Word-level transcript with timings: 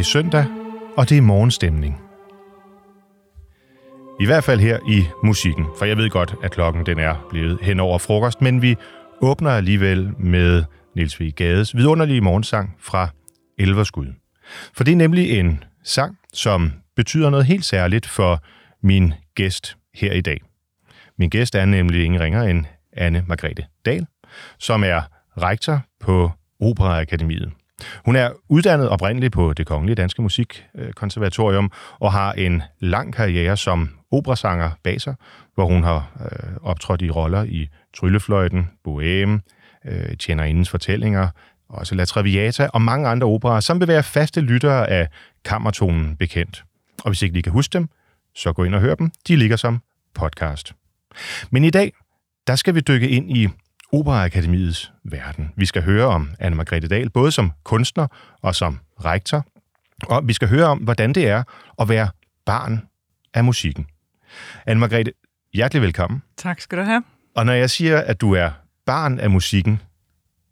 Er 0.00 0.04
søndag, 0.04 0.44
og 0.96 1.08
det 1.08 1.18
er 1.18 1.22
morgenstemning. 1.22 2.00
I 4.20 4.26
hvert 4.26 4.44
fald 4.44 4.60
her 4.60 4.78
i 4.88 5.04
musikken, 5.24 5.66
for 5.78 5.84
jeg 5.84 5.96
ved 5.96 6.10
godt, 6.10 6.34
at 6.42 6.50
klokken 6.50 6.86
den 6.86 6.98
er 6.98 7.26
blevet 7.30 7.58
hen 7.62 7.80
over 7.80 7.98
frokost, 7.98 8.40
men 8.40 8.62
vi 8.62 8.76
åbner 9.20 9.50
alligevel 9.50 10.12
med 10.18 10.64
Niels 10.96 11.20
V. 11.20 11.30
Gades 11.30 11.76
vidunderlige 11.76 12.20
morgensang 12.20 12.76
fra 12.78 13.08
Elverskud. 13.58 14.06
For 14.74 14.84
det 14.84 14.92
er 14.92 14.96
nemlig 14.96 15.38
en 15.38 15.64
sang, 15.84 16.18
som 16.32 16.72
betyder 16.96 17.30
noget 17.30 17.46
helt 17.46 17.64
særligt 17.64 18.06
for 18.06 18.42
min 18.82 19.12
gæst 19.34 19.76
her 19.94 20.12
i 20.12 20.20
dag. 20.20 20.40
Min 21.18 21.30
gæst 21.30 21.54
er 21.54 21.64
nemlig 21.64 22.04
ingen 22.04 22.20
ringer 22.20 22.42
end 22.42 22.64
Anne 22.92 23.24
Margrethe 23.26 23.66
Dahl, 23.84 24.06
som 24.58 24.84
er 24.84 25.00
rektor 25.36 25.80
på 26.00 26.30
Operaakademiet. 26.60 27.52
Hun 28.04 28.16
er 28.16 28.30
uddannet 28.48 28.88
oprindeligt 28.88 29.32
på 29.32 29.52
det 29.52 29.66
Kongelige 29.66 29.94
Danske 29.94 30.22
Musikkonservatorium 30.22 31.64
øh, 31.64 31.70
og 32.00 32.12
har 32.12 32.32
en 32.32 32.62
lang 32.80 33.14
karriere 33.14 33.56
som 33.56 33.90
operasanger 34.12 34.70
bag 34.82 35.00
sig, 35.00 35.14
hvor 35.54 35.66
hun 35.66 35.84
har 35.84 36.10
øh, 36.20 36.56
optrådt 36.62 37.02
i 37.02 37.10
roller 37.10 37.42
i 37.42 37.68
Tryllefløjten, 37.96 38.70
Bohème, 38.88 39.40
øh, 39.84 40.16
Tjenerindens 40.16 40.70
Fortællinger, 40.70 41.28
også 41.68 41.94
La 41.94 42.04
Traviata 42.04 42.68
og 42.74 42.82
mange 42.82 43.08
andre 43.08 43.26
operer, 43.26 43.60
som 43.60 43.80
vil 43.80 43.88
være 43.88 44.02
faste 44.02 44.40
lyttere 44.40 44.88
af 44.88 45.08
kammertonen 45.44 46.16
bekendt. 46.16 46.64
Og 47.04 47.10
hvis 47.10 47.22
ikke 47.22 47.32
lige 47.32 47.42
kan 47.42 47.52
huske 47.52 47.72
dem, 47.72 47.88
så 48.34 48.52
gå 48.52 48.64
ind 48.64 48.74
og 48.74 48.80
hør 48.80 48.94
dem. 48.94 49.10
De 49.28 49.36
ligger 49.36 49.56
som 49.56 49.80
podcast. 50.14 50.72
Men 51.50 51.64
i 51.64 51.70
dag, 51.70 51.92
der 52.46 52.56
skal 52.56 52.74
vi 52.74 52.80
dykke 52.80 53.08
ind 53.08 53.36
i 53.36 53.48
Operaakademiets 53.92 54.92
verden. 55.04 55.52
Vi 55.56 55.66
skal 55.66 55.82
høre 55.82 56.06
om 56.06 56.30
Anne 56.38 56.56
Margrethe 56.56 56.88
Dahl, 56.88 57.10
både 57.10 57.32
som 57.32 57.52
kunstner 57.64 58.06
og 58.42 58.54
som 58.54 58.78
rektor. 59.04 59.46
Og 60.02 60.28
vi 60.28 60.32
skal 60.32 60.48
høre 60.48 60.66
om, 60.66 60.78
hvordan 60.78 61.12
det 61.12 61.28
er 61.28 61.42
at 61.80 61.88
være 61.88 62.08
barn 62.46 62.82
af 63.34 63.44
musikken. 63.44 63.86
Anne 64.66 64.80
Margrethe, 64.80 65.12
hjertelig 65.54 65.82
velkommen. 65.82 66.22
Tak 66.36 66.60
skal 66.60 66.78
du 66.78 66.82
have. 66.82 67.02
Og 67.36 67.46
når 67.46 67.52
jeg 67.52 67.70
siger, 67.70 67.98
at 67.98 68.20
du 68.20 68.32
er 68.34 68.50
barn 68.86 69.18
af 69.18 69.30
musikken, 69.30 69.82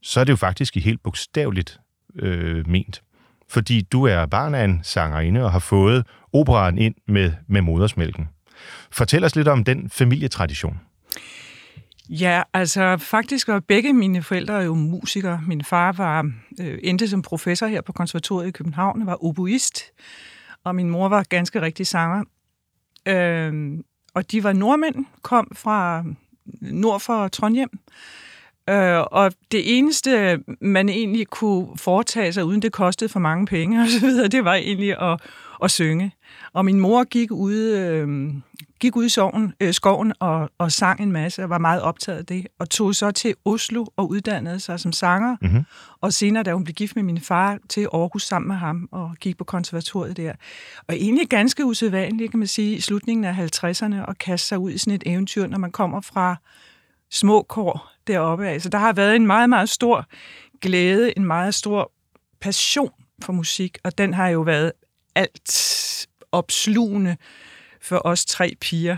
så 0.03 0.21
er 0.21 0.25
det 0.25 0.31
jo 0.31 0.37
faktisk 0.37 0.77
i 0.77 0.81
helt 0.81 1.03
bogstaveligt 1.03 1.81
øh, 2.16 2.69
ment. 2.69 3.03
Fordi 3.48 3.81
du 3.81 4.04
er 4.04 4.27
barn 4.27 4.54
af 4.54 4.65
en 4.65 4.81
sangerinde 4.82 5.44
og 5.44 5.53
har 5.53 5.59
fået 5.59 6.06
operaen 6.32 6.78
ind 6.78 6.94
med, 7.09 7.32
med 7.47 7.60
modersmælken. 7.60 8.28
Fortæl 8.91 9.25
os 9.25 9.37
lidt 9.37 9.48
om 9.48 9.65
den 9.65 9.91
familietradition. 9.91 10.81
Ja, 12.09 12.43
altså 12.53 12.97
faktisk 12.97 13.49
var 13.49 13.61
begge 13.61 13.93
mine 13.93 14.23
forældre 14.23 14.55
jo 14.55 14.75
musikere. 14.75 15.41
Min 15.47 15.65
far 15.65 15.93
var 15.93 16.31
øh, 16.61 16.79
endte 16.83 17.09
som 17.09 17.23
professor 17.23 17.67
her 17.67 17.81
på 17.81 17.93
konservatoriet 17.93 18.49
i 18.49 18.51
København, 18.51 19.07
var 19.07 19.25
oboist, 19.25 19.83
og 20.65 20.75
min 20.75 20.91
mor 20.91 21.09
var 21.09 21.23
ganske 21.23 21.61
rigtig 21.61 21.87
sanger. 21.87 22.25
Øh, 23.07 23.79
og 24.15 24.31
de 24.31 24.45
var 24.45 24.53
nordmænd, 24.53 25.07
kom 25.23 25.53
fra 25.55 25.99
øh, 25.99 26.15
nord 26.61 27.01
for 27.01 27.29
Trondheim. 27.29 27.79
Øh, 28.69 29.01
og 29.01 29.33
det 29.53 29.79
eneste, 29.79 30.39
man 30.61 30.89
egentlig 30.89 31.27
kunne 31.27 31.69
foretage 31.77 32.33
sig, 32.33 32.45
uden 32.45 32.63
det 32.63 32.73
kostede 32.73 33.11
for 33.11 33.21
mange 33.21 33.47
penge 33.47 33.83
og 33.83 33.89
så 33.89 34.01
videre, 34.01 34.29
det 34.29 34.45
var 34.45 34.55
egentlig 34.55 35.03
at, 35.03 35.21
at 35.63 35.71
synge. 35.71 36.13
Og 36.59 36.65
min 36.65 36.81
mor 36.81 37.05
gik 37.05 37.33
ud, 37.33 37.55
øh, 37.55 38.35
gik 38.81 38.97
ud 38.97 39.05
i 39.05 39.09
soven, 39.09 39.55
øh, 39.61 39.75
skoven 39.75 40.13
og, 40.21 40.51
og 40.59 40.73
sang 40.73 41.01
en 41.01 41.13
masse, 41.13 41.43
og 41.43 41.51
var 41.51 41.59
meget 41.59 41.83
optaget 41.83 42.19
af 42.19 42.27
det, 42.27 42.47
og 42.59 42.71
tog 42.71 42.95
så 42.95 43.11
til 43.11 43.35
Oslo 43.45 43.87
og 43.97 44.11
uddannede 44.11 44.61
sig 44.61 44.81
som 44.81 44.93
sanger. 44.93 45.37
Mm-hmm. 45.43 45.65
Og 46.01 46.13
senere, 46.13 46.43
da 46.43 46.53
hun 46.53 46.65
blev 46.65 46.75
gift 46.75 46.97
med 46.97 47.03
min 47.03 47.21
far, 47.21 47.59
til 47.69 47.89
Aarhus 47.93 48.23
sammen 48.23 48.49
med 48.49 48.57
ham, 48.57 48.89
og 48.93 49.17
gik 49.21 49.37
på 49.39 49.45
konservatoriet 49.45 50.17
der. 50.17 50.33
Og 50.89 50.95
egentlig 50.95 51.29
ganske 51.29 51.65
usædvanligt, 51.65 52.31
kan 52.31 52.39
man 52.39 52.47
sige, 52.47 52.77
i 52.77 52.81
slutningen 52.81 53.25
af 53.25 53.33
50'erne, 53.33 54.11
at 54.11 54.19
kaste 54.19 54.49
sig 54.49 54.59
ud 54.59 54.71
i 54.71 54.79
sådan 54.79 54.95
et 54.95 55.03
eventyr, 55.07 55.47
når 55.47 55.59
man 55.59 55.73
kommer 55.73 56.01
fra 56.01 56.37
små 57.11 57.43
kår 57.43 57.93
deroppe 58.07 58.49
af. 58.49 58.63
Så 58.63 58.69
der 58.69 58.79
har 58.79 58.93
været 58.93 59.17
en 59.17 59.27
meget, 59.27 59.49
meget 59.49 59.69
stor 59.69 60.07
glæde, 60.61 61.19
en 61.19 61.25
meget 61.25 61.55
stor 61.55 61.93
passion 62.41 62.91
for 63.23 63.33
musik, 63.33 63.79
og 63.85 63.99
den 63.99 64.15
har 64.15 64.29
jo 64.29 64.41
været 64.41 64.73
alt 65.15 65.51
opslugende 66.33 67.16
for 67.81 68.00
os 68.05 68.25
tre 68.25 68.56
piger. 68.61 68.97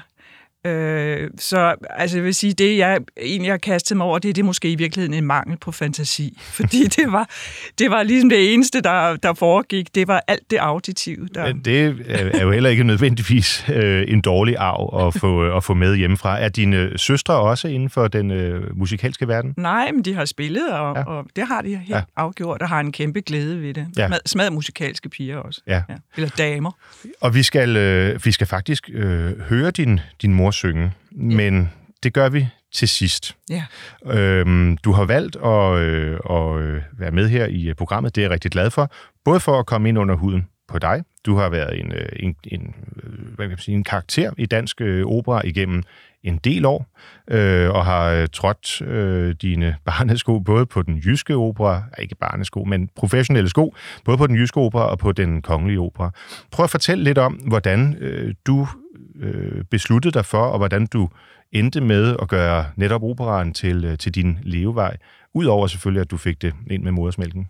Øh, 0.66 1.31
så 1.38 1.75
altså, 1.91 2.16
jeg 2.16 2.25
vil 2.25 2.34
sige, 2.34 2.53
det 2.53 2.78
jeg 2.78 2.98
egentlig 3.16 3.53
har 3.53 3.59
kastet 3.59 3.97
mig 3.97 4.06
over, 4.06 4.19
det, 4.19 4.37
det 4.37 4.43
er 4.43 4.47
måske 4.47 4.72
i 4.72 4.75
virkeligheden 4.75 5.15
en 5.15 5.25
mangel 5.25 5.59
på 5.59 5.72
fantasi. 5.72 6.38
Fordi 6.59 6.84
det 6.84 7.12
var, 7.12 7.31
det 7.78 7.91
var 7.91 8.03
ligesom 8.03 8.28
det 8.31 8.54
eneste, 8.54 8.81
der, 8.81 9.16
der 9.16 9.34
foregik. 9.34 9.94
Det 9.94 10.09
var 10.09 10.22
alt 10.26 10.50
det 10.50 10.56
auditive. 10.56 11.28
Der... 11.34 11.47
Men 11.47 11.65
det 11.65 12.04
er 12.09 12.43
jo 12.43 12.50
heller 12.50 12.71
ikke 12.71 12.84
nødvendigvis 12.84 13.65
øh, 13.69 14.04
en 14.09 14.21
dårlig 14.21 14.56
arv 14.59 15.06
at 15.06 15.15
få, 15.15 15.56
at 15.56 15.65
få 15.65 15.75
med 15.75 15.97
hjemmefra. 15.97 16.38
Er 16.41 16.48
dine 16.48 16.98
søstre 16.98 17.34
også 17.34 17.69
inden 17.69 17.91
for 17.91 18.09
den 18.09 18.31
øh, 18.31 18.78
musikalske 18.78 19.28
verden? 19.28 19.54
Nej, 19.56 19.92
men 19.92 20.03
de 20.03 20.15
har 20.15 20.25
spillet, 20.25 20.72
og, 20.72 20.97
ja. 20.97 21.04
og 21.04 21.27
det 21.37 21.47
har 21.47 21.62
de 21.62 21.69
helt 21.69 21.88
ja. 21.88 22.03
afgjort, 22.16 22.62
og 22.62 22.69
har 22.69 22.81
en 22.81 22.92
kæmpe 22.92 23.21
glæde 23.21 23.62
ved 23.62 23.75
det. 23.75 23.87
Ja. 23.97 24.06
Smad, 24.06 24.19
smad 24.27 24.50
musikalske 24.50 25.09
piger 25.09 25.37
også. 25.37 25.60
Ja. 25.66 25.82
Ja. 25.88 25.94
Eller 26.16 26.28
damer. 26.28 26.71
Og 27.21 27.34
vi 27.34 27.42
skal, 27.42 27.77
øh, 27.77 28.25
vi 28.25 28.32
skal 28.32 28.47
faktisk 28.47 28.91
øh, 28.92 29.41
høre 29.41 29.71
din, 29.71 30.00
din 30.22 30.34
mor 30.34 30.49
synge, 30.54 30.92
men 31.10 31.70
det 32.02 32.12
gør 32.12 32.28
vi 32.28 32.48
til 32.72 32.88
sidst. 32.88 33.36
Ja. 33.50 33.64
Øhm, 34.06 34.76
du 34.76 34.92
har 34.92 35.04
valgt 35.04 35.36
at, 35.36 35.78
øh, 35.78 36.18
at 36.30 36.60
øh, 36.60 36.82
være 36.98 37.10
med 37.10 37.28
her 37.28 37.46
i 37.46 37.74
programmet, 37.74 38.14
det 38.14 38.20
er 38.20 38.24
jeg 38.24 38.30
rigtig 38.30 38.50
glad 38.50 38.70
for, 38.70 38.92
både 39.24 39.41
for 39.41 39.58
at 39.58 39.66
komme 39.66 39.88
ind 39.88 39.98
under 39.98 40.14
huden 40.14 40.48
på 40.68 40.78
dig. 40.78 41.02
Du 41.26 41.36
har 41.36 41.48
været 41.48 41.80
en, 41.80 41.92
øh, 41.92 42.08
en, 42.16 42.36
en, 42.44 42.74
hvad 43.34 43.47
kan 43.47 43.48
man 43.48 43.58
sige, 43.58 43.74
en 43.74 43.84
karakter 43.84 44.30
i 44.38 44.47
dansk 44.47 44.80
øh, 44.80 45.06
opera 45.06 45.42
igennem 45.44 45.82
en 46.22 46.36
del 46.36 46.64
år, 46.64 46.86
øh, 47.30 47.70
og 47.70 47.84
har 47.84 48.10
øh, 48.10 48.28
trådt 48.32 48.82
øh, 48.82 49.34
dine 49.42 49.76
barnesko 49.86 50.38
både 50.38 50.66
på 50.66 50.82
den 50.82 50.98
jyske 50.98 51.34
opera, 51.34 51.82
ikke 51.98 52.14
barnesko, 52.14 52.64
men 52.64 52.88
professionelle 52.96 53.50
sko, 53.50 53.74
både 54.04 54.18
på 54.18 54.26
den 54.26 54.36
jyske 54.36 54.56
opera 54.56 54.91
og 54.91 54.98
på 54.98 55.12
den 55.12 55.42
kongelige 55.42 55.80
opera. 55.80 56.10
Prøv 56.50 56.64
at 56.64 56.70
fortælle 56.70 57.04
lidt 57.04 57.18
om, 57.18 57.32
hvordan 57.32 57.96
øh, 58.00 58.34
du 58.46 58.68
øh, 59.20 59.64
besluttede 59.70 60.12
dig 60.12 60.24
for, 60.24 60.42
og 60.42 60.58
hvordan 60.58 60.86
du 60.86 61.08
endte 61.52 61.80
med 61.80 62.16
at 62.22 62.28
gøre 62.28 62.66
netop 62.76 63.02
operaren 63.02 63.54
til, 63.54 63.84
øh, 63.84 63.98
til 63.98 64.14
din 64.14 64.38
levevej, 64.42 64.97
udover 65.34 65.66
selvfølgelig, 65.66 66.00
at 66.00 66.10
du 66.10 66.16
fik 66.16 66.42
det 66.42 66.54
ind 66.70 66.82
med 66.82 66.92
modersmælken. 66.92 67.47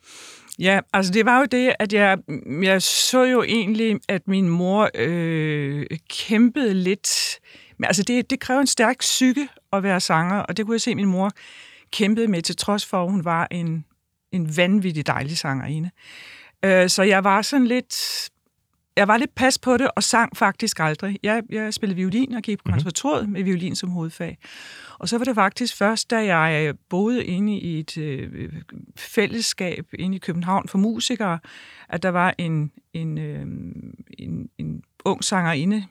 Ja, 0.58 0.80
altså 0.92 1.12
det 1.12 1.24
var 1.24 1.38
jo 1.38 1.44
det, 1.44 1.72
at 1.78 1.92
jeg, 1.92 2.18
jeg 2.62 2.82
så 2.82 3.24
jo 3.24 3.42
egentlig, 3.42 4.00
at 4.08 4.28
min 4.28 4.48
mor 4.48 4.90
øh, 4.94 5.86
kæmpede 6.10 6.74
lidt. 6.74 7.38
Men 7.78 7.84
altså 7.84 8.02
det, 8.02 8.30
det 8.30 8.40
kræver 8.40 8.60
en 8.60 8.66
stærk 8.66 8.98
psyke 8.98 9.48
at 9.72 9.82
være 9.82 10.00
sanger, 10.00 10.36
og 10.36 10.56
det 10.56 10.66
kunne 10.66 10.74
jeg 10.74 10.80
se, 10.80 10.90
at 10.90 10.96
min 10.96 11.06
mor 11.06 11.30
kæmpede 11.92 12.28
med, 12.28 12.42
til 12.42 12.56
trods 12.56 12.86
for, 12.86 13.04
at 13.04 13.10
hun 13.10 13.24
var 13.24 13.48
en, 13.50 13.84
en 14.32 14.56
vanvittig 14.56 15.06
dejlig 15.06 15.38
sangerinde. 15.38 15.90
Øh, 16.64 16.88
så 16.88 17.02
jeg 17.02 17.24
var 17.24 17.42
sådan 17.42 17.66
lidt 17.66 17.94
jeg 18.96 19.08
var 19.08 19.16
lidt 19.16 19.34
pas 19.34 19.58
på 19.58 19.76
det, 19.76 19.90
og 19.96 20.02
sang 20.02 20.36
faktisk 20.36 20.80
aldrig. 20.80 21.18
Jeg, 21.22 21.42
jeg 21.50 21.74
spillede 21.74 21.96
violin 21.96 22.34
og 22.34 22.42
gik 22.42 22.58
på 22.58 22.62
mhm. 22.66 22.72
konservatoriet 22.72 23.28
med 23.28 23.42
violin 23.42 23.76
som 23.76 23.90
hovedfag. 23.90 24.38
Og 24.98 25.08
så 25.08 25.18
var 25.18 25.24
det 25.24 25.34
faktisk 25.34 25.76
først, 25.76 26.10
da 26.10 26.34
jeg 26.34 26.74
boede 26.88 27.24
inde 27.24 27.58
i 27.58 27.80
et 27.80 27.98
øh, 27.98 28.52
fællesskab 28.96 29.86
inde 29.98 30.16
i 30.16 30.18
København 30.18 30.68
for 30.68 30.78
musikere, 30.78 31.38
at 31.88 32.02
der 32.02 32.08
var 32.08 32.34
en, 32.38 32.72
en, 32.92 33.18
øh, 33.18 33.46
en, 34.18 34.48
en 34.58 34.82
ung 35.04 35.24
sangerinde, 35.24 35.84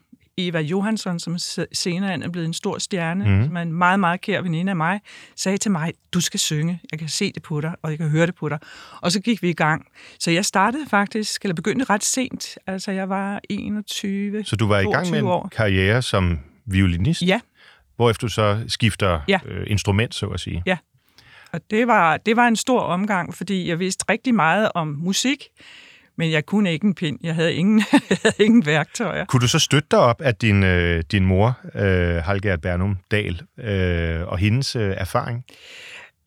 Eva 0.47 0.59
Johansson, 0.59 1.19
som 1.19 1.38
senere 1.74 2.24
er 2.24 2.30
blevet 2.30 2.47
en 2.47 2.53
stor 2.53 2.77
stjerne, 2.77 3.25
mm. 3.25 3.45
som 3.45 3.56
er 3.56 3.62
en 3.62 3.74
meget, 3.74 4.00
meget 4.00 4.21
kær 4.21 4.41
veninde 4.41 4.69
af 4.69 4.75
mig, 4.75 5.01
sagde 5.36 5.57
til 5.57 5.71
mig, 5.71 5.94
du 6.13 6.21
skal 6.21 6.39
synge, 6.39 6.80
jeg 6.91 7.00
kan 7.00 7.07
se 7.07 7.31
det 7.31 7.44
på 7.44 7.62
dig, 7.62 7.75
og 7.81 7.89
jeg 7.89 7.97
kan 7.97 8.09
høre 8.09 8.25
det 8.25 8.36
på 8.36 8.50
dig. 8.50 8.59
Og 9.01 9.12
så 9.12 9.19
gik 9.21 9.41
vi 9.41 9.50
i 9.50 9.53
gang. 9.53 9.86
Så 10.19 10.31
jeg 10.31 10.45
startede 10.45 10.89
faktisk, 10.89 11.45
eller 11.45 11.56
begyndte 11.56 11.86
ret 11.86 12.03
sent, 12.03 12.57
altså 12.68 12.91
jeg 12.91 13.09
var 13.09 13.41
21 13.50 14.44
Så 14.44 14.56
du 14.56 14.68
var 14.68 14.80
i 14.80 14.86
gang 14.86 15.09
med 15.09 15.19
en 15.19 15.25
år. 15.25 15.50
karriere 15.51 16.01
som 16.01 16.39
violinist? 16.65 17.21
Ja. 17.21 17.39
Hvorefter 17.95 18.27
du 18.27 18.33
så 18.33 18.63
skifter 18.68 19.21
ja. 19.27 19.39
øh, 19.45 19.63
instrument, 19.68 20.15
så 20.15 20.25
at 20.25 20.39
sige? 20.39 20.63
Ja. 20.65 20.77
Og 21.51 21.62
det 21.69 21.88
var, 21.88 22.18
det 22.18 22.36
var 22.36 22.47
en 22.47 22.56
stor 22.56 22.80
omgang, 22.80 23.36
fordi 23.36 23.69
jeg 23.69 23.80
vidste 23.80 24.06
rigtig 24.09 24.36
meget 24.36 24.71
om 24.75 24.88
musik, 24.88 25.47
men 26.19 26.31
jeg 26.31 26.45
kunne 26.45 26.71
ikke 26.71 26.86
en 26.86 26.94
pind. 26.94 27.19
Jeg 27.24 27.36
havde 27.36 27.54
ingen, 27.54 27.80
jeg 28.10 28.18
havde 28.24 28.45
ingen 28.45 28.66
værktøjer. 28.66 29.25
Kunne 29.25 29.42
du 29.42 29.48
så 29.48 29.60
støtte 29.60 29.88
dig 29.92 30.00
op 30.00 30.21
af 30.21 30.36
din, 30.36 30.63
øh, 30.63 31.04
din 31.12 31.25
mor, 31.25 31.60
øh, 31.75 32.16
Halgert 32.16 32.62
Bernum 32.62 32.98
Dahl, 33.12 33.42
øh, 33.60 34.27
og 34.27 34.38
hendes 34.38 34.75
øh, 34.75 34.94
erfaring? 34.98 35.45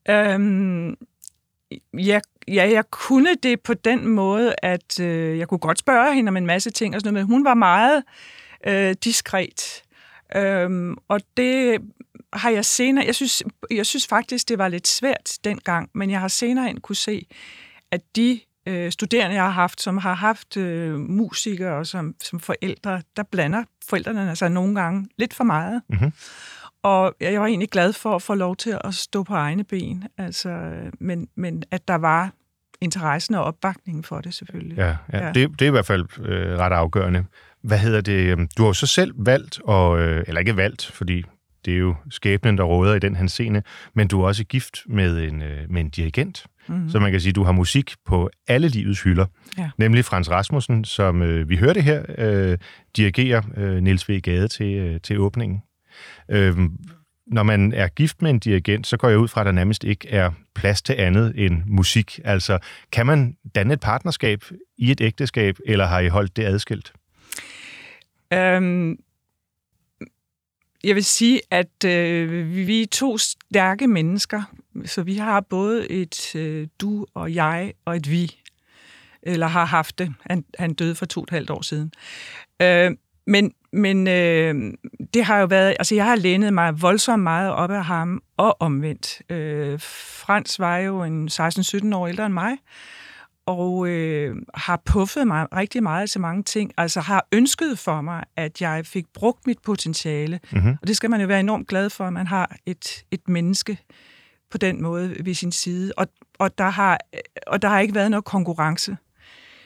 Øhm, 0.09 0.95
ja, 1.93 2.19
ja, 2.47 2.69
jeg 2.71 2.83
kunne 2.91 3.35
det 3.43 3.61
på 3.61 3.73
den 3.73 4.07
måde, 4.07 4.55
at 4.57 4.99
øh, 4.99 5.37
jeg 5.37 5.47
kunne 5.47 5.59
godt 5.59 5.79
spørge 5.79 6.15
hende 6.15 6.29
om 6.29 6.37
en 6.37 6.45
masse 6.45 6.71
ting 6.71 6.95
og 6.95 7.01
sådan 7.01 7.13
noget, 7.13 7.27
men 7.27 7.35
hun 7.35 7.45
var 7.45 7.53
meget 7.53 8.03
øh, 8.67 8.95
diskret. 9.03 9.83
Øhm, 10.35 10.97
og 11.07 11.21
det 11.37 11.81
har 12.33 12.49
jeg 12.49 12.65
senere, 12.65 13.05
jeg 13.05 13.15
synes, 13.15 13.43
jeg 13.71 13.85
synes 13.85 14.07
faktisk, 14.07 14.49
det 14.49 14.57
var 14.57 14.67
lidt 14.67 14.87
svært 14.87 15.37
dengang, 15.43 15.89
men 15.93 16.09
jeg 16.09 16.19
har 16.19 16.27
senere 16.27 16.69
end 16.69 16.79
kunne 16.79 16.95
se, 16.95 17.27
at 17.91 18.01
de 18.15 18.39
øh, 18.65 18.91
studerende, 18.91 19.35
jeg 19.35 19.43
har 19.43 19.49
haft, 19.51 19.81
som 19.81 19.97
har 19.97 20.13
haft 20.13 20.57
øh, 20.57 20.99
musikere 20.99 21.85
som, 21.85 22.15
som 22.23 22.39
forældre, 22.39 23.01
der 23.17 23.23
blander 23.31 23.63
forældrene 23.89 24.29
altså 24.29 24.47
nogle 24.49 24.75
gange 24.81 25.07
lidt 25.17 25.33
for 25.33 25.43
meget. 25.43 25.81
Mhm. 25.89 26.13
Og 26.83 27.15
jeg 27.19 27.41
var 27.41 27.47
egentlig 27.47 27.69
glad 27.69 27.93
for 27.93 28.15
at 28.15 28.21
få 28.21 28.33
lov 28.33 28.55
til 28.55 28.77
at 28.83 28.93
stå 28.93 29.23
på 29.23 29.33
egne 29.33 29.63
ben, 29.63 30.03
altså, 30.17 30.71
men, 30.99 31.27
men 31.35 31.63
at 31.71 31.87
der 31.87 31.95
var 31.95 32.31
interessen 32.81 33.35
og 33.35 33.43
opbakningen 33.43 34.03
for 34.03 34.21
det 34.21 34.33
selvfølgelig. 34.33 34.77
Ja, 34.77 34.95
ja. 35.13 35.25
Ja. 35.25 35.31
Det, 35.31 35.49
det 35.59 35.61
er 35.61 35.67
i 35.67 35.71
hvert 35.71 35.85
fald 35.85 36.05
øh, 36.19 36.57
ret 36.57 36.73
afgørende. 36.73 37.25
Hvad 37.61 37.77
hedder 37.77 38.01
det? 38.01 38.31
øhm, 38.31 38.47
Du 38.57 38.63
har 38.63 38.69
jo 38.69 38.73
så 38.73 38.87
selv 38.87 39.13
valgt, 39.17 39.59
og, 39.63 39.99
øh, 39.99 40.23
eller 40.27 40.39
ikke 40.39 40.57
valgt, 40.57 40.85
fordi 40.85 41.23
det 41.65 41.73
er 41.73 41.77
jo 41.77 41.95
skæbnen, 42.09 42.57
der 42.57 42.63
råder 42.63 42.95
i 42.95 42.99
den 42.99 43.15
her 43.15 43.27
scene, 43.27 43.63
men 43.95 44.07
du 44.07 44.21
er 44.21 44.27
også 44.27 44.43
gift 44.43 44.77
med 44.85 45.23
en, 45.23 45.41
øh, 45.41 45.69
med 45.69 45.81
en 45.81 45.89
dirigent. 45.89 46.45
Mm-hmm. 46.67 46.89
Så 46.89 46.99
man 46.99 47.11
kan 47.11 47.21
sige, 47.21 47.29
at 47.29 47.35
du 47.35 47.43
har 47.43 47.51
musik 47.51 47.93
på 48.05 48.29
alle 48.47 48.67
livets 48.67 49.03
hylder. 49.03 49.25
Ja. 49.57 49.69
Nemlig 49.77 50.05
Frans 50.05 50.31
Rasmussen, 50.31 50.85
som 50.85 51.21
øh, 51.21 51.49
vi 51.49 51.57
hørte 51.57 51.81
her, 51.81 52.03
øh, 52.17 52.57
dirigerer 52.97 53.41
øh, 53.57 53.83
Niels 53.83 54.09
V. 54.09 54.19
Gade 54.21 54.47
til, 54.47 54.75
øh, 54.75 54.99
til 55.01 55.19
åbningen. 55.19 55.61
Øh, 56.31 56.57
når 57.27 57.43
man 57.43 57.73
er 57.73 57.87
gift 57.87 58.21
med 58.21 58.29
en 58.29 58.39
dirigent, 58.39 58.87
så 58.87 58.97
går 58.97 59.09
jeg 59.09 59.17
ud 59.17 59.27
fra, 59.27 59.41
at 59.41 59.45
der 59.45 59.51
nærmest 59.51 59.83
ikke 59.83 60.09
er 60.09 60.31
plads 60.55 60.81
til 60.81 60.93
andet 60.93 61.33
end 61.35 61.61
musik. 61.65 62.19
Altså, 62.23 62.59
kan 62.91 63.05
man 63.05 63.35
danne 63.55 63.73
et 63.73 63.79
partnerskab 63.79 64.43
i 64.77 64.91
et 64.91 65.01
ægteskab, 65.01 65.57
eller 65.65 65.85
har 65.85 65.99
I 65.99 66.07
holdt 66.07 66.37
det 66.37 66.43
adskilt? 66.43 66.93
Øhm, 68.33 68.97
jeg 70.83 70.95
vil 70.95 71.05
sige, 71.05 71.41
at 71.51 71.83
øh, 71.85 72.55
vi 72.55 72.81
er 72.81 72.87
to 72.87 73.17
stærke 73.17 73.87
mennesker, 73.87 74.43
så 74.85 75.03
vi 75.03 75.15
har 75.15 75.39
både 75.41 75.91
et 75.91 76.35
øh, 76.35 76.67
du 76.79 77.05
og 77.13 77.33
jeg 77.33 77.73
og 77.85 77.95
et 77.95 78.11
vi, 78.11 78.35
eller 79.21 79.47
har 79.47 79.65
haft 79.65 79.99
det. 79.99 80.13
Han, 80.29 80.45
han 80.59 80.73
døde 80.73 80.95
for 80.95 81.05
to 81.05 81.19
og 81.21 81.23
et 81.23 81.29
halvt 81.29 81.49
år 81.49 81.61
siden. 81.61 81.91
Øh, 82.61 82.91
men 83.27 83.53
men 83.75 84.07
øh, 84.07 84.73
det 85.13 85.23
har 85.23 85.39
jo 85.39 85.45
været, 85.45 85.75
altså 85.79 85.95
jeg 85.95 86.05
har 86.05 86.15
lænet 86.15 86.53
mig 86.53 86.81
voldsomt 86.81 87.23
meget 87.23 87.51
op 87.51 87.71
af 87.71 87.85
ham 87.85 88.21
og 88.37 88.61
omvendt. 88.61 89.31
Øh, 89.31 89.79
Frans 89.79 90.59
var 90.59 90.77
jo 90.77 91.03
en 91.03 91.29
16-17 91.31 91.95
år 91.95 92.07
ældre 92.07 92.25
end 92.25 92.33
mig, 92.33 92.57
og 93.45 93.87
øh, 93.87 94.35
har 94.53 94.81
puffet 94.85 95.27
mig 95.27 95.47
rigtig 95.55 95.83
meget 95.83 96.09
til 96.09 96.21
mange 96.21 96.43
ting. 96.43 96.71
Altså 96.77 97.01
har 97.01 97.27
ønsket 97.31 97.79
for 97.79 98.01
mig, 98.01 98.23
at 98.35 98.61
jeg 98.61 98.85
fik 98.85 99.05
brugt 99.13 99.47
mit 99.47 99.59
potentiale. 99.65 100.39
Mhm. 100.51 100.77
Og 100.81 100.87
det 100.87 100.95
skal 100.95 101.09
man 101.09 101.21
jo 101.21 101.27
være 101.27 101.39
enormt 101.39 101.67
glad 101.67 101.89
for, 101.89 102.05
at 102.05 102.13
man 102.13 102.27
har 102.27 102.55
et, 102.65 103.03
et 103.11 103.29
menneske 103.29 103.77
på 104.51 104.57
den 104.57 104.81
måde 104.81 105.15
ved 105.25 105.33
sin 105.33 105.51
side. 105.51 105.91
Og, 105.97 106.07
og, 106.39 106.57
der 106.57 106.69
har, 106.69 106.99
og 107.47 107.61
der 107.61 107.67
har 107.67 107.79
ikke 107.79 107.95
været 107.95 108.11
noget 108.11 108.25
konkurrence. 108.25 108.97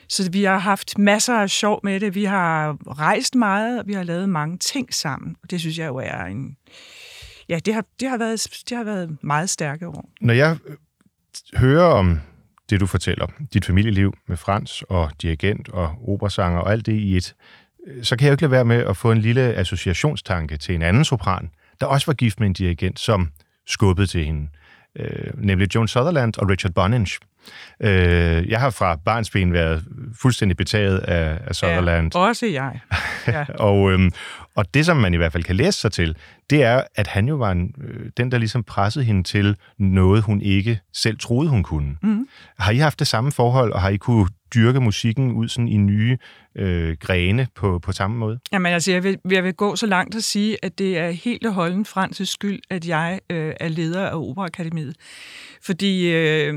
Så 0.09 0.31
vi 0.31 0.43
har 0.43 0.57
haft 0.57 0.97
masser 0.97 1.33
af 1.33 1.49
sjov 1.49 1.79
med 1.83 1.99
det. 1.99 2.15
Vi 2.15 2.23
har 2.23 2.77
rejst 2.99 3.35
meget, 3.35 3.79
og 3.79 3.87
vi 3.87 3.93
har 3.93 4.03
lavet 4.03 4.29
mange 4.29 4.57
ting 4.57 4.93
sammen. 4.93 5.35
Og 5.43 5.51
det 5.51 5.59
synes 5.59 5.77
jeg 5.77 5.87
jo 5.87 5.95
er 5.95 6.23
en... 6.23 6.57
Ja, 7.49 7.59
det 7.65 7.73
har, 7.73 7.85
det 7.99 8.09
har, 8.09 8.17
været, 8.17 8.47
det 8.69 8.77
har 8.77 8.83
været 8.83 9.17
meget 9.21 9.49
stærke 9.49 9.87
år. 9.87 10.09
Når 10.21 10.33
jeg 10.33 10.57
øh, 10.67 10.75
hører 11.59 11.85
om 11.85 12.19
det, 12.69 12.79
du 12.79 12.85
fortæller, 12.85 13.27
dit 13.53 13.65
familieliv 13.65 14.13
med 14.27 14.37
Frans 14.37 14.83
og 14.89 15.11
dirigent 15.21 15.69
og 15.69 15.95
operasanger 16.07 16.59
og 16.59 16.71
alt 16.71 16.85
det 16.85 16.93
i 16.93 17.17
et, 17.17 17.35
så 18.03 18.17
kan 18.17 18.25
jeg 18.25 18.29
jo 18.29 18.33
ikke 18.33 18.43
lade 18.43 18.51
være 18.51 18.65
med 18.65 18.85
at 18.85 18.97
få 18.97 19.11
en 19.11 19.17
lille 19.17 19.41
associationstanke 19.41 20.57
til 20.57 20.75
en 20.75 20.81
anden 20.81 21.05
sopran, 21.05 21.49
der 21.81 21.85
også 21.85 22.05
var 22.05 22.13
gift 22.13 22.39
med 22.39 22.47
en 22.47 22.53
dirigent, 22.53 22.99
som 22.99 23.29
skubbede 23.67 24.07
til 24.07 24.25
hende, 24.25 24.49
øh, 24.95 25.33
nemlig 25.35 25.75
Joan 25.75 25.87
Sutherland 25.87 26.37
og 26.37 26.49
Richard 26.49 26.73
Boninge. 26.73 27.19
Øh, 27.79 28.49
jeg 28.49 28.59
har 28.59 28.69
fra 28.69 28.95
barnsben 28.95 29.53
været 29.53 29.85
fuldstændig 30.21 30.57
betaget 30.57 30.99
af, 30.99 31.39
af 31.45 31.55
Sutherland. 31.55 32.11
Ja, 32.15 32.19
også 32.19 32.45
jeg. 32.45 32.79
Ja. 33.27 33.45
Og, 33.69 33.91
øhm, 33.91 34.11
og 34.57 34.73
det, 34.73 34.85
som 34.85 34.97
man 34.97 35.13
i 35.13 35.17
hvert 35.17 35.31
fald 35.31 35.43
kan 35.43 35.55
læse 35.55 35.79
sig 35.79 35.91
til, 35.91 36.15
det 36.49 36.63
er, 36.63 36.81
at 36.95 37.07
han 37.07 37.27
jo 37.27 37.35
var 37.35 37.51
en, 37.51 37.75
øh, 37.83 38.09
den, 38.17 38.31
der 38.31 38.37
ligesom 38.37 38.63
pressede 38.63 39.05
hende 39.05 39.23
til 39.23 39.55
noget, 39.77 40.23
hun 40.23 40.41
ikke 40.41 40.79
selv 40.93 41.17
troede, 41.17 41.49
hun 41.49 41.63
kunne. 41.63 41.97
Mhm. 42.03 42.27
Har 42.59 42.71
I 42.71 42.77
haft 42.77 42.99
det 42.99 43.07
samme 43.07 43.31
forhold, 43.31 43.71
og 43.71 43.81
har 43.81 43.89
I 43.89 43.97
kunne 43.97 44.27
dyrke 44.55 44.79
musikken 44.79 45.31
ud 45.31 45.47
sådan 45.47 45.67
i 45.67 45.77
nye 45.77 46.17
øh, 46.55 46.97
grene 46.99 47.47
på, 47.55 47.79
på 47.79 47.91
samme 47.91 48.17
måde? 48.17 48.39
Jamen 48.51 48.73
altså, 48.73 48.91
jeg 48.91 49.03
vil, 49.03 49.17
jeg 49.31 49.43
vil 49.43 49.53
gå 49.53 49.75
så 49.75 49.85
langt 49.85 50.15
at 50.15 50.23
sige, 50.23 50.57
at 50.61 50.79
det 50.79 50.97
er 50.97 51.09
helt 51.09 51.45
og 51.45 51.53
holdent 51.53 51.87
Frans' 51.87 52.25
skyld, 52.25 52.59
at 52.69 52.87
jeg 52.87 53.19
øh, 53.29 53.53
er 53.59 53.67
leder 53.67 54.07
af 54.07 54.15
Operaakademiet. 54.15 54.95
Fordi 55.61 56.11
øh, 56.11 56.53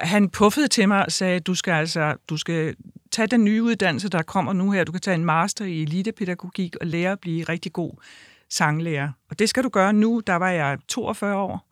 han 0.00 0.28
puffede 0.28 0.68
til 0.68 0.88
mig 0.88 1.04
og 1.04 1.12
sagde, 1.12 1.40
du 1.40 1.54
skal 1.54 1.72
altså, 1.72 2.16
du 2.28 2.36
skal 2.36 2.76
tage 3.10 3.26
den 3.26 3.44
nye 3.44 3.62
uddannelse, 3.62 4.08
der 4.08 4.22
kommer 4.22 4.52
nu 4.52 4.70
her. 4.70 4.84
Du 4.84 4.92
kan 4.92 5.00
tage 5.00 5.14
en 5.14 5.24
master 5.24 5.64
i 5.64 5.82
elitepædagogik 5.82 6.76
og 6.80 6.86
lære 6.86 7.12
at 7.12 7.20
blive 7.20 7.44
rigtig 7.44 7.72
god 7.72 7.92
sanglærer. 8.50 9.08
Og 9.30 9.38
det 9.38 9.48
skal 9.48 9.64
du 9.64 9.68
gøre 9.68 9.92
nu. 9.92 10.22
Der 10.26 10.34
var 10.34 10.50
jeg 10.50 10.78
42 10.88 11.36
år. 11.36 11.68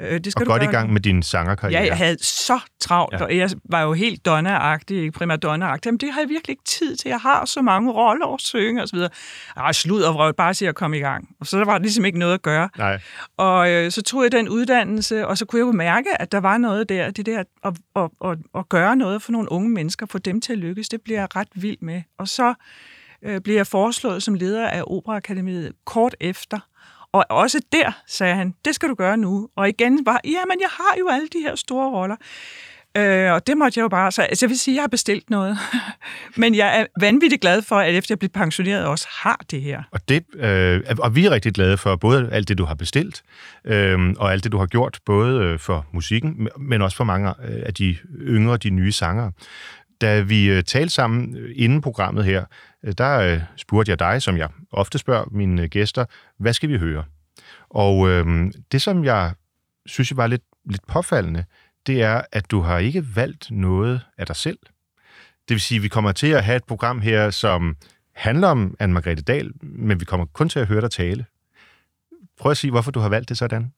Øh, 0.00 0.20
Det 0.20 0.32
skal 0.32 0.42
Og 0.42 0.46
du 0.46 0.50
godt 0.50 0.62
i 0.62 0.64
gøre 0.64 0.72
gang 0.72 0.86
nu. 0.86 0.92
med 0.92 1.00
din 1.00 1.22
sangerkarriere. 1.22 1.80
Ja, 1.82 1.86
jeg 1.88 1.96
havde 1.96 2.16
så 2.24 2.60
travlt, 2.80 3.14
Ja. 3.20 3.24
og 3.24 3.36
jeg 3.36 3.50
var 3.64 3.82
jo 3.82 3.92
helt 3.92 4.28
Donna-agtig, 4.28 5.10
primadonna-agtig. 5.12 5.86
Jamen, 5.86 5.98
det 5.98 6.12
har 6.12 6.20
jeg 6.20 6.28
virkelig 6.28 6.52
ikke 6.52 6.64
tid 6.64 6.96
til. 6.96 7.08
Jeg 7.08 7.18
har 7.20 7.44
så 7.44 7.62
mange 7.62 7.92
roller 7.92 8.34
at 8.34 8.40
synge 8.40 8.82
og 8.82 8.88
så 8.88 8.96
videre. 8.96 9.10
Ej, 9.56 9.72
slud 9.72 10.02
og 10.02 10.14
vrøvl, 10.14 10.34
bare 10.34 10.54
se 10.54 10.68
at 10.68 10.74
komme 10.74 10.96
i 10.96 11.00
gang. 11.00 11.28
Og 11.40 11.46
så 11.46 11.64
var 11.64 11.72
der 11.72 11.78
ligesom 11.78 12.04
ikke 12.04 12.18
noget 12.18 12.34
at 12.34 12.42
gøre. 12.42 12.68
Nej. 12.78 13.00
Og 13.36 13.70
øh, 13.70 13.90
så 13.90 14.02
tog 14.02 14.22
jeg 14.22 14.32
den 14.32 14.48
uddannelse, 14.48 15.26
og 15.26 15.38
så 15.38 15.44
kunne 15.44 15.58
jeg 15.60 15.66
jo 15.66 15.72
mærke, 15.72 16.22
at 16.22 16.32
der 16.32 16.38
var 16.40 16.58
noget 16.58 16.88
der, 16.88 17.10
det 17.10 17.26
der 17.26 17.38
at, 17.64 17.74
at, 17.96 18.08
at, 18.24 18.38
at 18.54 18.68
gøre 18.68 18.96
noget 18.96 19.22
for 19.22 19.32
nogle 19.32 19.52
unge 19.52 19.70
mennesker, 19.70 20.06
få 20.06 20.18
dem 20.18 20.40
til 20.40 20.52
at 20.52 20.58
lykkes, 20.58 20.88
det 20.88 21.00
bliver 21.02 21.18
jeg 21.20 21.36
ret 21.36 21.48
vild 21.54 21.78
med. 21.80 22.02
Og 22.18 22.28
så 22.28 22.54
øh, 23.22 23.40
blev 23.40 23.54
jeg 23.56 23.66
foreslået 23.66 24.22
som 24.22 24.34
leder 24.34 24.68
af 24.68 24.82
Operaakademiet 24.86 25.72
kort 25.84 26.14
efter. 26.20 26.58
Og 27.12 27.26
også 27.30 27.60
der 27.72 28.02
sagde 28.06 28.34
han, 28.34 28.54
det 28.64 28.74
skal 28.74 28.88
du 28.88 28.94
gøre 28.94 29.16
nu. 29.16 29.48
Og 29.56 29.68
igen 29.68 30.06
var, 30.06 30.20
ja, 30.24 30.44
men 30.48 30.60
jeg 30.60 30.68
har 30.70 30.98
jo 30.98 31.08
alle 31.08 31.28
de 31.28 31.38
her 31.38 31.54
store 31.54 31.90
roller. 31.90 32.16
Øh, 32.96 33.32
og 33.32 33.46
det 33.46 33.58
måtte 33.58 33.78
jeg 33.78 33.82
jo 33.82 33.88
bare, 33.88 34.12
så 34.12 34.22
altså, 34.22 34.46
jeg 34.46 34.50
vil 34.50 34.58
sige, 34.58 34.74
at 34.74 34.76
jeg 34.76 34.82
har 34.82 34.88
bestilt 34.88 35.30
noget. 35.30 35.58
men 36.36 36.54
jeg 36.54 36.80
er 36.80 36.86
vanvittigt 37.00 37.40
glad 37.40 37.62
for, 37.62 37.76
at 37.76 37.94
efter 37.94 38.12
jeg 38.12 38.18
blev 38.18 38.28
pensioneret, 38.28 38.86
også 38.86 39.08
har 39.22 39.40
det 39.50 39.62
her. 39.62 39.82
Og, 39.90 40.08
det, 40.08 40.24
øh, 40.34 40.80
og 40.98 41.16
vi 41.16 41.26
er 41.26 41.30
rigtig 41.30 41.52
glade 41.52 41.76
for 41.76 41.96
både 41.96 42.28
alt 42.32 42.48
det, 42.48 42.58
du 42.58 42.64
har 42.64 42.74
bestilt, 42.74 43.22
øh, 43.64 44.14
og 44.18 44.32
alt 44.32 44.44
det, 44.44 44.52
du 44.52 44.58
har 44.58 44.66
gjort, 44.66 44.98
både 45.06 45.42
øh, 45.42 45.58
for 45.58 45.86
musikken, 45.92 46.48
men 46.58 46.82
også 46.82 46.96
for 46.96 47.04
mange 47.04 47.28
øh, 47.28 47.62
af 47.66 47.74
de 47.74 47.96
yngre, 48.20 48.56
de 48.56 48.70
nye 48.70 48.92
sangere. 48.92 49.32
Da 50.00 50.20
vi 50.20 50.50
øh, 50.50 50.62
talte 50.62 50.94
sammen 50.94 51.36
inden 51.54 51.80
programmet 51.80 52.24
her, 52.24 52.44
Øh, 52.84 52.92
der 52.98 53.18
øh, 53.18 53.40
spurgte 53.56 53.90
jeg 53.90 53.98
dig, 53.98 54.22
som 54.22 54.36
jeg 54.36 54.48
ofte 54.70 54.98
spørger 54.98 55.24
mine 55.30 55.62
øh, 55.62 55.68
gæster, 55.68 56.04
hvad 56.38 56.52
skal 56.52 56.68
vi 56.68 56.78
høre? 56.78 57.04
Og 57.68 58.08
øh, 58.08 58.52
det, 58.72 58.82
som 58.82 59.04
jeg 59.04 59.32
synes 59.86 60.16
var 60.16 60.26
lidt, 60.26 60.42
lidt 60.70 60.86
påfaldende, 60.86 61.44
det 61.86 62.02
er, 62.02 62.22
at 62.32 62.50
du 62.50 62.60
har 62.60 62.78
ikke 62.78 63.16
valgt 63.16 63.50
noget 63.50 64.00
af 64.18 64.26
dig 64.26 64.36
selv. 64.36 64.58
Det 65.48 65.54
vil 65.54 65.60
sige, 65.60 65.76
at 65.76 65.82
vi 65.82 65.88
kommer 65.88 66.12
til 66.12 66.26
at 66.26 66.44
have 66.44 66.56
et 66.56 66.64
program 66.64 67.00
her, 67.00 67.30
som 67.30 67.76
handler 68.12 68.48
om 68.48 68.76
Anne-Margrethe 68.82 69.22
Dahl, 69.22 69.52
men 69.62 70.00
vi 70.00 70.04
kommer 70.04 70.26
kun 70.26 70.48
til 70.48 70.58
at 70.58 70.66
høre 70.66 70.80
dig 70.80 70.90
tale. 70.90 71.24
Prøv 72.38 72.50
at 72.50 72.56
sige, 72.56 72.70
hvorfor 72.70 72.90
du 72.90 73.00
har 73.00 73.08
valgt 73.08 73.28
det 73.28 73.38
sådan. 73.38 73.72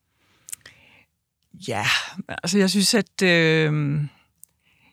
Ja, 1.68 1.84
altså 2.28 2.58
jeg 2.58 2.70
synes, 2.70 2.94
at 2.94 3.22
øh, 3.22 4.00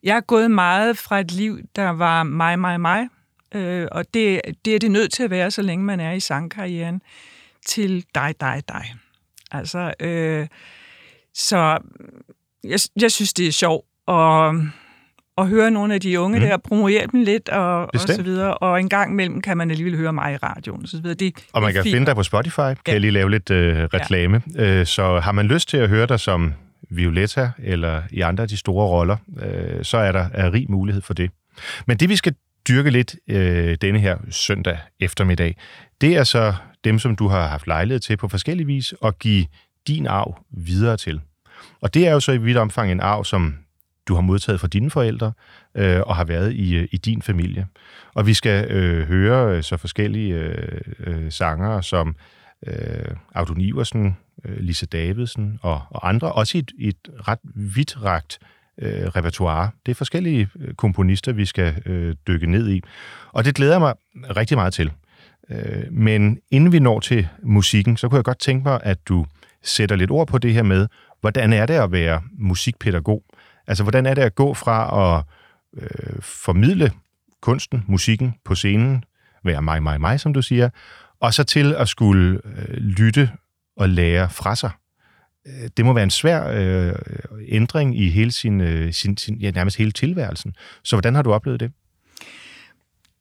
jeg 0.04 0.18
er 0.18 0.22
gået 0.22 0.52
meget 0.52 0.98
fra 0.98 1.20
et 1.20 1.32
liv, 1.32 1.60
der 1.76 1.90
var 1.90 2.24
mig, 2.24 2.60
mig, 2.60 2.82
mig. 2.82 3.08
Øh, 3.56 3.88
og 3.92 4.06
det, 4.14 4.42
det 4.66 4.76
er 4.76 4.80
det 4.80 4.92
nødt 4.92 5.12
til 5.14 5.24
at 5.24 5.30
være, 5.30 5.52
så 5.52 5.62
længe 5.62 5.86
man 5.86 6.00
er 6.00 6.12
i 6.12 6.20
sangkarrieren, 6.20 7.02
til 7.66 8.06
dig, 8.16 8.36
dig, 8.40 8.64
dig. 8.68 8.94
Altså, 9.52 9.94
øh, 10.00 10.48
så 11.34 11.78
jeg, 12.64 12.80
jeg 13.02 13.12
synes, 13.12 13.34
det 13.34 13.48
er 13.48 13.52
sjovt 13.52 13.86
at, 14.08 14.56
at 15.38 15.48
høre 15.48 15.72
nogle 15.72 15.94
af 15.94 16.02
de 16.02 16.20
unge 16.20 16.40
Mm. 16.40 16.46
der, 16.46 16.58
promovere 16.58 17.08
dem 17.12 17.22
lidt 17.24 17.50
og, 17.50 17.82
og 17.94 18.00
så 18.00 18.22
videre. 18.24 18.54
Og 18.58 18.80
en 18.80 18.90
gang 18.90 19.12
imellem 19.12 19.42
kan 19.42 19.58
man 19.58 19.72
alligevel 19.72 19.98
høre 19.98 20.14
mig 20.14 20.34
i 20.34 20.38
radioen. 20.38 20.82
Og 20.84 20.88
så 20.90 20.98
videre. 21.02 21.16
Det, 21.16 21.34
Og 21.54 21.62
man 21.62 21.74
kan 21.74 21.84
fint. 21.84 21.94
finde 21.96 22.06
dig 22.06 22.16
på 22.16 22.24
Spotify, 22.24 22.56
kan 22.56 22.76
Ja. 22.88 22.92
jeg 22.92 23.02
lige 23.02 23.12
lave 23.12 23.32
lidt 23.32 23.50
øh, 23.52 23.84
reklame. 23.84 24.42
Ja. 24.56 24.80
Øh, 24.80 24.86
så 24.86 25.20
har 25.20 25.32
man 25.32 25.46
lyst 25.48 25.70
til 25.70 25.78
at 25.78 25.90
høre 25.90 26.06
dig 26.08 26.20
som 26.20 26.54
Violetta 26.90 27.52
eller 27.64 28.02
i 28.12 28.22
andre 28.22 28.42
af 28.42 28.48
de 28.50 28.58
store 28.58 28.88
roller, 28.88 29.18
øh, 29.42 29.84
så 29.84 29.98
er 29.98 30.12
der 30.12 30.30
er 30.34 30.54
rig 30.54 30.66
mulighed 30.72 31.02
for 31.02 31.14
det. 31.14 31.32
Men 31.88 31.98
det 31.98 32.10
vi 32.10 32.16
skal 32.16 32.36
dyrke 32.68 32.90
lidt 32.90 33.16
øh, 33.28 33.78
denne 33.82 34.00
her 34.00 34.18
søndag 34.30 34.78
eftermiddag, 35.00 35.58
det 36.02 36.18
er 36.18 36.24
så 36.24 36.54
dem, 36.84 37.00
som 37.00 37.16
du 37.16 37.28
har 37.28 37.48
haft 37.48 37.68
lejlighed 37.68 38.00
til 38.00 38.18
på 38.18 38.28
forskellige 38.28 38.68
vis 38.68 38.94
at 39.06 39.20
give 39.20 39.46
din 39.88 40.08
arv 40.08 40.38
videre 40.52 40.98
til. 40.98 41.22
Og 41.82 41.94
det 41.94 42.08
er 42.08 42.12
jo 42.12 42.20
så 42.20 42.32
i 42.32 42.38
vidt 42.38 42.58
omfang 42.58 42.92
en 42.92 43.00
arv, 43.00 43.26
som 43.26 43.56
du 44.08 44.16
har 44.16 44.22
modtaget 44.22 44.60
fra 44.60 44.68
dine 44.68 44.90
forældre 44.90 45.32
øh, 45.76 46.02
og 46.02 46.16
har 46.16 46.24
været 46.24 46.54
i, 46.54 46.76
øh, 46.76 46.88
i 46.92 46.98
din 46.98 47.22
familie. 47.22 47.68
Og 48.14 48.28
vi 48.28 48.34
skal 48.34 48.72
øh, 48.72 49.08
høre 49.08 49.58
øh, 49.58 49.64
så 49.64 49.78
forskellige 49.78 50.34
øh, 50.34 50.82
øh, 51.00 51.32
sangere 51.32 51.84
som 51.84 52.16
øh, 52.68 53.16
Audun 53.36 53.62
Iversen, 53.62 54.18
øh, 54.46 54.60
Lise 54.60 54.86
Davidsen 54.86 55.60
og, 55.62 55.82
og 55.90 56.10
andre, 56.10 56.32
også 56.32 56.58
i 56.58 56.60
et, 56.60 56.72
et 56.80 57.10
ret 57.28 57.40
vidtragt 57.56 58.40
øh, 58.42 58.57
Øh, 58.82 59.08
repertoire. 59.08 59.70
Det 59.86 59.92
er 59.92 59.96
forskellige 59.96 60.50
øh, 60.60 60.74
komponister, 60.74 61.32
vi 61.32 61.46
skal 61.46 61.82
øh, 61.86 62.16
dykke 62.28 62.52
ned 62.52 62.70
i. 62.70 62.82
Og 63.32 63.46
det 63.46 63.56
glæder 63.56 63.80
mig 63.80 63.94
rigtig 64.36 64.58
meget 64.58 64.74
til. 64.74 64.92
Øh, 65.50 65.84
men 65.92 66.40
inden 66.52 66.72
vi 66.72 66.80
når 66.80 67.00
til 67.00 67.28
musikken, 67.44 67.98
så 67.98 68.10
kunne 68.10 68.18
jeg 68.18 68.24
godt 68.24 68.40
tænke 68.40 68.64
mig, 68.64 68.80
at 68.84 68.98
du 69.08 69.26
sætter 69.64 69.96
lidt 69.96 70.12
ord 70.12 70.28
på 70.28 70.38
det 70.38 70.54
her 70.54 70.64
med, 70.64 70.88
hvordan 71.22 71.54
er 71.54 71.66
det 71.66 71.74
at 71.74 71.92
være 71.92 72.22
musikpædagog? 72.38 73.24
Altså, 73.68 73.84
hvordan 73.84 74.06
er 74.06 74.14
det 74.14 74.22
at 74.22 74.36
gå 74.36 74.54
fra 74.54 75.18
at 75.18 75.24
øh, 75.84 76.22
formidle 76.22 76.92
kunsten, 77.42 77.84
musikken 77.88 78.36
på 78.46 78.56
scenen, 78.56 79.04
være 79.44 79.62
mig, 79.62 79.84
mig, 79.84 80.02
mig, 80.02 80.20
som 80.20 80.34
du 80.34 80.42
siger, 80.42 80.70
og 81.20 81.34
så 81.34 81.44
til 81.44 81.74
at 81.74 81.88
skulle 81.88 82.42
øh, 82.46 82.78
lytte 82.78 83.32
og 83.78 83.90
lære 83.90 84.30
fra 84.30 84.56
sig. 84.56 84.72
Øh, 85.48 85.70
det 85.78 85.86
må 85.86 85.94
være 85.94 86.04
en 86.04 86.10
svær 86.10 86.48
øh, 86.48 86.96
ændring 87.48 88.00
i 88.00 88.10
hele 88.10 88.32
sin, 88.32 88.62
øh, 88.62 88.94
sin, 88.94 89.18
sin, 89.18 89.38
ja, 89.38 89.52
nærmest 89.52 89.78
hele 89.78 89.92
tilværelsen. 89.92 90.56
Så 90.84 90.96
hvordan 90.96 91.16
har 91.16 91.22
du 91.22 91.34
oplevet 91.34 91.60
det? 91.60 91.72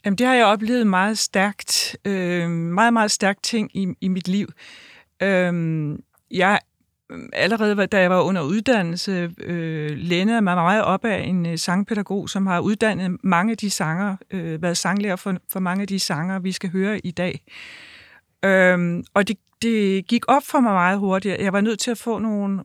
Jamen, 0.04 0.18
det 0.18 0.26
har 0.26 0.34
jeg 0.34 0.46
oplevet 0.46 0.86
meget 0.86 1.18
stærkt. 1.18 1.96
Øh, 2.04 2.50
meget, 2.50 2.92
meget 2.92 3.10
stærkt 3.10 3.42
ting 3.42 3.76
i, 3.76 3.86
i 4.00 4.08
mit 4.08 4.28
liv. 4.28 4.48
Øh, 5.22 5.52
jeg 6.30 6.60
allerede 7.32 7.86
da 7.86 8.00
jeg 8.00 8.10
var 8.10 8.20
under 8.20 8.42
uddannelse, 8.42 9.32
øh, 9.38 9.90
lænede 9.96 10.42
mig 10.42 10.56
meget 10.56 10.84
op 10.84 11.04
af 11.04 11.18
en 11.18 11.46
øh, 11.46 11.58
sangpædagog, 11.58 12.28
som 12.28 12.46
har 12.46 12.60
uddannet 12.60 13.16
mange 13.24 13.50
af 13.50 13.56
de 13.56 13.70
sanger, 13.70 14.16
øh, 14.30 14.62
været 14.62 14.76
sanglærer 14.76 15.16
for, 15.16 15.36
for 15.52 15.60
mange 15.60 15.82
af 15.82 15.88
de 15.88 15.98
sanger, 15.98 16.38
vi 16.38 16.52
skal 16.52 16.70
høre 16.70 16.98
i 16.98 17.10
dag. 17.10 17.40
Øh, 17.46 17.95
Øhm, 18.44 19.04
og 19.14 19.28
det, 19.28 19.36
det 19.62 20.06
gik 20.06 20.22
op 20.28 20.42
for 20.42 20.60
mig 20.60 20.72
meget 20.72 20.98
hurtigt. 20.98 21.40
Jeg 21.40 21.52
var 21.52 21.60
nødt 21.60 21.78
til 21.78 21.90
at 21.90 21.98
få 21.98 22.18
nogle 22.18 22.64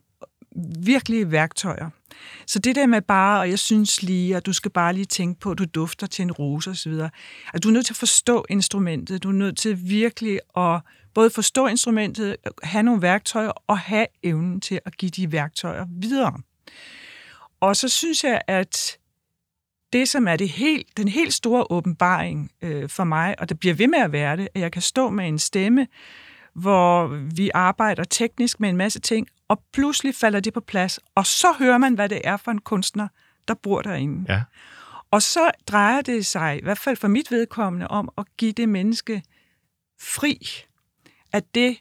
virkelige 0.79 1.31
værktøjer. 1.31 1.89
Så 2.47 2.59
det 2.59 2.75
der 2.75 2.85
med 2.85 3.01
bare, 3.01 3.39
og 3.39 3.49
jeg 3.49 3.59
synes 3.59 4.03
lige, 4.03 4.35
at 4.35 4.45
du 4.45 4.53
skal 4.53 4.71
bare 4.71 4.93
lige 4.93 5.05
tænke 5.05 5.39
på, 5.39 5.51
at 5.51 5.57
du 5.57 5.65
dufter 5.65 6.07
til 6.07 6.23
en 6.23 6.31
rose 6.31 6.69
osv. 6.69 6.93
At 7.53 7.63
du 7.63 7.69
er 7.69 7.73
nødt 7.73 7.85
til 7.85 7.93
at 7.93 7.97
forstå 7.97 8.45
instrumentet. 8.49 9.23
Du 9.23 9.29
er 9.29 9.33
nødt 9.33 9.57
til 9.57 9.89
virkelig 9.89 10.39
at 10.57 10.81
både 11.13 11.29
forstå 11.29 11.67
instrumentet, 11.67 12.35
have 12.63 12.83
nogle 12.83 13.01
værktøjer 13.01 13.51
og 13.67 13.79
have 13.79 14.07
evnen 14.23 14.61
til 14.61 14.79
at 14.85 14.97
give 14.97 15.09
de 15.09 15.31
værktøjer 15.31 15.85
videre. 15.89 16.37
Og 17.59 17.75
så 17.75 17.89
synes 17.89 18.23
jeg, 18.23 18.41
at 18.47 18.97
det, 19.93 20.10
som 20.10 20.27
er 20.27 20.36
det 20.36 20.50
helt, 20.50 20.98
den 20.98 21.07
helt 21.07 21.33
store 21.33 21.65
åbenbaring 21.69 22.51
øh, 22.62 22.89
for 22.89 23.03
mig, 23.03 23.36
og 23.39 23.50
det 23.50 23.60
bliver 23.60 23.75
ved 23.75 23.88
med 23.88 24.00
at 24.00 24.12
være 24.12 24.38
det, 24.38 24.48
at 24.55 24.62
jeg 24.62 24.71
kan 24.71 24.81
stå 24.81 25.10
med 25.10 25.27
en 25.27 25.39
stemme, 25.39 25.88
hvor 26.53 27.07
vi 27.36 27.51
arbejder 27.53 28.03
teknisk 28.03 28.60
med 28.60 28.69
en 28.69 28.77
masse 28.77 29.00
ting, 29.00 29.27
og 29.48 29.63
pludselig 29.74 30.15
falder 30.15 30.39
det 30.39 30.53
på 30.53 30.60
plads, 30.60 31.00
og 31.15 31.25
så 31.25 31.48
hører 31.60 31.77
man, 31.77 31.93
hvad 31.93 32.10
det 32.10 32.21
er 32.24 32.38
for 32.38 32.51
en 32.51 32.62
kunstner, 32.62 33.07
der 33.48 33.53
bor 33.53 33.81
derinde. 33.81 34.33
Ja. 34.33 34.41
Og 35.12 35.21
så 35.21 35.51
drejer 35.67 36.01
det 36.01 36.25
sig, 36.25 36.57
i 36.57 36.63
hvert 36.63 36.77
fald 36.77 36.98
for 36.98 37.07
mit 37.07 37.31
vedkommende, 37.31 37.88
om 37.88 38.10
at 38.17 38.25
give 38.38 38.51
det 38.51 38.69
menneske 38.69 39.24
fri 40.01 40.38
at 41.33 41.55
det 41.55 41.77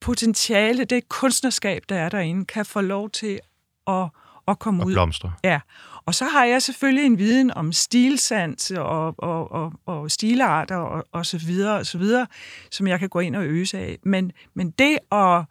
potentiale, 0.00 0.84
det 0.84 1.08
kunstnerskab, 1.08 1.82
der 1.88 1.96
er 1.96 2.08
derinde, 2.08 2.44
kan 2.44 2.64
få 2.66 2.80
lov 2.80 3.10
til 3.10 3.40
at, 3.86 4.08
at 4.48 4.58
komme 4.58 4.82
og 4.82 4.86
ud. 4.86 4.92
blomstre. 4.92 5.32
Ja. 5.44 5.60
Og 6.06 6.14
så 6.14 6.24
har 6.24 6.44
jeg 6.44 6.62
selvfølgelig 6.62 7.06
en 7.06 7.18
viden 7.18 7.54
om 7.54 7.72
stilsans 7.72 8.70
og, 8.70 9.14
og, 9.18 9.52
og, 9.52 9.72
og 9.86 10.10
stilarter 10.10 10.76
og, 10.76 11.04
og 11.12 11.26
så 11.26 11.38
videre, 11.38 11.78
og 11.78 11.86
så 11.86 11.98
videre, 11.98 12.26
som 12.70 12.86
jeg 12.86 12.98
kan 12.98 13.08
gå 13.08 13.20
ind 13.20 13.36
og 13.36 13.44
øse 13.44 13.78
af. 13.78 13.98
Men, 14.04 14.32
men 14.54 14.70
det 14.70 14.98
at, 15.12 15.44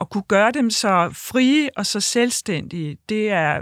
at 0.00 0.10
kunne 0.10 0.24
gøre 0.28 0.52
dem 0.52 0.70
så 0.70 1.10
frie 1.12 1.70
og 1.76 1.86
så 1.86 2.00
selvstændige, 2.00 2.96
det 3.08 3.30
er, 3.30 3.60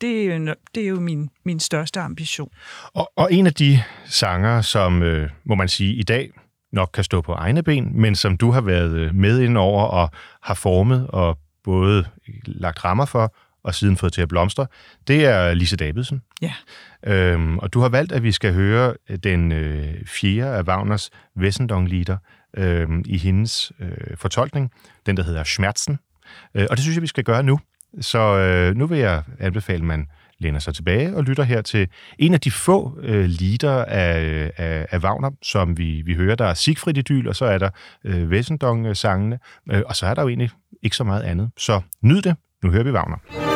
det 0.00 0.22
er 0.22 0.36
jo, 0.36 0.54
det 0.74 0.82
er 0.82 0.88
jo 0.88 1.00
min, 1.00 1.28
min 1.44 1.60
største 1.60 2.00
ambition. 2.00 2.50
Og, 2.94 3.12
og 3.16 3.32
en 3.32 3.46
af 3.46 3.54
de 3.54 3.82
sanger, 4.04 4.60
som, 4.60 5.02
øh, 5.02 5.30
må 5.44 5.54
man 5.54 5.68
sige, 5.68 5.94
i 5.94 6.02
dag 6.02 6.30
nok 6.72 6.90
kan 6.94 7.04
stå 7.04 7.20
på 7.20 7.32
egne 7.32 7.62
ben, 7.62 8.00
men 8.00 8.14
som 8.14 8.36
du 8.36 8.50
har 8.50 8.60
været 8.60 8.94
øh, 8.94 9.14
med 9.14 9.40
ind 9.40 9.58
over 9.58 9.82
og 9.82 10.10
har 10.42 10.54
formet 10.54 11.06
og 11.08 11.38
både 11.64 12.04
lagt 12.44 12.84
rammer 12.84 13.04
for 13.04 13.34
og 13.66 13.74
siden 13.74 13.96
fået 13.96 14.12
til 14.12 14.22
at 14.22 14.28
blomstre, 14.28 14.66
det 15.08 15.24
er 15.24 15.54
Lise 15.54 15.76
Davidsen. 15.76 16.22
Ja. 16.42 16.52
Øhm, 17.06 17.58
og 17.58 17.72
du 17.72 17.80
har 17.80 17.88
valgt, 17.88 18.12
at 18.12 18.22
vi 18.22 18.32
skal 18.32 18.54
høre 18.54 18.94
den 19.24 19.52
øh, 19.52 19.94
fjerde 20.06 20.56
af 20.56 20.62
Wagners 20.62 21.10
Wessendong-lieder 21.36 22.16
øh, 22.56 22.88
i 23.04 23.18
hendes 23.18 23.72
øh, 23.80 24.16
fortolkning, 24.16 24.70
den 25.06 25.16
der 25.16 25.22
hedder 25.22 25.44
Schmerzen. 25.44 25.98
Øh, 26.54 26.66
og 26.70 26.76
det 26.76 26.82
synes 26.82 26.96
jeg, 26.96 27.02
vi 27.02 27.06
skal 27.06 27.24
gøre 27.24 27.42
nu. 27.42 27.60
Så 28.00 28.18
øh, 28.18 28.76
nu 28.76 28.86
vil 28.86 28.98
jeg 28.98 29.22
anbefale, 29.38 29.78
at 29.78 29.84
man 29.84 30.06
læner 30.38 30.58
sig 30.58 30.74
tilbage 30.74 31.16
og 31.16 31.24
lytter 31.24 31.42
her 31.42 31.62
til 31.62 31.88
en 32.18 32.34
af 32.34 32.40
de 32.40 32.50
få 32.50 32.98
øh, 33.02 33.24
lieder 33.24 33.84
af, 33.84 34.50
af, 34.56 34.86
af 34.90 34.98
Wagner, 34.98 35.30
som 35.42 35.78
vi, 35.78 36.02
vi 36.02 36.14
hører. 36.14 36.34
Der 36.34 36.46
er 36.46 36.54
Siegfried 36.54 36.96
Idyl, 36.96 37.28
og 37.28 37.36
så 37.36 37.44
er 37.44 37.58
der 37.58 37.70
øh, 38.04 38.28
Wessendong-sangene, 38.28 39.38
øh, 39.70 39.82
og 39.86 39.96
så 39.96 40.06
er 40.06 40.14
der 40.14 40.22
jo 40.22 40.28
egentlig 40.28 40.50
ikke 40.82 40.96
så 40.96 41.04
meget 41.04 41.22
andet. 41.22 41.50
Så 41.56 41.80
nyd 42.02 42.22
det. 42.22 42.36
Nu 42.64 42.70
hører 42.70 42.84
vi 42.84 42.90
Wagner. 42.90 43.55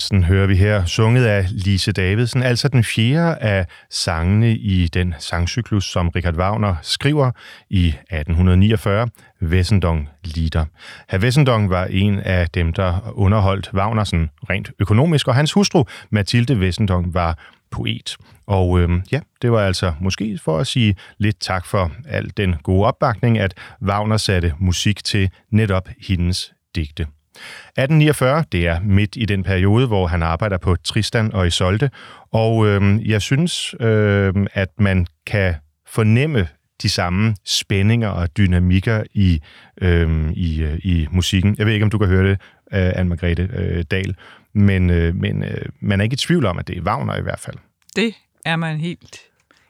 Schmerzen 0.00 0.24
hører 0.24 0.46
vi 0.46 0.56
her, 0.56 0.84
sunget 0.84 1.24
af 1.24 1.46
Lise 1.50 1.92
Davidsen, 1.92 2.42
altså 2.42 2.68
den 2.68 2.84
fjerde 2.84 3.36
af 3.36 3.66
sangene 3.90 4.56
i 4.56 4.88
den 4.88 5.14
sangcyklus, 5.18 5.84
som 5.84 6.08
Richard 6.08 6.34
Wagner 6.34 6.76
skriver 6.82 7.30
i 7.70 7.86
1849, 7.88 9.08
Wessendong 9.42 10.08
Lieder. 10.24 10.64
Herr 11.08 11.20
Wessendong 11.20 11.70
var 11.70 11.84
en 11.84 12.18
af 12.18 12.48
dem, 12.48 12.72
der 12.72 13.12
underholdt 13.14 13.70
Wagnersen 13.74 14.30
rent 14.50 14.70
økonomisk, 14.78 15.28
og 15.28 15.34
hans 15.34 15.52
hustru, 15.52 15.84
Mathilde 16.10 16.56
Wessendong, 16.56 17.14
var 17.14 17.38
poet. 17.70 18.16
Og 18.46 18.80
øh, 18.80 18.90
ja, 19.12 19.20
det 19.42 19.52
var 19.52 19.66
altså 19.66 19.92
måske 20.00 20.38
for 20.44 20.58
at 20.58 20.66
sige 20.66 20.96
lidt 21.18 21.40
tak 21.40 21.66
for 21.66 21.92
al 22.08 22.32
den 22.36 22.54
gode 22.62 22.86
opbakning, 22.86 23.38
at 23.38 23.54
Wagner 23.82 24.16
satte 24.16 24.54
musik 24.58 25.04
til 25.04 25.30
netop 25.50 25.88
hendes 26.08 26.52
digte. 26.74 27.06
1849, 27.34 28.44
det 28.52 28.66
er 28.66 28.80
midt 28.80 29.16
i 29.16 29.24
den 29.24 29.42
periode, 29.42 29.86
hvor 29.86 30.06
han 30.06 30.22
arbejder 30.22 30.58
på 30.58 30.76
Tristan 30.76 31.32
og 31.32 31.46
Isolde, 31.46 31.90
og 32.32 32.66
øh, 32.66 33.08
jeg 33.08 33.22
synes, 33.22 33.74
øh, 33.80 34.34
at 34.52 34.68
man 34.78 35.06
kan 35.26 35.54
fornemme 35.86 36.48
de 36.82 36.88
samme 36.88 37.36
spændinger 37.44 38.08
og 38.08 38.36
dynamikker 38.36 39.02
i, 39.14 39.40
øh, 39.80 40.30
i, 40.32 40.78
i 40.84 41.06
musikken. 41.10 41.54
Jeg 41.58 41.66
ved 41.66 41.72
ikke, 41.72 41.84
om 41.84 41.90
du 41.90 41.98
kan 41.98 42.08
høre 42.08 42.30
det, 42.30 42.40
øh, 42.72 42.90
Anne-Margrethe 42.90 43.60
øh, 43.60 43.84
Dahl, 43.90 44.16
men, 44.54 44.90
øh, 44.90 45.14
men 45.14 45.44
øh, 45.44 45.66
man 45.80 46.00
er 46.00 46.04
ikke 46.04 46.14
i 46.14 46.16
tvivl 46.16 46.46
om, 46.46 46.58
at 46.58 46.68
det 46.68 46.78
er 46.78 46.82
Wagner 46.82 47.16
i 47.16 47.22
hvert 47.22 47.40
fald. 47.40 47.56
Det 47.96 48.14
er 48.44 48.56
man 48.56 48.76
helt, 48.76 49.18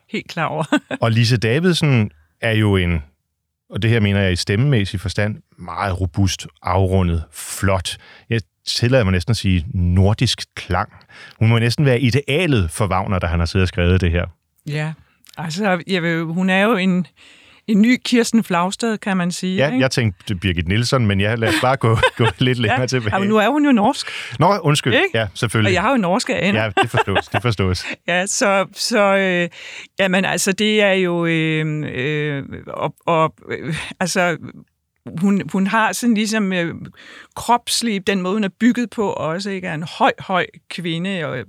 helt 0.09 0.27
klar 0.27 0.45
over. 0.45 0.63
og 1.01 1.11
Lise 1.11 1.37
Davidsen 1.37 2.11
er 2.41 2.51
jo 2.51 2.75
en 2.75 3.03
og 3.69 3.81
det 3.81 3.89
her 3.89 3.99
mener 3.99 4.21
jeg 4.21 4.31
i 4.31 4.35
stemmemæssig 4.35 4.99
forstand, 4.99 5.35
meget 5.57 6.01
robust, 6.01 6.47
afrundet, 6.61 7.23
flot. 7.31 7.97
Jeg 8.29 8.41
tillader 8.67 9.03
mig 9.03 9.11
næsten 9.11 9.31
at 9.31 9.37
sige 9.37 9.65
nordisk 9.73 10.41
klang. 10.55 10.89
Hun 11.39 11.49
må 11.49 11.59
næsten 11.59 11.85
være 11.85 12.01
idealet 12.01 12.71
for 12.71 12.87
Wagner, 12.87 13.19
da 13.19 13.27
han 13.27 13.39
har 13.39 13.45
siddet 13.45 13.63
og 13.63 13.67
skrevet 13.67 14.01
det 14.01 14.11
her. 14.11 14.25
Ja, 14.67 14.93
altså 15.37 15.83
jeg 15.87 16.03
vil, 16.03 16.23
hun 16.23 16.49
er 16.49 16.63
jo 16.63 16.75
en, 16.75 17.07
en 17.67 17.81
ny 17.81 17.97
Kirsten 18.05 18.43
Flagsted, 18.43 18.97
kan 18.97 19.17
man 19.17 19.31
sige. 19.31 19.55
Ja, 19.55 19.65
ikke? 19.65 19.79
jeg 19.79 19.91
tænkte 19.91 20.35
Birgit 20.35 20.67
Nielsen, 20.67 21.07
men 21.07 21.21
jeg 21.21 21.39
lader 21.39 21.53
bare 21.61 21.77
gå, 21.77 21.97
gå 22.17 22.25
lidt 22.37 22.59
længere 22.59 22.79
ja, 22.79 22.87
tilbage. 22.87 23.19
men 23.19 23.29
nu 23.29 23.37
er 23.37 23.49
hun 23.49 23.65
jo 23.65 23.71
norsk. 23.71 24.07
Nå, 24.39 24.57
undskyld. 24.63 24.93
Ikke? 24.93 25.09
Ja, 25.13 25.27
selvfølgelig. 25.33 25.69
Og 25.69 25.73
jeg 25.73 25.81
har 25.81 25.91
jo 25.91 25.97
norske 25.97 26.35
aner. 26.35 26.63
Ja, 26.63 26.69
det 26.81 26.89
forstås. 26.89 27.27
Det 27.27 27.41
forstås. 27.41 27.85
ja, 28.07 28.25
så, 28.25 28.65
så 28.73 29.15
øh, 29.15 29.49
jamen, 29.99 30.25
altså, 30.25 30.51
det 30.51 30.81
er 30.81 30.93
jo... 30.93 31.25
Øh, 31.25 31.83
øh, 31.93 32.43
og, 32.67 32.95
og, 33.05 33.35
øh, 33.49 33.75
altså, 33.99 34.37
hun, 35.19 35.41
hun 35.51 35.67
har 35.67 35.93
sådan 35.93 36.15
ligesom 36.15 36.53
øh, 36.53 36.75
kropslig, 37.35 38.07
den 38.07 38.21
måde, 38.21 38.33
hun 38.33 38.43
er 38.43 38.49
bygget 38.59 38.89
på, 38.89 39.09
også 39.09 39.49
ikke 39.49 39.67
er 39.67 39.73
en 39.73 39.83
høj, 39.99 40.11
høj 40.19 40.45
kvinde, 40.69 41.25
og 41.25 41.37
øh, 41.37 41.45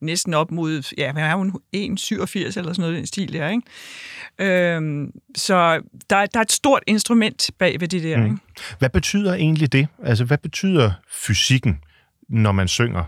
næsten 0.00 0.34
op 0.34 0.50
mod, 0.50 0.94
ja, 0.98 1.12
hvad 1.12 1.22
er 1.22 1.34
hun, 1.34 1.48
1,87 1.48 1.78
eller 1.78 2.52
sådan 2.52 2.74
noget 2.78 2.96
den 2.96 3.06
stil 3.06 3.32
der, 3.32 3.48
ikke? 3.48 4.74
Øhm, 4.74 5.12
så 5.36 5.80
der, 6.10 6.26
der 6.26 6.38
er 6.38 6.42
et 6.42 6.52
stort 6.52 6.82
instrument 6.86 7.50
bag 7.58 7.80
ved 7.80 7.88
det 7.88 8.02
der, 8.02 8.16
mm. 8.16 8.24
ikke? 8.24 8.36
Hvad 8.78 8.90
betyder 8.90 9.34
egentlig 9.34 9.72
det? 9.72 9.88
Altså, 10.04 10.24
hvad 10.24 10.38
betyder 10.38 10.92
fysikken, 11.12 11.80
når 12.28 12.52
man 12.52 12.68
synger? 12.68 13.04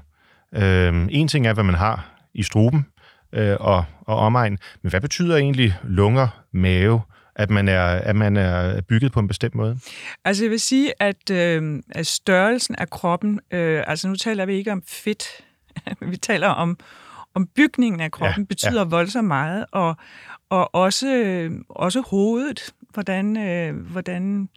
Øhm, 0.55 1.09
en 1.11 1.29
ting 1.29 1.47
er, 1.47 1.53
hvad 1.53 1.65
man 1.65 1.75
har 1.75 2.17
i 2.35 2.43
struben 2.43 2.87
øh, 3.33 3.57
og, 3.61 3.85
og 4.01 4.17
omegn, 4.17 4.59
men 4.83 4.91
hvad 4.91 5.01
betyder 5.01 5.37
egentlig 5.37 5.75
lunger, 5.85 6.29
mave, 6.53 7.01
at 7.35 7.51
man 7.51 7.69
er, 7.69 7.85
at 7.85 8.17
man 8.17 8.37
er 8.37 8.81
bygget 8.81 9.13
på 9.13 9.21
en 9.21 9.29
bestemt 9.29 9.55
måde? 9.55 9.79
Altså 10.25 10.45
jeg 10.45 10.51
vil 10.51 10.61
sige, 10.61 10.93
at, 11.03 11.31
øh, 11.31 11.83
at 11.91 12.07
størrelsen 12.07 12.75
af 12.75 12.91
kroppen, 12.91 13.41
øh, 13.51 13.85
altså 13.87 14.09
nu 14.09 14.17
taler 14.17 14.47
vi 14.47 14.55
ikke 14.55 14.73
om 14.73 14.83
fedt, 14.87 15.25
vi 16.11 16.17
taler 16.17 16.49
om, 16.49 16.79
om 17.35 17.47
bygningen 17.47 18.01
af 18.01 18.11
kroppen, 18.11 18.43
ja, 18.43 18.47
betyder 18.47 18.81
ja. 18.81 18.85
voldsomt 18.85 19.29
meget, 19.29 19.67
og, 19.73 19.97
og 20.51 20.75
også, 20.75 21.51
også 21.69 22.01
hovedet, 22.01 22.75
hvordan, 22.95 23.37
øh, 23.37 23.77
hvordan 23.77 24.49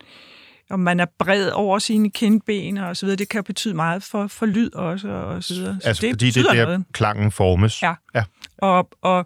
om 0.70 0.80
man 0.80 1.00
er 1.00 1.06
bred 1.20 1.50
over 1.50 1.80
sine 1.80 2.12
kindben 2.12 2.78
og 2.78 2.98
så 2.98 3.06
videre, 3.06 3.18
det 3.18 3.30
kan 3.30 3.44
betyde 3.44 3.74
meget 3.74 4.04
for, 4.04 4.28
for 4.28 4.46
lyd 4.46 4.74
også 4.76 5.08
og 5.08 5.44
så 5.44 5.54
videre. 5.54 5.80
Altså 5.84 5.94
så 5.94 6.02
det 6.02 6.14
fordi 6.14 6.32
det 6.32 6.38
er 6.46 6.54
der 6.54 6.66
noget. 6.66 6.84
klangen 6.94 7.32
formes? 7.32 7.84
Ja. 7.84 7.94
ja. 8.16 8.24
Og, 8.58 8.90
og, 9.02 9.26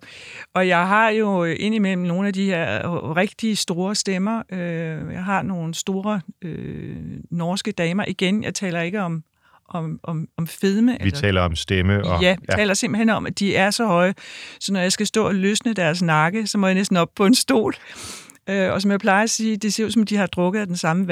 og 0.54 0.68
jeg 0.68 0.88
har 0.88 1.10
jo 1.10 1.44
indimellem 1.44 2.04
nogle 2.04 2.28
af 2.28 2.34
de 2.34 2.46
her 2.46 3.16
rigtig 3.18 3.58
store 3.58 3.96
stemmer. 3.96 4.44
Øh, 4.50 5.14
jeg 5.14 5.24
har 5.24 5.42
nogle 5.42 5.74
store 5.74 6.22
øh, 6.42 6.98
norske 7.32 7.72
damer. 7.72 8.06
Igen, 8.08 8.44
jeg 8.44 8.54
taler 8.54 8.82
ikke 8.82 9.02
om 9.02 9.24
om, 9.70 10.00
om, 10.04 10.28
om 10.38 10.48
fedme. 10.48 10.92
Vi 10.92 10.98
eller, 11.00 11.20
taler 11.20 11.42
om 11.42 11.56
stemme. 11.56 12.04
Og, 12.04 12.22
ja, 12.22 12.36
vi 12.40 12.46
ja. 12.50 12.56
taler 12.56 12.74
simpelthen 12.74 13.10
om, 13.10 13.26
at 13.26 13.40
de 13.40 13.56
er 13.56 13.72
så 13.72 13.86
høje, 13.86 14.14
så 14.60 14.74
når 14.74 14.80
jeg 14.80 14.92
skal 14.92 15.08
stå 15.08 15.28
og 15.28 15.36
løsne 15.36 15.74
deres 15.74 16.02
nakke, 16.02 16.48
så 16.48 16.58
må 16.58 16.68
jeg 16.68 16.76
næsten 16.76 16.98
op 16.98 17.10
på 17.16 17.26
en 17.26 17.36
stol. 17.36 17.76
Øh, 18.50 18.72
og 18.72 18.82
som 18.82 18.92
jeg 18.92 19.00
plejer 19.00 19.24
at 19.24 19.30
sige, 19.30 19.58
det 19.58 19.74
ser 19.74 19.86
ud 19.86 19.92
som, 19.92 20.06
de 20.06 20.16
har 20.16 20.26
drukket 20.26 20.60
af 20.60 20.68
den 20.68 20.78
samme 20.78 21.08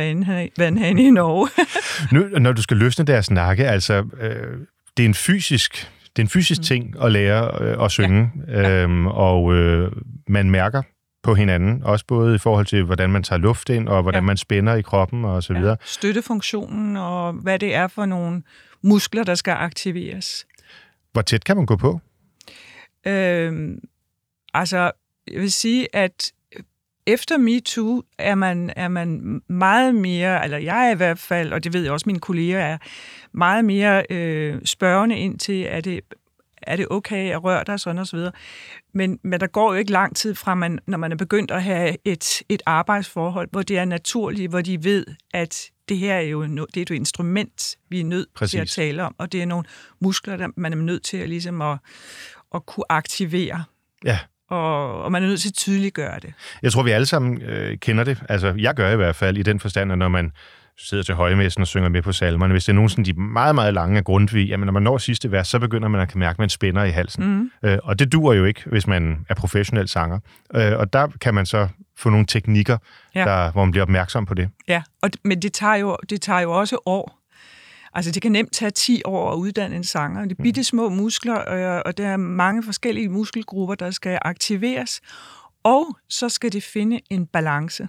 vandhane 0.58 1.04
i 1.04 1.12
Norge. 1.12 1.50
nu, 2.16 2.40
når 2.40 2.52
du 2.52 2.62
skal 2.62 2.78
løsne 2.78 3.06
deres 3.06 3.32
nakke, 3.32 3.68
altså, 3.68 3.94
øh, 4.22 4.58
det 4.98 5.04
er 5.04 5.08
en 5.08 5.14
fysisk 5.14 5.92
det 6.16 6.22
er 6.22 6.26
en 6.26 6.30
fysisk 6.30 6.60
mm. 6.60 6.64
ting 6.64 7.04
at 7.04 7.12
lære 7.12 7.52
øh, 7.62 7.86
at 7.86 7.92
synge, 7.92 8.32
ja. 8.48 8.84
øhm, 8.84 9.08
og 9.08 9.54
øh, 9.54 9.92
man 10.28 10.52
mærker 10.52 10.82
på 11.26 11.36
hinanden, 11.36 11.84
også 11.84 12.06
både 12.08 12.36
i 12.36 12.38
forhold 12.38 12.66
til, 12.66 12.84
hvordan 12.84 13.10
man 13.10 13.24
tager 13.24 13.40
luft 13.40 13.70
ind, 13.70 13.88
og 13.88 14.02
hvordan 14.02 14.24
ja. 14.24 14.26
man 14.26 14.38
spænder 14.38 14.76
i 14.76 14.82
kroppen 14.82 15.26
og 15.26 15.44
så 15.44 15.54
videre. 15.54 15.70
Ja. 15.70 15.86
Støttefunktionen, 15.86 16.98
og 16.98 17.34
hvad 17.34 17.60
det 17.60 17.76
er 17.76 17.88
for 17.88 18.06
nogle 18.06 18.44
muskler, 18.82 19.24
der 19.24 19.36
skal 19.36 19.52
aktiveres. 19.52 20.46
Hvor 21.12 21.22
tæt 21.22 21.44
kan 21.44 21.58
man 21.58 21.66
gå 21.66 21.76
på? 21.76 22.00
Øhm, 23.08 23.80
altså, 24.54 24.92
jeg 25.32 25.42
vil 25.42 25.52
sige, 25.52 25.96
at 25.96 26.32
efter 27.08 27.38
MeToo 27.38 28.04
er 28.18 28.36
man, 28.36 28.72
er 28.76 28.88
man 28.88 29.42
meget 29.50 29.96
mere, 29.96 30.44
eller 30.44 30.58
jeg 30.58 30.88
er 30.88 30.92
i 30.92 30.96
hvert 30.96 31.20
fald, 31.20 31.54
og 31.54 31.64
det 31.64 31.74
ved 31.74 31.84
jeg 31.84 31.92
også 31.92 32.04
mine 32.08 32.20
kolleger 32.20 32.60
er, 32.60 32.78
meget 33.32 33.66
mere 33.66 34.06
øh, 34.10 34.62
spørgende 34.66 35.18
ind 35.18 35.40
til, 35.40 35.66
er 35.70 35.82
det, 35.82 36.00
er 36.62 36.76
det 36.76 36.88
okay 36.92 37.32
at 37.32 37.44
røre 37.44 37.64
dig, 37.68 37.80
sådan 37.80 38.00
og 38.00 38.08
så 38.08 38.16
videre. 38.16 38.32
Men, 38.94 39.20
men 39.24 39.40
der 39.40 39.48
går 39.48 39.74
jo 39.74 39.80
ikke 39.80 39.92
lang 39.92 40.16
tid 40.16 40.36
fra, 40.36 40.56
man, 40.56 40.80
når 40.88 40.98
man 40.98 41.12
er 41.12 41.16
begyndt 41.16 41.52
at 41.52 41.64
have 41.64 41.98
et, 42.06 42.42
et 42.50 42.64
arbejdsforhold, 42.66 43.50
hvor 43.52 43.62
det 43.62 43.78
er 43.78 43.86
naturligt, 43.86 44.50
hvor 44.50 44.62
de 44.62 44.84
ved, 44.84 45.06
at 45.34 45.70
det 45.90 45.98
her 45.98 46.16
er 46.16 46.22
jo 46.22 46.48
no, 46.48 46.66
det 46.74 46.78
er 46.78 46.82
et 46.82 46.90
instrument, 46.90 47.76
vi 47.90 48.00
er 48.00 48.06
nødt 48.06 48.28
Præcis. 48.36 48.52
til 48.52 48.58
at 48.58 48.68
tale 48.68 49.04
om, 49.04 49.16
og 49.18 49.32
det 49.32 49.42
er 49.42 49.46
nogle 49.46 49.66
muskler, 50.00 50.38
der 50.38 50.48
man 50.58 50.74
er 50.74 50.78
nødt 50.78 51.04
til 51.04 51.18
at, 51.18 51.30
ligesom 51.30 51.62
at, 51.62 51.78
at 52.56 52.66
kunne 52.66 52.86
aktivere. 52.90 53.64
Ja 54.06 54.20
og, 54.50 55.04
og 55.04 55.12
man 55.12 55.24
er 55.24 55.28
nødt 55.28 55.42
til 55.42 55.50
at 55.50 55.54
tydeliggøre 55.54 56.20
det. 56.20 56.34
Jeg 56.62 56.72
tror, 56.72 56.84
vi 56.84 56.92
alle 56.92 57.06
sammen 57.06 57.42
øh, 57.42 57.78
kender 57.78 58.04
det. 58.04 58.24
Altså, 58.30 58.54
jeg 58.58 58.74
gør 58.74 58.92
i 58.92 58.96
hvert 58.96 59.16
fald 59.16 59.38
i 59.38 59.44
den 59.44 59.60
forstand, 59.60 59.92
at 59.92 59.98
når 59.98 60.08
man 60.08 60.32
sidder 60.78 61.04
til 61.04 61.16
højmessen 61.16 61.62
og 61.62 61.68
synger 61.68 61.90
med 61.90 62.02
på 62.02 62.12
salmerne, 62.12 62.54
hvis 62.54 62.66
det 62.66 62.72
er 62.72 62.76
nogen 62.76 62.90
sådan 62.90 63.06
de 63.06 63.14
meget, 63.14 63.56
meget 63.56 63.74
lange 63.74 63.98
af 63.98 64.04
Grundtvig, 64.04 64.48
jamen 64.48 64.66
når 64.66 64.74
man 64.74 64.84
når 64.84 64.98
sidste 64.98 65.32
vers, 65.32 65.48
så 65.48 65.60
begynder 65.60 65.88
man 65.88 66.02
at 66.02 66.10
kan 66.10 66.20
mærke, 66.20 66.36
at 66.36 66.40
man 66.40 66.50
spænder 66.50 66.84
i 66.84 66.90
halsen. 66.90 67.26
Mm. 67.26 67.52
Øh, 67.70 67.78
og 67.84 68.00
det 68.00 68.12
dur 68.12 68.34
jo 68.34 68.46
ikke, 68.46 68.64
hvis 68.66 68.88
man 68.88 69.26
er 69.30 69.36
professionel 69.36 69.88
sanger. 69.88 70.20
Øh, 70.56 70.78
og 70.78 70.94
der 70.94 71.08
kan 71.22 71.34
man 71.34 71.46
så 71.46 71.68
få 71.98 72.10
nogle 72.10 72.26
teknikker, 72.26 72.78
ja. 73.16 73.26
der, 73.26 73.52
hvor 73.52 73.66
man 73.66 73.72
bliver 73.72 73.84
opmærksom 73.84 74.26
på 74.26 74.34
det. 74.34 74.50
Ja, 74.68 74.84
og, 75.02 75.10
men 75.24 75.42
det 75.42 75.54
tager, 75.54 75.76
jo, 75.76 75.98
det 76.10 76.22
tager 76.22 76.40
jo 76.40 76.52
også 76.52 76.78
år 76.86 77.26
Altså, 77.96 78.12
det 78.12 78.22
kan 78.22 78.32
nemt 78.32 78.54
tage 78.54 78.72
10 78.72 79.02
år 79.06 79.32
at 79.32 79.36
uddanne 79.36 79.76
en 79.76 79.84
sanger. 79.84 80.22
Det 80.22 80.40
er 80.40 80.44
bitte 80.44 80.64
små 80.64 80.90
muskler, 80.90 81.36
og 81.86 81.98
der 81.98 82.08
er 82.08 82.18
mange 82.18 82.64
forskellige 82.64 83.10
muskelgrupper, 83.10 83.76
der 83.76 83.92
skal 83.92 84.20
aktiveres. 84.22 85.02
Og 85.64 85.98
så 86.10 86.30
skal 86.30 86.54
det 86.54 86.64
finde 86.64 87.00
en 87.10 87.26
balance. 87.26 87.88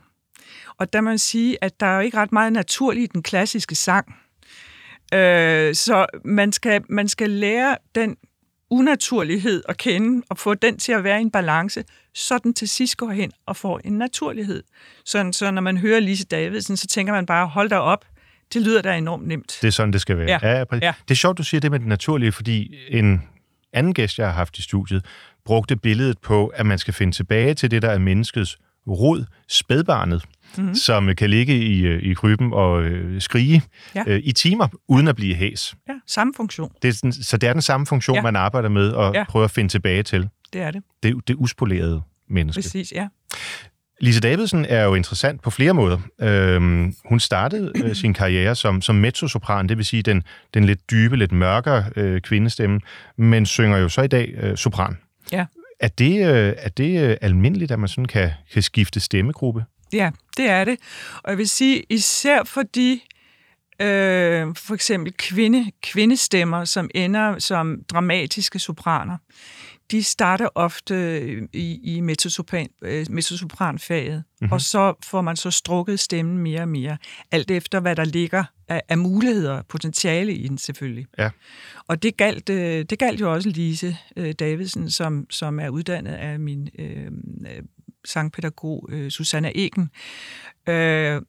Og 0.78 0.92
der 0.92 1.00
må 1.00 1.10
man 1.10 1.18
sige, 1.18 1.64
at 1.64 1.80
der 1.80 1.86
er 1.86 1.94
jo 1.94 2.00
ikke 2.00 2.16
ret 2.16 2.32
meget 2.32 2.52
naturligt 2.52 3.04
i 3.04 3.12
den 3.12 3.22
klassiske 3.22 3.74
sang. 3.74 4.14
Øh, 5.14 5.74
så 5.74 6.06
man 6.24 6.52
skal, 6.52 6.82
man 6.88 7.08
skal 7.08 7.30
lære 7.30 7.76
den 7.94 8.16
unaturlighed 8.70 9.62
at 9.68 9.76
kende, 9.76 10.22
og 10.30 10.38
få 10.38 10.54
den 10.54 10.78
til 10.78 10.92
at 10.92 11.04
være 11.04 11.18
i 11.18 11.22
en 11.22 11.30
balance, 11.30 11.84
så 12.14 12.38
den 12.38 12.54
til 12.54 12.68
sidst 12.68 12.96
går 12.96 13.10
hen 13.10 13.32
og 13.46 13.56
får 13.56 13.80
en 13.84 13.92
naturlighed. 13.92 14.62
Sådan, 15.04 15.32
så 15.32 15.50
når 15.50 15.62
man 15.62 15.76
hører 15.76 16.00
Lise 16.00 16.24
Davidsen, 16.24 16.76
så 16.76 16.86
tænker 16.86 17.12
man 17.12 17.26
bare, 17.26 17.46
hold 17.46 17.68
da 17.68 17.78
op, 17.78 18.04
det 18.54 18.62
lyder 18.62 18.82
da 18.82 18.96
enormt 18.96 19.26
nemt. 19.26 19.58
Det 19.62 19.68
er 19.68 19.72
sådan, 19.72 19.92
det 19.92 20.00
skal 20.00 20.18
være. 20.18 20.38
Ja. 20.42 20.48
Ja, 20.48 20.64
ja. 20.82 20.94
Det 21.02 21.10
er 21.10 21.14
sjovt, 21.14 21.38
du 21.38 21.42
siger 21.42 21.60
det 21.60 21.70
med 21.70 21.78
det 21.78 21.88
naturlige, 21.88 22.32
fordi 22.32 22.74
en 22.88 23.22
anden 23.72 23.94
gæst, 23.94 24.18
jeg 24.18 24.26
har 24.26 24.34
haft 24.34 24.58
i 24.58 24.62
studiet, 24.62 25.04
brugte 25.44 25.76
billedet 25.76 26.18
på, 26.18 26.46
at 26.46 26.66
man 26.66 26.78
skal 26.78 26.94
finde 26.94 27.12
tilbage 27.12 27.54
til 27.54 27.70
det, 27.70 27.82
der 27.82 27.90
er 27.90 27.98
menneskets 27.98 28.58
rod, 28.88 29.24
spædbarnet, 29.48 30.24
mm-hmm. 30.58 30.74
som 30.74 31.14
kan 31.14 31.30
ligge 31.30 31.58
i, 31.58 31.86
øh, 31.86 32.02
i 32.02 32.14
krybben 32.14 32.52
og 32.52 32.82
øh, 32.82 33.20
skrige 33.20 33.62
ja. 33.94 34.04
øh, 34.06 34.20
i 34.24 34.32
timer, 34.32 34.68
uden 34.88 35.08
at 35.08 35.16
blive 35.16 35.34
hæs. 35.34 35.74
Ja, 35.88 35.94
samme 36.06 36.32
funktion. 36.36 36.72
Det 36.82 36.88
er, 36.88 37.12
så 37.22 37.36
det 37.36 37.48
er 37.48 37.52
den 37.52 37.62
samme 37.62 37.86
funktion, 37.86 38.16
ja. 38.16 38.22
man 38.22 38.36
arbejder 38.36 38.68
med 38.68 38.90
og 38.90 39.14
ja. 39.14 39.24
prøver 39.28 39.44
at 39.44 39.50
finde 39.50 39.68
tilbage 39.68 40.02
til. 40.02 40.28
Det 40.52 40.60
er 40.60 40.70
det. 40.70 40.82
Det, 41.02 41.28
det 41.28 41.36
uspolerede 41.38 42.02
menneske. 42.28 42.62
Præcis, 42.62 42.92
ja. 42.92 43.08
Lise 44.00 44.20
Davidsen 44.20 44.64
er 44.64 44.84
jo 44.84 44.94
interessant 44.94 45.42
på 45.42 45.50
flere 45.50 45.74
måder. 45.74 45.98
Øhm, 46.20 46.94
hun 47.08 47.20
startede 47.20 47.72
øh, 47.84 47.94
sin 48.02 48.14
karriere 48.14 48.54
som, 48.54 48.82
som 48.82 48.94
mezzosopran, 48.94 49.68
det 49.68 49.76
vil 49.76 49.84
sige 49.84 50.02
den, 50.02 50.22
den 50.54 50.64
lidt 50.64 50.90
dybe, 50.90 51.16
lidt 51.16 51.32
mørkere 51.32 51.84
øh, 51.96 52.20
kvindestemme, 52.20 52.80
men 53.16 53.46
synger 53.46 53.76
jo 53.78 53.88
så 53.88 54.02
i 54.02 54.06
dag 54.06 54.34
øh, 54.36 54.56
sopran. 54.56 54.98
Ja. 55.32 55.46
Er 55.80 55.88
det, 55.88 56.26
øh, 56.26 56.54
er 56.58 56.68
det 56.68 57.02
øh, 57.02 57.16
almindeligt, 57.20 57.72
at 57.72 57.78
man 57.78 57.88
sådan 57.88 58.04
kan, 58.04 58.30
kan 58.52 58.62
skifte 58.62 59.00
stemmegruppe? 59.00 59.64
Ja, 59.92 60.10
det 60.36 60.50
er 60.50 60.64
det. 60.64 60.78
Og 61.22 61.30
jeg 61.30 61.38
vil 61.38 61.48
sige, 61.48 61.82
især 61.90 62.44
fordi 62.44 63.02
øh, 63.80 64.46
for 64.56 64.74
eksempel 64.74 65.12
kvinde, 65.12 65.70
kvindestemmer, 65.82 66.64
som 66.64 66.90
ender 66.94 67.38
som 67.38 67.82
dramatiske 67.88 68.58
sopraner, 68.58 69.16
de 69.90 70.02
starter 70.02 70.48
ofte 70.54 71.26
i, 71.52 71.96
i 71.96 72.00
mezzosopran, 72.00 72.68
øh, 72.82 73.06
mezzosopranfaget, 73.10 74.24
mm-hmm. 74.40 74.52
og 74.52 74.60
så 74.60 74.94
får 75.04 75.20
man 75.20 75.36
så 75.36 75.50
strukket 75.50 76.00
stemmen 76.00 76.38
mere 76.38 76.60
og 76.60 76.68
mere, 76.68 76.96
alt 77.32 77.50
efter 77.50 77.80
hvad 77.80 77.96
der 77.96 78.04
ligger 78.04 78.44
af, 78.68 78.82
af 78.88 78.98
muligheder, 78.98 79.62
potentiale 79.62 80.34
i 80.34 80.48
den 80.48 80.58
selvfølgelig. 80.58 81.06
Ja. 81.18 81.30
Og 81.88 82.02
det 82.02 82.16
galt, 82.16 82.50
øh, 82.50 82.84
det 82.84 82.98
galt 82.98 83.20
jo 83.20 83.32
også 83.32 83.48
Lise 83.48 83.96
øh, 84.16 84.32
Davidsen, 84.32 84.90
som, 84.90 85.26
som 85.30 85.60
er 85.60 85.68
uddannet 85.68 86.12
af 86.12 86.40
min 86.40 86.68
øh, 86.78 87.10
sangpædagog 88.04 88.88
øh, 88.92 89.10
Susanna 89.10 89.52
Egen. 89.54 89.90
Øh, 90.68 91.22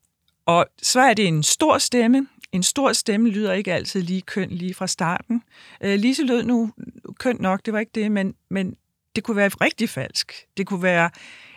og 0.45 0.65
så 0.81 0.99
er 0.99 1.13
det 1.13 1.27
en 1.27 1.43
stor 1.43 1.77
stemme. 1.77 2.27
En 2.51 2.63
stor 2.63 2.93
stemme 2.93 3.29
lyder 3.29 3.53
ikke 3.53 3.73
altid 3.73 4.01
lige 4.01 4.21
køn 4.21 4.49
lige 4.49 4.73
fra 4.73 4.87
starten. 4.87 5.43
Øh, 5.83 5.99
Lise 5.99 6.23
lød 6.23 6.43
nu 6.43 6.71
køn 7.19 7.37
nok, 7.39 7.65
det 7.65 7.73
var 7.73 7.79
ikke 7.79 7.91
det, 7.95 8.11
men, 8.11 8.35
men 8.49 8.75
det 9.15 9.23
kunne 9.23 9.37
være 9.37 9.47
rigtig 9.49 9.89
falsk. 9.89 10.33
Det 10.57 10.67
kunne 10.67 10.83
være 10.83 11.09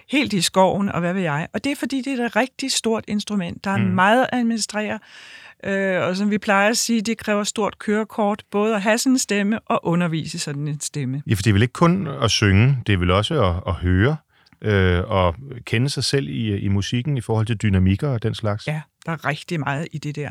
helt 0.08 0.32
i 0.32 0.40
skoven, 0.40 0.88
og 0.88 1.00
hvad 1.00 1.14
ved 1.14 1.22
jeg. 1.22 1.48
Og 1.52 1.64
det 1.64 1.72
er 1.72 1.76
fordi, 1.76 2.02
det 2.02 2.20
er 2.20 2.26
et 2.26 2.36
rigtig 2.36 2.72
stort 2.72 3.04
instrument. 3.08 3.64
Der 3.64 3.70
er 3.70 3.76
mm. 3.76 3.84
meget 3.84 4.22
at 4.22 4.28
administrere, 4.32 4.98
øh, 5.64 6.02
og 6.02 6.16
som 6.16 6.30
vi 6.30 6.38
plejer 6.38 6.70
at 6.70 6.76
sige, 6.78 7.00
det 7.02 7.18
kræver 7.18 7.44
stort 7.44 7.78
kørekort, 7.78 8.42
både 8.50 8.74
at 8.74 8.82
have 8.82 8.98
sådan 8.98 9.12
en 9.12 9.18
stemme 9.18 9.58
og 9.60 9.80
undervise 9.86 10.38
sådan 10.38 10.68
en 10.68 10.80
stemme. 10.80 11.22
Ja, 11.26 11.34
for 11.34 11.42
det 11.42 11.50
er 11.50 11.52
vel 11.52 11.62
ikke 11.62 11.72
kun 11.72 12.06
at 12.22 12.30
synge, 12.30 12.78
det 12.86 12.92
er 12.92 12.96
vel 12.96 13.10
også 13.10 13.44
at, 13.44 13.62
at 13.66 13.74
høre 13.74 14.16
øh, 14.62 15.00
og 15.10 15.34
kende 15.64 15.88
sig 15.88 16.04
selv 16.04 16.28
i, 16.28 16.56
i 16.58 16.68
musikken 16.68 17.16
i 17.16 17.20
forhold 17.20 17.46
til 17.46 17.56
dynamikker 17.56 18.08
og 18.08 18.22
den 18.22 18.34
slags. 18.34 18.66
Ja, 18.66 18.80
der 19.06 19.12
er 19.12 19.24
rigtig 19.24 19.60
meget 19.60 19.88
i 19.92 19.98
det 19.98 20.16
der. 20.16 20.30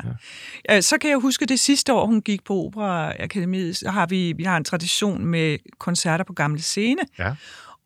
Ja. 0.68 0.80
Så 0.80 0.98
kan 0.98 1.10
jeg 1.10 1.18
huske, 1.18 1.46
det 1.46 1.60
sidste 1.60 1.92
år, 1.92 2.06
hun 2.06 2.22
gik 2.22 2.44
på 2.44 2.54
Operaakademiet, 2.54 3.76
så 3.76 3.90
har 3.90 4.06
vi, 4.06 4.32
vi 4.36 4.42
har 4.44 4.56
en 4.56 4.64
tradition 4.64 5.24
med 5.26 5.58
koncerter 5.78 6.24
på 6.24 6.32
Gamle 6.32 6.62
Scene, 6.62 7.00
Ja. 7.18 7.34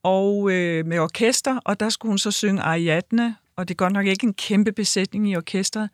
og 0.02 0.50
øh, 0.52 0.86
med 0.86 0.98
orkester, 0.98 1.60
og 1.64 1.80
der 1.80 1.88
skulle 1.88 2.10
hun 2.10 2.18
så 2.18 2.30
synge 2.30 2.62
Ariadne, 2.62 3.36
og 3.56 3.68
det 3.68 3.74
er 3.74 3.76
godt 3.76 3.92
nok 3.92 4.06
ikke 4.06 4.26
en 4.26 4.34
kæmpe 4.34 4.72
besætning 4.72 5.30
i 5.30 5.36
orkestret. 5.36 5.88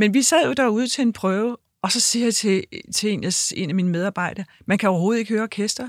Men 0.00 0.14
vi 0.14 0.22
sad 0.22 0.46
jo 0.46 0.52
derude 0.52 0.88
til 0.88 1.02
en 1.02 1.12
prøve, 1.12 1.56
og 1.82 1.92
så 1.92 2.00
siger 2.00 2.26
jeg 2.26 2.34
til, 2.34 2.64
til 2.94 3.10
en, 3.12 3.24
af, 3.24 3.52
en 3.56 3.68
af 3.68 3.74
mine 3.74 3.88
medarbejdere, 3.88 4.44
man 4.66 4.78
kan 4.78 4.88
overhovedet 4.88 5.20
ikke 5.20 5.32
høre 5.32 5.42
orkester. 5.42 5.88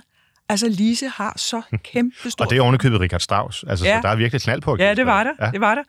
Altså, 0.49 0.69
Lise 0.69 1.07
har 1.07 1.33
så 1.37 1.61
kæmpe 1.83 2.29
stort... 2.31 2.45
Og 2.47 2.49
det 2.51 2.57
er 2.57 2.61
ovenikøbet 2.61 2.99
Richard 2.99 3.19
Strauss. 3.19 3.63
Altså, 3.67 3.85
ja. 3.85 3.97
Så 3.97 4.01
der 4.01 4.09
er 4.09 4.15
virkelig 4.15 4.41
knald 4.41 4.61
på 4.61 4.75
Ja, 4.79 4.93
det 4.93 5.05
var 5.05 5.23
der. 5.23 5.31
Ja. 5.45 5.51
Det 5.51 5.61
var 5.61 5.75
der. 5.75 5.81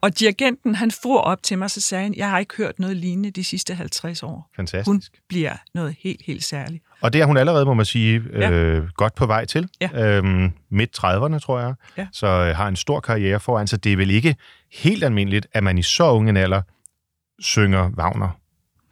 Og 0.00 0.18
dirigenten, 0.18 0.74
han 0.74 0.90
for 0.90 1.18
op 1.18 1.42
til 1.42 1.58
mig, 1.58 1.70
så 1.70 1.80
sagde 1.80 2.02
han, 2.04 2.14
jeg 2.16 2.30
har 2.30 2.38
ikke 2.38 2.54
hørt 2.56 2.78
noget 2.78 2.96
lignende 2.96 3.30
de 3.30 3.44
sidste 3.44 3.74
50 3.74 4.22
år. 4.22 4.50
Fantastisk. 4.56 4.86
Hun 4.86 5.02
bliver 5.28 5.52
noget 5.74 5.96
helt, 6.00 6.20
helt 6.26 6.44
særligt. 6.44 6.84
Og 7.00 7.12
det 7.12 7.20
er 7.20 7.24
hun 7.24 7.36
allerede, 7.36 7.64
må 7.64 7.74
man 7.74 7.86
sige, 7.86 8.22
Ja. 8.32 8.50
øh, 8.50 8.88
godt 8.96 9.14
på 9.14 9.26
vej 9.26 9.44
til. 9.44 9.68
Ja. 9.80 10.16
Øhm, 10.16 10.52
midt 10.70 10.98
30'erne, 10.98 11.38
tror 11.38 11.60
jeg. 11.60 11.74
Ja. 11.98 12.06
Så 12.12 12.26
øh, 12.26 12.56
har 12.56 12.68
en 12.68 12.76
stor 12.76 13.00
karriere 13.00 13.40
foran 13.40 13.66
sig. 13.66 13.84
Det 13.84 13.92
er 13.92 13.96
vel 13.96 14.10
ikke 14.10 14.36
helt 14.72 15.04
almindeligt, 15.04 15.46
at 15.52 15.62
man 15.64 15.78
i 15.78 15.82
så 15.82 16.10
unge 16.10 16.30
en 16.30 16.36
alder 16.36 16.62
synger 17.40 17.90
Wagner. 17.90 18.28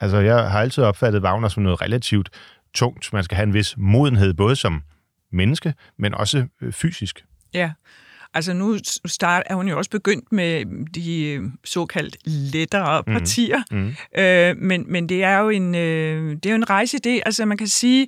Altså, 0.00 0.16
jeg 0.18 0.50
har 0.50 0.61
altid 0.61 0.82
opfattet 0.85 1.22
Wagner 1.22 1.48
som 1.48 1.62
noget 1.62 1.80
relativt 1.82 2.28
tungt. 2.74 3.12
Man 3.12 3.24
skal 3.24 3.37
have 3.37 3.46
en 3.46 3.54
vis 3.54 3.74
modenhed, 3.76 4.35
både 4.35 4.56
som 4.56 4.82
menneske, 5.32 5.74
men 5.98 6.14
også 6.14 6.46
øh, 6.62 6.72
fysisk. 6.72 7.24
Ja. 7.54 7.72
Altså 8.35 8.52
nu 8.52 8.78
start, 9.06 9.42
er 9.46 9.54
hun 9.54 9.68
jo 9.68 9.78
også 9.78 9.90
begyndt 9.90 10.32
med 10.32 10.64
de 10.94 11.22
øh, 11.24 11.42
såkaldt 11.64 12.16
lettere 12.26 13.02
Mhm. 13.06 13.16
partier, 13.16 13.62
Mm. 13.70 13.94
øh, 14.18 14.56
men, 14.56 14.85
men 14.92 15.09
det 15.09 15.22
er 15.24 15.38
jo 15.38 15.48
en, 15.48 15.74
øh, 15.74 16.30
det 16.32 16.46
er 16.46 16.50
jo 16.50 16.56
en 16.56 16.70
rejseidé. 16.70 17.22
Altså 17.26 17.44
man 17.44 17.56
kan 17.59 17.66
sige, 17.68 18.06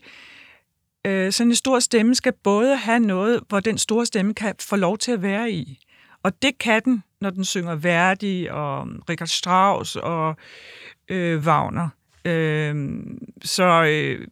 øh, 1.07 1.33
sådan 1.33 1.51
en 1.51 1.55
stor 1.57 1.79
stemme 1.81 2.15
skal 2.15 2.33
både 2.45 2.77
have 2.77 2.99
noget, 3.01 3.41
hvor 3.49 3.61
den 3.61 3.79
store 3.79 4.07
stemme 4.07 4.35
kan 4.35 4.55
få 4.61 4.77
lov 4.77 4.99
til 4.99 5.13
at 5.13 5.23
være 5.23 5.51
i. 5.53 5.79
Og 6.29 6.43
det 6.43 6.59
kan 6.59 6.83
den, 6.85 7.03
når 7.21 7.31
den 7.31 7.45
synger 7.45 7.75
Verdi 7.75 8.49
og 8.51 8.87
Richard 9.11 9.29
Strauss 9.29 9.97
og 9.97 10.37
øh, 11.09 11.47
Wagner. 11.47 11.89
Øh, 12.25 12.97
så 13.43 13.85
øh, 13.85 14.27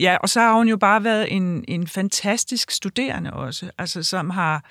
ja, 0.00 0.16
og 0.16 0.28
så 0.28 0.40
har 0.40 0.52
hun 0.52 0.68
jo 0.68 0.76
bare 0.76 1.04
været 1.04 1.32
en, 1.32 1.64
en 1.68 1.86
fantastisk 1.86 2.70
studerende 2.70 3.32
også, 3.32 3.70
altså 3.78 4.02
som 4.02 4.30
har 4.30 4.64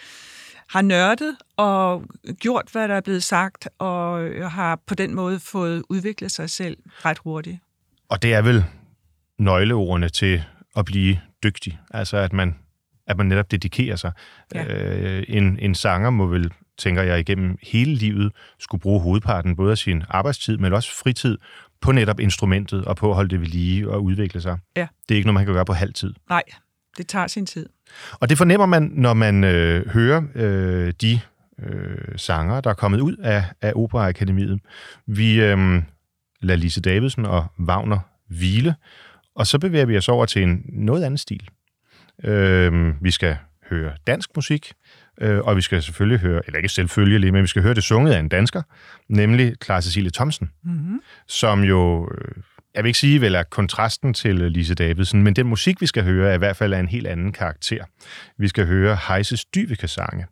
har 0.69 0.81
nørdet 0.81 1.35
og 1.57 2.03
gjort, 2.39 2.69
hvad 2.71 2.87
der 2.87 2.95
er 2.95 3.01
blevet 3.01 3.23
sagt, 3.23 3.67
og 3.77 4.23
øh, 4.23 4.51
har 4.51 4.79
på 4.87 4.95
den 4.95 5.15
måde 5.15 5.39
fået 5.39 5.83
udviklet 5.89 6.31
sig 6.31 6.49
selv 6.49 6.77
ret 6.87 7.17
hurtigt. 7.17 7.57
Og 8.09 8.21
det 8.21 8.33
er 8.33 8.41
vel 8.41 8.65
nøgleordene 9.37 10.09
til 10.09 10.43
at 10.75 10.85
blive 10.85 11.19
dygtig. 11.43 11.79
Altså, 11.91 12.17
at 12.17 12.33
man, 12.33 12.55
at 13.07 13.17
man 13.17 13.25
netop 13.25 13.51
dedikerer 13.51 13.95
sig. 13.95 14.11
Ja. 14.55 14.65
Øh, 14.65 15.23
en, 15.27 15.59
en 15.59 15.75
sanger 15.75 16.09
må 16.09 16.25
vel, 16.25 16.51
tænker 16.77 17.01
jeg, 17.01 17.19
igennem 17.19 17.57
hele 17.63 17.95
livet 17.95 18.31
skulle 18.59 18.81
bruge 18.81 19.01
hovedparten, 19.01 19.55
både 19.55 19.71
af 19.71 19.77
sin 19.77 20.03
arbejdstid, 20.09 20.57
men 20.57 20.73
også 20.73 20.95
fritid, 21.03 21.37
på 21.81 21.91
netop 21.91 22.19
instrumentet 22.19 22.85
og 22.85 22.95
på 22.95 23.09
at 23.09 23.15
holde 23.15 23.29
det 23.29 23.41
ved 23.41 23.47
lige 23.47 23.89
og 23.89 24.03
udvikle 24.03 24.41
sig. 24.41 24.57
Ja. 24.77 24.87
Det 25.09 25.15
er 25.15 25.17
ikke 25.17 25.27
noget, 25.27 25.33
man 25.33 25.45
kan 25.45 25.53
gøre 25.53 25.65
på 25.65 25.73
halv 25.73 25.93
tid. 25.93 26.13
Nej, 26.29 26.43
det 26.97 27.07
tager 27.07 27.27
sin 27.27 27.45
tid. 27.45 27.69
Og 28.11 28.29
det 28.29 28.37
fornemmer 28.37 28.65
man, 28.65 28.91
når 28.93 29.13
man 29.13 29.43
øh, 29.43 29.89
hører 29.89 30.21
øh, 30.35 30.93
de 31.01 31.19
øh, 31.59 31.97
sanger, 32.17 32.61
der 32.61 32.69
er 32.69 32.73
kommet 32.73 32.99
ud 32.99 33.15
af, 33.15 33.43
af 33.61 33.71
Operaakademiet. 33.75 34.59
Vi 35.07 35.41
øh, 35.41 35.83
lader 36.41 36.59
Lise 36.59 36.81
Davidsen 36.81 37.25
og 37.25 37.45
Wagner 37.59 37.99
hvile, 38.27 38.75
og 39.35 39.47
så 39.47 39.59
bevæger 39.59 39.85
vi 39.85 39.97
os 39.97 40.09
over 40.09 40.25
til 40.25 40.43
en 40.43 40.65
noget 40.67 41.03
anden 41.03 41.17
stil. 41.17 41.49
Øh, 42.23 42.93
vi 43.03 43.11
skal 43.11 43.37
høre 43.69 43.91
dansk 44.07 44.29
musik, 44.35 44.73
øh, 45.21 45.39
og 45.39 45.55
vi 45.55 45.61
skal 45.61 45.83
selvfølgelig 45.83 46.19
høre, 46.19 46.41
eller 46.45 46.57
ikke 46.57 46.69
selvfølgelig, 46.69 47.33
men 47.33 47.41
vi 47.41 47.47
skal 47.47 47.61
høre 47.61 47.73
det 47.73 47.83
sunget 47.83 48.11
af 48.13 48.19
en 48.19 48.29
dansker, 48.29 48.61
nemlig 49.09 49.53
Clara 49.63 49.81
Cecilie 49.81 50.11
Thomsen, 50.11 50.51
Mm-hmm. 50.63 51.01
som 51.27 51.63
jo, 51.63 52.09
øh, 52.17 52.31
jeg 52.75 52.83
vil 52.83 52.89
ikke 52.89 52.99
sige 52.99 53.21
vel 53.21 53.35
er 53.35 53.43
kontrasten 53.43 54.13
til 54.13 54.41
øh, 54.41 54.47
Lise 54.47 54.75
Davidsen, 54.75 55.23
men 55.23 55.35
den 55.35 55.47
musik, 55.47 55.81
vi 55.81 55.87
skal 55.87 56.03
høre, 56.03 56.29
er 56.29 56.33
i 56.33 56.37
hvert 56.37 56.55
fald 56.55 56.73
af 56.73 56.79
en 56.79 56.87
helt 56.87 57.07
anden 57.07 57.31
karakter. 57.31 57.83
Vi 58.37 58.47
skal 58.47 58.67
høre 58.67 58.97
Heises 59.07 59.45
Dyveke-sange. 59.45 60.25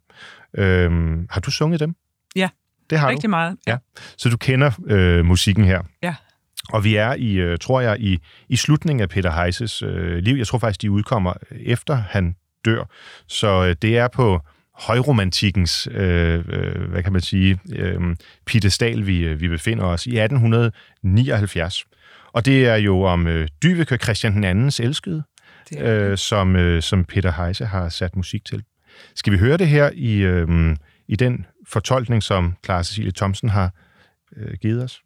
Øhm, 0.58 1.28
har 1.30 1.42
du 1.42 1.52
sunget 1.52 1.80
dem? 1.80 1.96
Ja, 2.36 2.50
det 2.90 3.00
har 3.00 3.10
Rigtig 3.10 3.24
du. 3.24 3.30
meget. 3.30 3.58
Ja. 3.68 3.78
Så 4.18 4.30
du 4.30 4.38
kender 4.38 4.72
øh, 4.88 5.26
musikken 5.26 5.64
her. 5.66 5.82
Ja. 6.04 6.16
Og 6.70 6.84
vi 6.84 6.96
er 6.96 7.14
i, 7.14 7.34
øh, 7.34 7.58
tror 7.58 7.82
jeg, 7.82 8.00
i, 8.00 8.20
i 8.50 8.56
slutningen 8.56 9.02
af 9.02 9.10
Peter 9.10 9.32
Heises 9.32 9.82
øh, 9.82 10.18
liv. 10.18 10.36
Jeg 10.36 10.48
tror 10.48 10.58
faktisk, 10.60 10.82
de 10.82 10.92
udkommer 10.92 11.34
efter 11.52 11.96
han 11.96 12.36
dør. 12.66 12.84
Så 13.28 13.66
øh, 13.66 13.76
det 13.82 13.98
er 13.98 14.08
på 14.08 14.42
højromantikkens, 14.74 15.88
øh, 15.92 16.44
øh, 16.50 16.90
hvad 16.90 17.04
kan 17.04 17.14
man 17.14 17.22
sige, 17.22 17.60
øh, 17.76 18.16
piedestal, 18.46 19.08
vi, 19.08 19.20
øh, 19.20 19.42
vi 19.42 19.48
befinder 19.48 19.86
os 19.86 20.06
i 20.06 20.20
1879. 20.20 21.86
Og 22.34 22.46
det 22.46 22.68
er 22.68 22.76
jo 22.76 23.02
om 23.02 23.28
øh, 23.28 23.48
Dyveke 23.64 23.98
Christian 23.98 24.44
andens 24.44 24.80
elskede, 24.80 25.24
øh, 25.78 26.18
som, 26.18 26.56
øh, 26.56 26.82
som 26.82 27.06
Peter 27.06 27.32
Heise 27.32 27.66
har 27.66 27.90
sat 27.90 28.16
musik 28.16 28.46
til. 28.46 28.64
Skal 29.16 29.34
vi 29.34 29.38
høre 29.38 29.58
det 29.58 29.68
her 29.68 29.90
i, 29.94 30.18
øh, 30.18 30.76
i 31.08 31.16
den 31.16 31.46
fortolkning, 31.68 32.24
som 32.24 32.56
Clara 32.66 32.84
Cecilie 32.84 33.12
Thomsen 33.12 33.50
har 33.50 33.72
øh, 34.38 34.54
givet 34.62 34.84
os? 34.84 35.02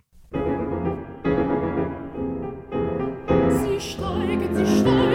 Sie 4.27 4.33
steigen, 4.33 4.55
sie 4.55 5.06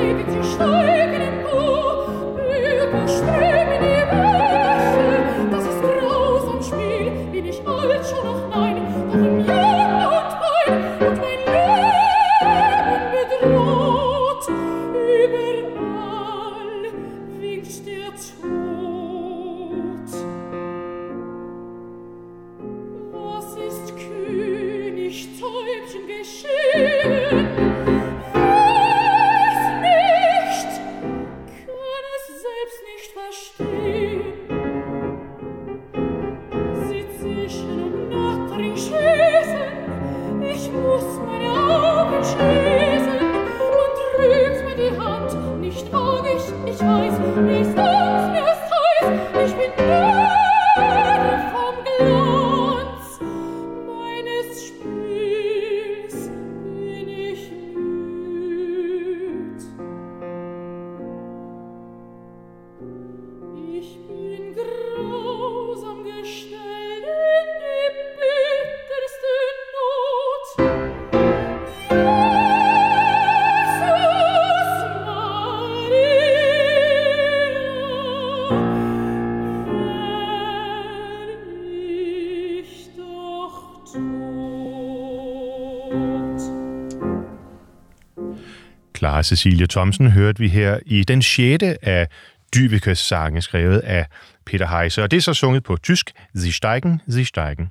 Clara 89.03 89.23
Cecilia 89.23 89.67
Thomsen 89.67 90.11
hørte 90.11 90.38
vi 90.38 90.49
her 90.49 90.79
i 90.87 91.05
den 91.05 91.23
sjette 91.23 91.88
af 91.88 92.09
Dybekes 92.55 92.99
sange, 92.99 93.43
skrevet 93.43 93.79
af 93.79 94.07
Peter 94.47 94.67
Heise, 94.67 95.03
og 95.03 95.11
det 95.11 95.17
er 95.17 95.21
så 95.21 95.35
sunget 95.35 95.65
på 95.65 95.77
tysk, 95.77 96.12
Sie 96.37 96.53
steigen, 96.53 97.01
Sie 97.09 97.25
steigen. 97.25 97.71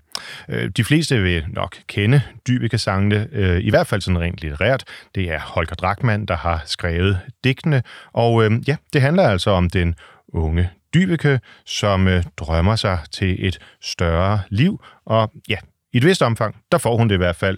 Øh, 0.49 0.69
de 0.77 0.83
fleste 0.83 1.21
vil 1.21 1.45
nok 1.47 1.75
kende 1.87 2.21
Dybekes 2.47 2.81
sangene, 2.81 3.27
øh, 3.31 3.61
i 3.63 3.69
hvert 3.69 3.87
fald 3.87 4.01
sådan 4.01 4.19
rent 4.19 4.41
litterært. 4.41 4.83
Det 5.15 5.31
er 5.31 5.39
Holger 5.39 5.75
Drachmann, 5.75 6.25
der 6.25 6.35
har 6.35 6.63
skrevet 6.65 7.19
digtene, 7.43 7.83
og 8.13 8.43
øh, 8.43 8.51
ja, 8.67 8.75
det 8.93 9.01
handler 9.01 9.23
altså 9.23 9.51
om 9.51 9.69
den 9.69 9.95
unge 10.27 10.69
Dybeke, 10.93 11.39
som 11.65 12.07
drømmer 12.37 12.75
sig 12.75 12.99
til 13.11 13.45
et 13.47 13.59
større 13.81 14.41
liv, 14.49 14.83
og 15.05 15.31
ja, 15.49 15.57
i 15.93 15.97
et 15.97 16.05
vist 16.05 16.21
omfang, 16.21 16.55
der 16.71 16.77
får 16.77 16.97
hun 16.97 17.09
det 17.09 17.15
i 17.15 17.17
hvert 17.17 17.35
fald, 17.35 17.57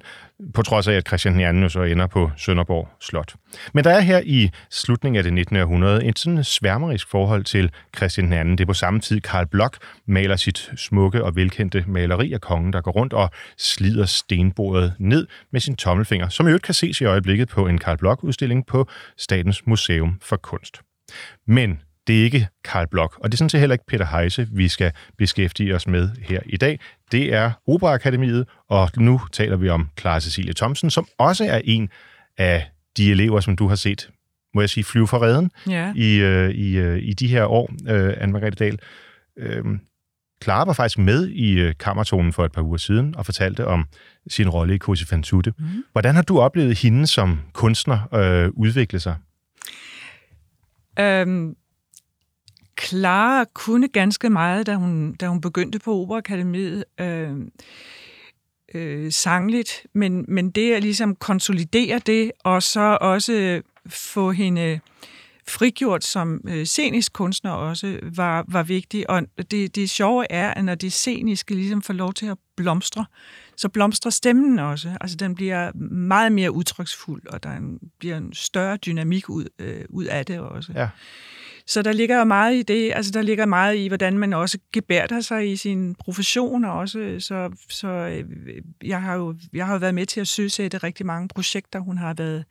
på 0.54 0.62
trods 0.62 0.88
af, 0.88 0.94
at 0.94 1.08
Christian 1.08 1.40
II 1.40 1.62
jo 1.62 1.70
så 1.70 1.84
ender 1.84 2.08
på 2.08 2.32
Sønderborg 2.38 2.90
Slot. 3.02 3.36
Men 3.74 3.84
der 3.84 3.92
er 3.92 4.00
her 4.00 4.22
i 4.26 4.50
slutningen 4.70 5.18
af 5.18 5.24
det 5.24 5.34
19. 5.34 5.58
århundrede 5.58 6.06
et 6.06 6.20
sådan 6.20 6.44
sværmerisk 6.44 7.10
forhold 7.10 7.44
til 7.44 7.72
Christian 7.98 8.34
II. 8.34 8.40
Det 8.40 8.62
er 8.62 8.66
på 8.66 8.74
samme 8.74 9.00
tid, 9.00 9.22
Karl 9.22 9.48
Bloch 9.48 9.80
maler 10.08 10.36
sit 10.36 10.72
smukke 10.76 11.24
og 11.24 11.36
velkendte 11.36 11.86
maleri 11.88 12.34
af 12.34 12.42
kongen, 12.42 12.74
der 12.74 12.82
går 12.82 12.92
rundt 12.92 13.14
og 13.14 13.30
slider 13.58 14.06
stenbordet 14.06 14.94
ned 15.00 15.28
med 15.52 15.60
sin 15.60 15.76
tommelfinger, 15.76 16.30
som 16.30 16.48
i 16.48 16.50
øvrigt 16.50 16.64
kan 16.64 16.74
ses 16.74 17.02
i 17.02 17.06
øjeblikket 17.06 17.50
på 17.50 17.68
en 17.68 17.78
Karl 17.78 17.98
Bloch-udstilling 17.98 18.66
på 18.68 18.88
Statens 19.18 19.68
Museum 19.68 20.20
for 20.22 20.36
Kunst. 20.38 20.82
Men 21.48 21.80
det 22.08 22.20
er 22.20 22.24
ikke 22.24 22.48
Karl 22.64 22.88
Bloch, 22.92 23.14
og 23.20 23.32
det 23.32 23.36
er 23.36 23.38
sådan 23.38 23.50
set 23.50 23.60
heller 23.60 23.74
ikke 23.74 23.86
Peter 23.88 24.06
Heise, 24.06 24.48
vi 24.52 24.68
skal 24.68 24.92
beskæftige 25.18 25.76
os 25.76 25.88
med 25.88 26.10
her 26.22 26.40
i 26.46 26.58
dag. 26.58 26.80
Det 27.12 27.34
er 27.34 27.52
Operaakademiet, 27.68 28.46
og 28.70 28.90
nu 28.98 29.22
taler 29.32 29.56
vi 29.58 29.70
om 29.70 29.90
Clara 30.00 30.20
Cecilie 30.20 30.54
Thomsen, 30.54 30.90
som 30.90 31.08
også 31.18 31.46
er 31.46 31.62
en 31.64 31.90
af 32.38 32.66
de 32.98 33.12
elever, 33.12 33.40
som 33.40 33.56
du 33.56 33.68
har 33.68 33.76
set, 33.76 34.10
må 34.56 34.62
jeg 34.62 34.70
sige, 34.70 34.84
flyve 34.84 35.08
for 35.08 35.22
redden 35.22 35.52
Ja. 35.70 35.94
i, 35.96 36.16
øh, 36.20 36.50
i, 36.50 36.78
øh, 36.78 37.00
i 37.04 37.14
de 37.14 37.28
her 37.28 37.46
år, 37.46 37.72
øh, 37.88 38.14
Anne-Margrethe 38.14 38.56
Dahl. 38.60 38.80
Øh, 39.38 39.64
Clara 40.44 40.66
var 40.66 40.74
faktisk 40.74 40.98
med 40.98 41.28
i 41.28 41.60
øh, 41.60 41.74
Kammertonen 41.80 42.34
for 42.34 42.46
et 42.46 42.52
par 42.52 42.62
uger 42.62 42.78
siden 42.78 43.16
og 43.16 43.26
fortalte 43.26 43.68
om 43.68 43.86
sin 44.30 44.50
rolle 44.50 44.76
i 44.76 44.78
Cosi 44.78 45.06
fan 45.06 45.24
tutte. 45.24 45.54
Mm. 45.60 45.66
Hvordan 45.92 46.16
har 46.16 46.22
du 46.22 46.40
oplevet 46.40 46.78
hende 46.78 47.08
som 47.08 47.40
kunstner 47.54 48.14
øh, 48.16 48.50
udvikle 48.54 49.00
sig? 49.00 49.16
Øhm, 51.00 51.56
Clara 52.82 53.46
kunne 53.54 53.88
ganske 53.88 54.30
meget, 54.30 54.68
da 54.68 54.76
hun, 54.76 55.16
da 55.16 55.28
hun 55.28 55.42
begyndte 55.42 55.80
på 55.80 55.96
Operakademiet, 56.02 56.86
øh, 57.00 57.32
øh, 58.74 59.12
sangligt, 59.12 59.88
men, 59.94 60.26
men 60.28 60.52
det 60.52 60.74
at 60.74 60.82
ligesom 60.82 61.16
konsolidere 61.16 62.00
det, 62.00 62.32
og 62.44 62.64
så 62.64 62.98
også 63.02 63.62
få 63.88 64.32
hende 64.32 64.80
frigjort 65.48 66.04
som 66.04 66.42
øh, 66.48 66.66
scenisk 66.66 67.14
kunstner 67.14 67.52
også, 67.52 68.00
var, 68.04 68.46
var 68.48 68.64
vigtigt. 68.64 69.06
Og 69.06 69.22
det, 69.52 69.76
det 69.76 69.90
sjove 69.90 70.32
er, 70.32 70.54
at 70.54 70.66
når 70.66 70.76
det 70.76 70.94
sceniske 70.94 71.56
ligesom 71.56 71.82
får 71.82 71.94
lov 71.94 72.14
til 72.14 72.26
at 72.26 72.38
blomstre, 72.56 73.06
så 73.58 73.70
blomstrer 73.70 74.10
stemmen 74.10 74.60
også. 74.60 74.98
Altså 75.02 75.18
den 75.18 75.36
bliver 75.36 75.72
meget 75.92 76.32
mere 76.32 76.52
udtryksfuld, 76.52 77.28
og 77.28 77.44
der 77.44 77.52
en, 77.52 77.80
bliver 78.00 78.18
en 78.18 78.34
større 78.34 78.78
dynamik 78.78 79.30
ud, 79.30 79.46
øh, 79.60 79.86
ud 79.90 80.06
af 80.06 80.26
det 80.26 80.40
også. 80.40 80.72
Ja. 80.76 80.90
Så 81.68 81.82
der 81.82 81.94
ligger 81.94 82.18
jo 82.18 82.24
meget 82.24 82.56
i 82.56 82.62
det, 82.62 82.92
altså 82.96 83.12
der 83.12 83.22
ligger 83.22 83.46
meget 83.46 83.76
i, 83.76 83.88
hvordan 83.88 84.18
man 84.18 84.34
også 84.34 84.58
gebærder 84.74 85.22
sig 85.22 85.52
i 85.52 85.56
sin 85.56 85.96
profession, 85.96 86.66
og 86.66 86.74
også, 86.74 87.00
øh, 87.00 87.22
så, 87.22 87.52
så 87.70 87.88
øh, 87.88 88.26
jeg, 88.84 89.02
har 89.02 89.16
jo, 89.16 89.36
jeg 89.54 89.66
har 89.66 89.74
jo 89.74 89.80
været 89.80 89.96
med 89.96 90.06
til 90.06 90.22
at 90.22 90.28
søsætte 90.28 90.78
rigtig 90.78 91.06
mange 91.06 91.28
projekter, 91.28 91.80
hun 91.80 91.98
har 91.98 92.14
været 92.14 92.46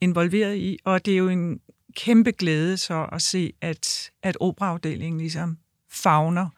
involveret 0.00 0.56
i, 0.56 0.78
og 0.84 1.06
det 1.06 1.14
er 1.14 1.18
jo 1.18 1.28
en 1.28 1.60
kæmpe 1.96 2.32
glæde 2.32 2.76
så 2.76 3.06
at 3.12 3.22
se, 3.22 3.52
at, 3.60 4.10
at 4.22 4.36
operaafdelingen 4.40 5.20
ligesom 5.20 5.58
fagner 5.92 6.48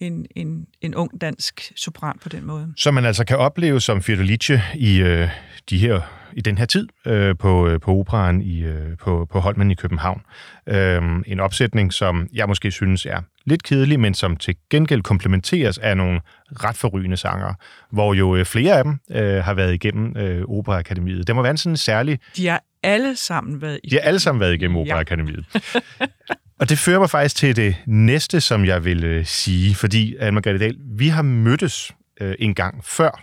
en, 0.00 0.26
en, 0.36 0.66
en 0.80 0.94
ung 0.94 1.20
dansk 1.20 1.72
sopran 1.76 2.18
på 2.22 2.28
den 2.28 2.44
måde. 2.44 2.72
Så 2.76 2.90
man 2.90 3.04
altså 3.04 3.24
kan 3.24 3.38
opleve 3.38 3.80
som 3.80 4.02
Fiordalice 4.02 4.62
i, 4.74 4.98
øh, 4.98 5.28
de 5.70 5.78
her, 5.78 6.00
i 6.36 6.40
den 6.40 6.58
her 6.58 6.64
tid 6.64 6.88
øh, 7.06 7.36
på, 7.36 7.68
øh, 7.68 7.80
på 7.80 7.90
operan 7.90 8.40
i, 8.40 8.62
øh, 8.62 8.96
på, 8.96 9.28
på 9.32 9.40
Holmen 9.40 9.70
i 9.70 9.74
København. 9.74 10.22
Øh, 10.66 11.02
en 11.26 11.40
opsætning, 11.40 11.92
som 11.92 12.28
jeg 12.32 12.48
måske 12.48 12.70
synes 12.70 13.06
er 13.06 13.20
lidt 13.44 13.62
kedelig, 13.62 14.00
men 14.00 14.14
som 14.14 14.36
til 14.36 14.54
gengæld 14.70 15.02
komplementeres 15.02 15.78
af 15.78 15.96
nogle 15.96 16.20
ret 16.52 16.76
forrygende 16.76 17.16
sanger, 17.16 17.54
hvor 17.90 18.14
jo 18.14 18.36
øh, 18.36 18.44
flere 18.44 18.78
af 18.78 18.84
dem 18.84 18.98
øh, 19.10 19.44
har 19.44 19.54
været 19.54 19.74
igennem 19.74 20.16
øh, 20.16 20.42
Operaakademiet. 20.48 21.26
Det 21.26 21.34
må 21.34 21.42
være 21.42 21.56
sådan 21.56 21.72
en 21.72 21.76
særlig 21.76 22.18
De 22.36 22.46
har 22.46 22.62
alle 22.82 23.16
sammen 23.16 23.62
været 23.62 23.80
i 23.84 23.88
De 23.88 23.94
har 23.94 24.02
alle 24.02 24.20
sammen 24.20 24.40
været 24.40 24.54
igennem 24.54 24.76
Ja. 24.76 24.82
Operaakademiet. 24.82 25.44
Og 26.60 26.68
det 26.68 26.78
fører 26.78 26.98
mig 26.98 27.10
faktisk 27.10 27.36
til 27.36 27.56
det 27.56 27.76
næste, 27.86 28.40
som 28.40 28.64
jeg 28.64 28.84
vil 28.84 29.04
øh, 29.04 29.26
sige, 29.26 29.74
fordi 29.74 30.16
Anne-Margrethe 30.16 30.58
Dahl, 30.58 30.76
vi 30.96 31.08
har 31.08 31.22
mødtes 31.22 31.92
øh, 32.20 32.34
en 32.38 32.54
gang 32.54 32.84
før, 32.84 33.22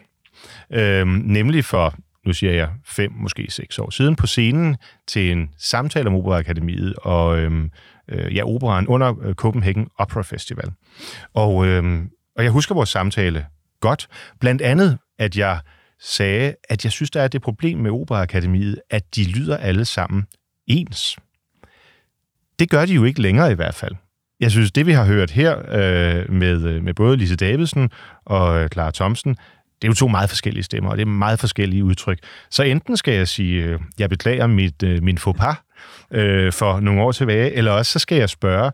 øh, 0.73 1.08
nemlig 1.08 1.65
for, 1.65 1.95
nu 2.26 2.34
siger 2.34 2.54
jeg 2.54 2.70
fem, 2.86 3.12
måske 3.12 3.48
seks 3.50 3.80
år 3.80 3.90
siden, 3.90 4.16
på 4.16 4.28
scenen 4.28 4.78
til 5.08 5.32
en 5.32 5.50
samtale 5.58 6.08
om 6.08 6.16
Operaakademiet 6.16 6.96
og 6.96 7.40
øhm, 7.40 7.72
øh, 8.08 8.36
ja, 8.36 8.44
operaen 8.46 8.88
under 8.88 9.24
øh, 9.24 9.34
Copenhagen 9.36 9.88
Opera 9.98 10.22
Festival. 10.22 10.72
Og, 11.34 11.68
øhm, 11.68 12.10
og 12.36 12.44
jeg 12.44 12.52
husker 12.52 12.76
vores 12.76 12.90
samtale 12.90 13.46
godt, 13.80 14.08
blandt 14.40 14.62
andet, 14.62 14.98
at 15.20 15.38
jeg 15.38 15.60
sagde, 16.00 16.56
at 16.70 16.84
jeg 16.84 16.92
synes, 16.92 17.12
der 17.12 17.22
er 17.22 17.28
det 17.28 17.42
problem 17.42 17.78
med 17.78 17.92
Operaakademiet, 17.92 18.82
at 18.90 19.16
de 19.16 19.24
lyder 19.24 19.58
alle 19.58 19.86
sammen 19.86 20.24
ens. 20.68 21.18
Det 22.60 22.70
gør 22.70 22.86
de 22.86 22.94
jo 22.94 23.04
ikke 23.04 23.22
længere 23.22 23.52
i 23.52 23.56
hvert 23.56 23.76
fald. 23.76 23.96
Jeg 24.40 24.52
synes, 24.52 24.72
det 24.72 24.86
vi 24.86 24.92
har 24.92 25.06
hørt 25.06 25.32
her 25.32 25.60
øh, 25.60 26.32
med, 26.32 26.64
øh, 26.64 26.84
med 26.84 26.94
både 26.94 27.18
Lise 27.18 27.36
Davidsen 27.36 27.90
og 28.26 28.64
øh, 28.64 28.70
Clara 28.70 28.92
Thomsen, 28.92 29.38
det 29.84 29.88
er 29.88 29.91
jo 29.91 29.96
to 29.96 30.08
meget 30.08 30.30
forskellige 30.30 30.63
stemmer, 30.63 30.89
og 30.89 30.98
det 30.98 31.02
er 31.02 31.10
meget 31.10 31.39
forskellige 31.39 31.84
udtryk. 31.84 32.19
Så 32.50 32.63
enten 32.63 32.98
skal 32.98 33.13
jeg 33.13 33.28
sige, 33.28 33.63
øh, 33.63 33.80
jeg 34.00 34.10
beklager 34.10 34.48
mit, 34.48 34.84
øh, 34.84 35.04
min 35.04 35.17
faux 35.17 35.38
pas 35.38 35.56
øh, 36.12 36.54
for 36.54 36.80
nogle 36.80 37.02
år 37.02 37.12
tilbage, 37.12 37.52
eller 37.52 37.72
også 37.72 37.91
så 37.91 38.00
skal 38.00 38.17
jeg 38.17 38.30
spørge, 38.30 38.72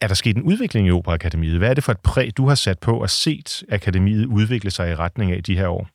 er 0.00 0.06
der 0.06 0.14
sket 0.14 0.36
en 0.36 0.42
udvikling 0.42 0.88
i 0.88 0.90
Operaakademiet? 0.90 1.58
Hvad 1.58 1.70
er 1.70 1.74
det 1.74 1.84
for 1.84 1.92
et 1.92 2.00
præg, 2.00 2.36
du 2.36 2.48
har 2.48 2.54
sat 2.54 2.78
på 2.78 3.02
og 3.02 3.10
set 3.10 3.62
akademiet 3.68 4.26
udvikle 4.26 4.70
sig 4.70 4.90
i 4.90 4.94
retning 4.94 5.32
af 5.32 5.42
de 5.42 5.56
her 5.56 5.68
år? 5.68 5.88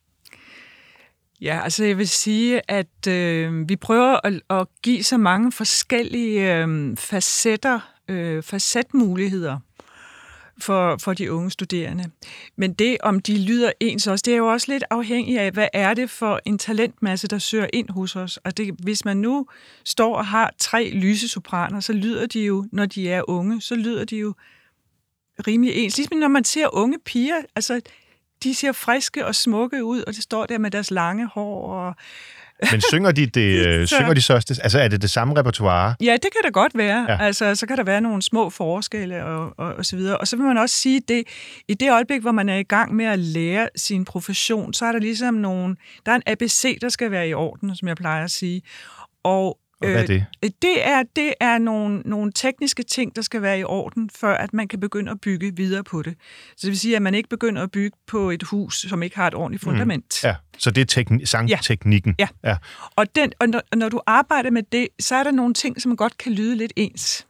Ja, 1.40 1.60
altså 1.64 1.84
jeg 1.84 1.98
vil 1.98 2.08
sige, 2.08 2.60
at 2.70 3.06
øh, 3.08 3.68
vi 3.68 3.76
prøver 3.76 4.18
at, 4.24 4.32
at 4.50 4.66
give 4.82 5.02
så 5.02 5.18
mange 5.18 5.52
forskellige 5.52 6.56
øh, 6.56 6.96
facetter, 6.96 7.80
øh, 8.08 8.42
facetmuligheder 8.42 9.58
for, 10.58 10.96
for 10.96 11.14
de 11.14 11.32
unge 11.32 11.50
studerende. 11.50 12.10
Men 12.56 12.72
det, 12.72 12.96
om 13.02 13.20
de 13.20 13.38
lyder 13.38 13.72
ens 13.80 14.06
også, 14.06 14.22
det 14.26 14.32
er 14.32 14.38
jo 14.38 14.46
også 14.46 14.72
lidt 14.72 14.84
afhængigt 14.90 15.40
af, 15.40 15.52
hvad 15.52 15.68
er 15.72 15.94
det 15.94 16.10
for 16.10 16.40
en 16.44 16.58
talentmasse, 16.58 17.28
der 17.28 17.38
søger 17.38 17.66
ind 17.72 17.90
hos 17.90 18.16
os. 18.16 18.36
Og 18.36 18.56
det, 18.56 18.74
hvis 18.78 19.04
man 19.04 19.16
nu 19.16 19.46
står 19.84 20.16
og 20.16 20.26
har 20.26 20.52
tre 20.58 20.90
lyse 20.90 21.28
sopraner, 21.28 21.80
så 21.80 21.92
lyder 21.92 22.26
de 22.26 22.40
jo, 22.40 22.66
når 22.72 22.86
de 22.86 23.10
er 23.10 23.30
unge, 23.30 23.60
så 23.60 23.74
lyder 23.74 24.04
de 24.04 24.16
jo 24.16 24.34
rimelig 25.46 25.74
ens. 25.76 25.96
Ligesom 25.96 26.16
når 26.16 26.28
man 26.28 26.44
ser 26.44 26.74
unge 26.74 26.98
piger, 27.04 27.42
altså 27.56 27.80
de 28.42 28.54
ser 28.54 28.72
friske 28.72 29.26
og 29.26 29.34
smukke 29.34 29.84
ud, 29.84 30.02
og 30.06 30.14
det 30.14 30.22
står 30.22 30.46
der 30.46 30.58
med 30.58 30.70
deres 30.70 30.90
lange 30.90 31.26
hår. 31.26 31.72
Og... 31.72 31.94
Men 32.70 32.80
synger 32.80 33.12
de, 33.12 33.26
det, 33.26 33.40
øh, 33.66 33.86
synger 33.86 34.14
de 34.14 34.22
så 34.22 34.34
også 34.34 34.46
det, 34.48 34.60
altså 34.62 34.78
er 34.78 34.88
det 34.88 35.02
det 35.02 35.10
samme 35.10 35.38
repertoire? 35.38 35.94
Ja, 36.00 36.12
det 36.12 36.22
kan 36.22 36.40
da 36.44 36.48
godt 36.48 36.72
være. 36.74 37.06
Ja. 37.08 37.16
Altså, 37.20 37.54
så 37.54 37.66
kan 37.66 37.76
der 37.76 37.84
være 37.84 38.00
nogle 38.00 38.22
små 38.22 38.50
forskelle 38.50 39.24
og, 39.24 39.54
og, 39.58 39.74
og 39.74 39.84
så 39.84 39.96
videre. 39.96 40.18
Og 40.18 40.28
så 40.28 40.36
vil 40.36 40.46
man 40.46 40.58
også 40.58 40.76
sige, 40.76 41.00
det 41.08 41.24
i 41.68 41.74
det 41.74 41.92
øjeblik, 41.92 42.20
hvor 42.20 42.32
man 42.32 42.48
er 42.48 42.56
i 42.56 42.62
gang 42.62 42.94
med 42.94 43.04
at 43.04 43.18
lære 43.18 43.68
sin 43.76 44.04
profession, 44.04 44.74
så 44.74 44.84
er 44.84 44.92
der 44.92 44.98
ligesom 44.98 45.34
nogle, 45.34 45.76
der 46.06 46.12
er 46.12 46.16
en 46.16 46.22
ABC, 46.26 46.78
der 46.80 46.88
skal 46.88 47.10
være 47.10 47.28
i 47.28 47.34
orden, 47.34 47.76
som 47.76 47.88
jeg 47.88 47.96
plejer 47.96 48.24
at 48.24 48.30
sige. 48.30 48.62
Og 49.24 49.58
Og 49.84 49.90
hvad 49.90 50.02
er 50.02 50.06
det? 50.06 50.26
Øh, 50.44 50.50
det 50.62 50.86
er, 50.86 51.02
det 51.16 51.34
er 51.40 51.58
nogle, 51.58 52.02
nogle 52.04 52.32
tekniske 52.34 52.82
ting, 52.82 53.16
der 53.16 53.22
skal 53.22 53.42
være 53.42 53.58
i 53.58 53.64
orden, 53.64 54.10
før 54.10 54.34
at 54.34 54.52
man 54.54 54.68
kan 54.68 54.80
begynde 54.80 55.10
at 55.10 55.20
bygge 55.20 55.56
videre 55.56 55.84
på 55.84 56.02
det. 56.02 56.14
Så 56.50 56.56
det 56.62 56.68
vil 56.68 56.78
sige, 56.78 56.96
at 56.96 57.02
man 57.02 57.14
ikke 57.14 57.28
begynder 57.28 57.62
at 57.62 57.70
bygge 57.70 57.96
på 58.06 58.30
et 58.30 58.42
hus, 58.42 58.86
som 58.88 59.02
ikke 59.02 59.16
har 59.16 59.26
et 59.26 59.34
ordentligt 59.34 59.62
fundament. 59.64 60.24
Ja, 60.24 60.34
så 60.58 60.70
det 60.70 60.96
er 60.96 61.00
tekni- 61.00 61.24
sangteknikken. 61.24 62.14
Ja. 62.18 62.28
ja. 62.44 62.56
Og, 62.96 63.14
den, 63.16 63.32
og, 63.40 63.48
når, 63.48 63.62
og 63.72 63.78
når 63.78 63.88
du 63.88 64.00
arbejder 64.06 64.50
med 64.50 64.62
det, 64.72 64.88
så 65.00 65.14
er 65.14 65.22
der 65.22 65.30
nogle 65.30 65.54
ting, 65.54 65.82
som 65.82 65.96
godt 65.96 66.18
kan 66.18 66.32
lyde 66.32 66.56
lidt 66.56 66.72
ens. 66.76 67.26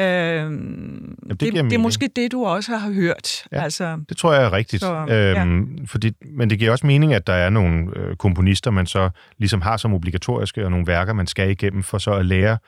Øhm, 0.00 1.16
det, 1.28 1.38
giver 1.38 1.52
det, 1.62 1.64
det 1.64 1.72
er 1.72 1.78
måske 1.78 2.08
det, 2.16 2.32
du 2.32 2.44
også 2.44 2.76
har 2.76 2.92
hørt. 2.92 3.42
Ja. 3.52 3.62
Altså, 3.62 3.98
Det 4.08 4.16
tror 4.16 4.32
jeg 4.34 4.44
er 4.44 4.52
rigtigt. 4.52 4.82
Så, 4.82 5.06
øhm, 5.38 5.86
fordi, 5.86 6.12
men 6.34 6.50
det 6.50 6.58
giver 6.58 6.70
også 6.70 6.86
mening, 6.86 7.14
at 7.14 7.26
der 7.26 7.32
er 7.32 7.50
nogle 7.50 7.86
øh, 7.96 8.16
komponister, 8.16 8.70
man 8.70 8.86
så 8.86 9.10
ligesom 9.38 9.60
har 9.60 9.76
som 9.76 9.94
obligatoriske, 9.94 10.64
og 10.64 10.70
nogle 10.70 10.86
værker, 10.86 11.12
man 11.12 11.26
skal 11.26 11.50
igennem 11.50 11.82
for 11.82 11.98
så 11.98 12.12
at 12.12 12.26
lære 12.26 12.58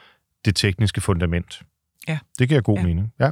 det 0.44 0.56
tekniske 0.56 1.00
fundament. 1.00 1.62
Ja. 2.08 2.18
Det 2.38 2.48
giver 2.48 2.60
god 2.60 2.76
Ja. 2.78 2.82
mening. 2.84 3.12
Ja. 3.20 3.30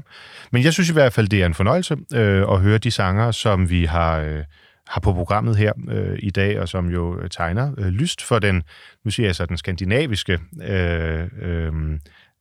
Men 0.52 0.64
jeg 0.64 0.72
synes 0.72 0.90
i 0.90 0.92
hvert 0.92 1.12
fald, 1.12 1.28
det 1.28 1.42
er 1.42 1.46
en 1.46 1.54
fornøjelse 1.54 1.96
øh, 2.14 2.42
at 2.52 2.60
høre 2.60 2.78
de 2.78 2.90
sanger, 2.90 3.30
som 3.30 3.70
vi 3.70 3.84
har, 3.84 4.18
øh, 4.18 4.44
har 4.88 5.00
på 5.00 5.12
programmet 5.12 5.56
her 5.56 5.72
øh, 5.88 6.18
i 6.22 6.30
dag, 6.30 6.60
og 6.60 6.68
som 6.68 6.86
jo 6.90 7.28
tegner 7.28 7.72
øh, 7.78 7.86
lyst 7.86 8.22
for 8.24 8.38
den, 8.38 8.62
nu 9.04 9.10
siger 9.10 9.26
jeg 9.28 9.34
så, 9.34 9.46
den 9.46 9.56
skandinaviske 9.56 10.38
øh, 10.68 11.24
øh, 11.42 11.72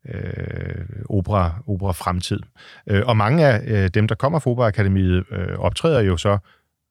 øh, 0.08 0.86
opera, 1.10 1.64
opera 1.68 1.92
fremtid. 1.92 2.40
Øh, 2.90 3.02
og 3.06 3.18
mange 3.18 3.46
af 3.46 3.62
øh, 3.68 3.90
dem, 3.94 4.08
der 4.08 4.16
kommer 4.16 4.40
fra 4.40 4.52
Operaakademiet, 4.52 5.24
øh, 5.32 5.60
optræder 5.60 6.02
jo 6.02 6.18
så 6.18 6.38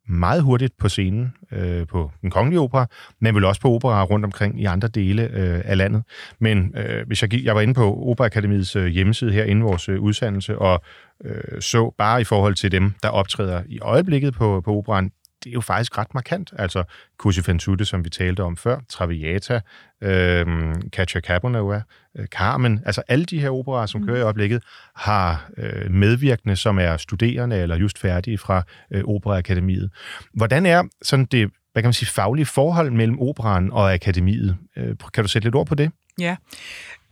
meget 0.08 0.42
hurtigt 0.42 0.72
på 0.78 0.88
scenen 0.88 1.34
øh, 1.52 1.86
på 1.86 2.10
den 2.22 2.30
kongelige 2.30 2.60
opera, 2.60 2.86
men 3.20 3.34
vel 3.34 3.44
også 3.44 3.60
på 3.60 3.74
operaer 3.74 4.04
rundt 4.04 4.24
omkring 4.24 4.60
i 4.60 4.64
andre 4.64 4.88
dele 4.88 5.22
øh, 5.22 5.60
af 5.64 5.76
landet. 5.76 6.02
Men 6.40 6.74
øh, 6.76 7.06
hvis 7.06 7.22
jeg, 7.22 7.44
jeg 7.44 7.54
var 7.54 7.60
inde 7.60 7.74
på 7.74 7.94
Operaakademiets 7.94 8.76
øh, 8.76 8.86
hjemmeside 8.86 9.32
her 9.32 9.44
inden 9.44 9.64
vores 9.64 9.88
øh, 9.88 10.00
udsendelse, 10.00 10.58
og 10.58 10.82
øh, 11.24 11.60
så 11.60 11.94
bare 11.98 12.20
i 12.20 12.24
forhold 12.24 12.54
til 12.54 12.72
dem, 12.72 12.94
der 13.02 13.08
optræder 13.08 13.62
i 13.66 13.80
øjeblikket 13.80 14.34
på, 14.34 14.60
på 14.64 14.76
operan, 14.76 15.10
det 15.44 15.50
er 15.50 15.54
jo 15.54 15.60
faktisk 15.60 15.98
ret 15.98 16.14
markant. 16.14 16.52
Altså 16.58 16.84
Così 17.22 17.42
fan 17.42 17.58
tutte, 17.58 17.84
som 17.84 18.04
vi 18.04 18.10
talte 18.10 18.42
om 18.42 18.56
før, 18.56 18.80
Traviata, 18.88 19.60
øh, 20.02 20.46
Caccia 20.90 21.20
Caponova, 21.20 21.82
øh, 22.18 22.26
Carmen, 22.26 22.80
altså 22.86 23.02
alle 23.08 23.24
de 23.24 23.40
her 23.40 23.50
operer, 23.50 23.86
som 23.86 24.06
kører 24.06 24.18
i 24.18 24.22
øjeblikket, 24.22 24.62
har 24.96 25.50
øh, 25.56 25.90
medvirkende, 25.90 26.56
som 26.56 26.78
er 26.78 26.96
studerende 26.96 27.56
eller 27.56 27.76
just 27.76 27.98
færdige 27.98 28.38
fra 28.38 28.62
øh, 28.92 29.04
Operaakademiet. 29.04 29.90
Hvordan 30.34 30.66
er 30.66 30.82
sådan 31.02 31.24
det, 31.24 31.50
hvad 31.72 31.82
kan 31.82 31.88
man 31.88 31.92
sige, 31.92 32.08
faglige 32.08 32.46
forhold 32.46 32.90
mellem 32.90 33.18
operan 33.18 33.72
og 33.72 33.92
akademiet? 33.92 34.56
Øh, 34.76 34.96
kan 35.14 35.24
du 35.24 35.28
sætte 35.28 35.46
lidt 35.46 35.54
ord 35.54 35.66
på 35.66 35.74
det? 35.74 35.90
Ja. 36.18 36.36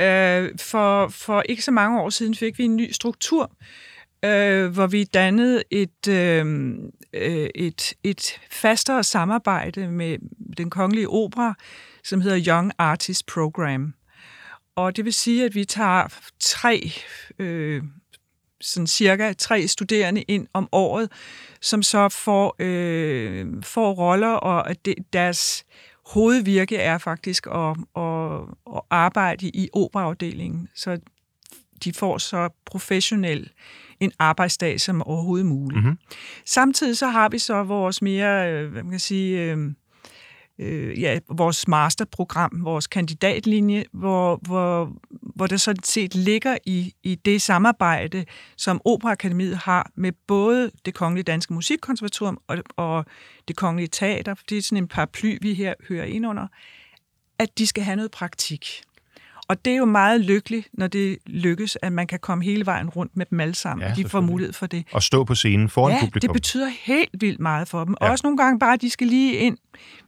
Øh, 0.00 0.50
for, 0.60 1.08
for 1.08 1.42
ikke 1.48 1.62
så 1.62 1.70
mange 1.70 2.00
år 2.00 2.10
siden 2.10 2.34
fik 2.34 2.58
vi 2.58 2.64
en 2.64 2.76
ny 2.76 2.92
struktur, 2.92 3.52
øh, 4.24 4.66
hvor 4.72 4.86
vi 4.86 5.04
dannede 5.04 5.62
et, 5.70 6.08
øh, 6.08 6.74
øh, 7.12 7.48
et, 7.54 7.94
et 8.04 8.40
fastere 8.50 9.04
samarbejde 9.04 9.88
med 9.88 10.18
den 10.56 10.70
kongelige 10.70 11.08
opera, 11.08 11.54
som 12.04 12.20
hedder 12.20 12.44
Young 12.46 12.72
Artist 12.78 13.26
Program. 13.26 13.94
Og 14.76 14.96
det 14.96 15.04
vil 15.04 15.12
sige, 15.12 15.44
at 15.44 15.54
vi 15.54 15.64
tager 15.64 16.18
tre, 16.40 16.92
øh, 17.38 17.82
sådan 18.60 18.86
cirka 18.86 19.32
tre 19.32 19.68
studerende 19.68 20.22
ind 20.22 20.46
om 20.52 20.68
året, 20.72 21.12
som 21.60 21.82
så 21.82 22.08
får, 22.08 22.56
øh, 22.58 23.62
får 23.62 23.92
roller, 23.92 24.32
og 24.32 24.70
at 24.70 24.84
det, 24.84 24.94
deres 25.12 25.64
hovedvirke 26.06 26.76
er 26.76 26.98
faktisk 26.98 27.46
at, 27.46 27.76
at, 27.96 28.40
at 28.76 28.82
arbejde 28.90 29.46
i 29.46 29.68
operaafdelingen. 29.72 30.68
Så 30.74 30.98
de 31.84 31.92
får 31.92 32.18
så 32.18 32.48
professionel 32.64 33.50
en 34.00 34.12
arbejdsdag 34.18 34.80
som 34.80 35.02
overhovedet 35.02 35.46
muligt. 35.46 35.80
Mhm. 35.80 35.88
Mm-hmm. 35.88 35.98
Samtidig 36.44 36.96
så 36.96 37.06
har 37.06 37.28
vi 37.28 37.38
så 37.38 37.62
vores 37.62 38.02
mere, 38.02 38.52
øh, 38.52 38.72
hvad 38.72 38.82
man 38.82 38.90
kan 38.90 39.00
sige, 39.00 39.42
øh, 39.42 39.72
øh, 40.58 41.00
ja, 41.00 41.18
vores 41.28 41.68
masterprogram, 41.68 42.50
vores 42.64 42.86
kandidatlinje, 42.86 43.84
hvor, 43.92 44.40
hvor, 44.42 44.92
hvor 45.10 45.46
der 45.46 45.56
sådan 45.56 45.82
set 45.82 46.14
ligger 46.14 46.56
i, 46.66 46.94
i 47.02 47.14
det 47.14 47.42
samarbejde, 47.42 48.24
som 48.56 48.80
Operaakademiet 48.84 49.56
har 49.56 49.90
med 49.94 50.12
både 50.26 50.70
det 50.84 50.94
Kongelige 50.94 51.24
Danske 51.24 51.54
Musikkonservatorium 51.54 52.38
og, 52.46 52.58
og 52.76 53.04
det 53.48 53.56
Kongelige 53.56 53.88
Teater, 53.88 54.34
for 54.34 54.44
det 54.48 54.58
er 54.58 54.62
sådan 54.62 54.78
en 54.78 54.88
paraply, 54.88 55.38
vi 55.42 55.54
her 55.54 55.74
hører 55.88 56.04
ind 56.04 56.26
under, 56.26 56.46
at 57.38 57.58
de 57.58 57.66
skal 57.66 57.84
have 57.84 57.96
noget 57.96 58.10
praktik. 58.10 58.82
Og 59.48 59.64
det 59.64 59.72
er 59.72 59.76
jo 59.76 59.84
meget 59.84 60.20
lykkeligt, 60.20 60.68
når 60.72 60.86
det 60.86 61.18
lykkes, 61.26 61.78
at 61.82 61.92
man 61.92 62.06
kan 62.06 62.18
komme 62.18 62.44
hele 62.44 62.66
vejen 62.66 62.88
rundt 62.88 63.16
med 63.16 63.26
dem 63.30 63.40
alle 63.40 63.54
sammen. 63.54 63.88
Ja, 63.88 63.94
de 63.94 64.08
får 64.08 64.20
mulighed 64.20 64.52
for 64.52 64.66
det. 64.66 64.84
At 64.94 65.02
stå 65.02 65.24
på 65.24 65.34
scenen 65.34 65.68
foran 65.68 65.92
Ja, 65.92 66.00
publikum? 66.00 66.28
det 66.28 66.32
betyder 66.32 66.68
helt 66.84 67.10
vildt 67.20 67.40
meget 67.40 67.68
for 67.68 67.84
dem. 67.84 67.94
Ja. 68.00 68.06
Ja. 68.06 68.12
Også 68.12 68.26
nogle 68.26 68.36
gange 68.38 68.58
bare, 68.58 68.72
at 68.74 68.80
de 68.80 68.90
skal 68.90 69.06
lige 69.06 69.34
ind 69.34 69.58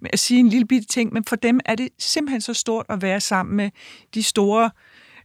med 0.01 0.11
at 0.13 0.19
sige 0.19 0.41
en 0.41 0.49
lille 0.49 0.67
bitte 0.67 0.87
ting, 0.89 1.13
men 1.13 1.25
for 1.25 1.37
dem 1.37 1.61
er 1.65 1.75
det 1.75 1.89
simpelthen 1.99 2.41
så 2.41 2.55
stort 2.55 2.87
at 2.89 3.03
være 3.03 3.21
sammen 3.21 3.57
med 3.57 3.71
de 4.15 4.23
store 4.23 4.71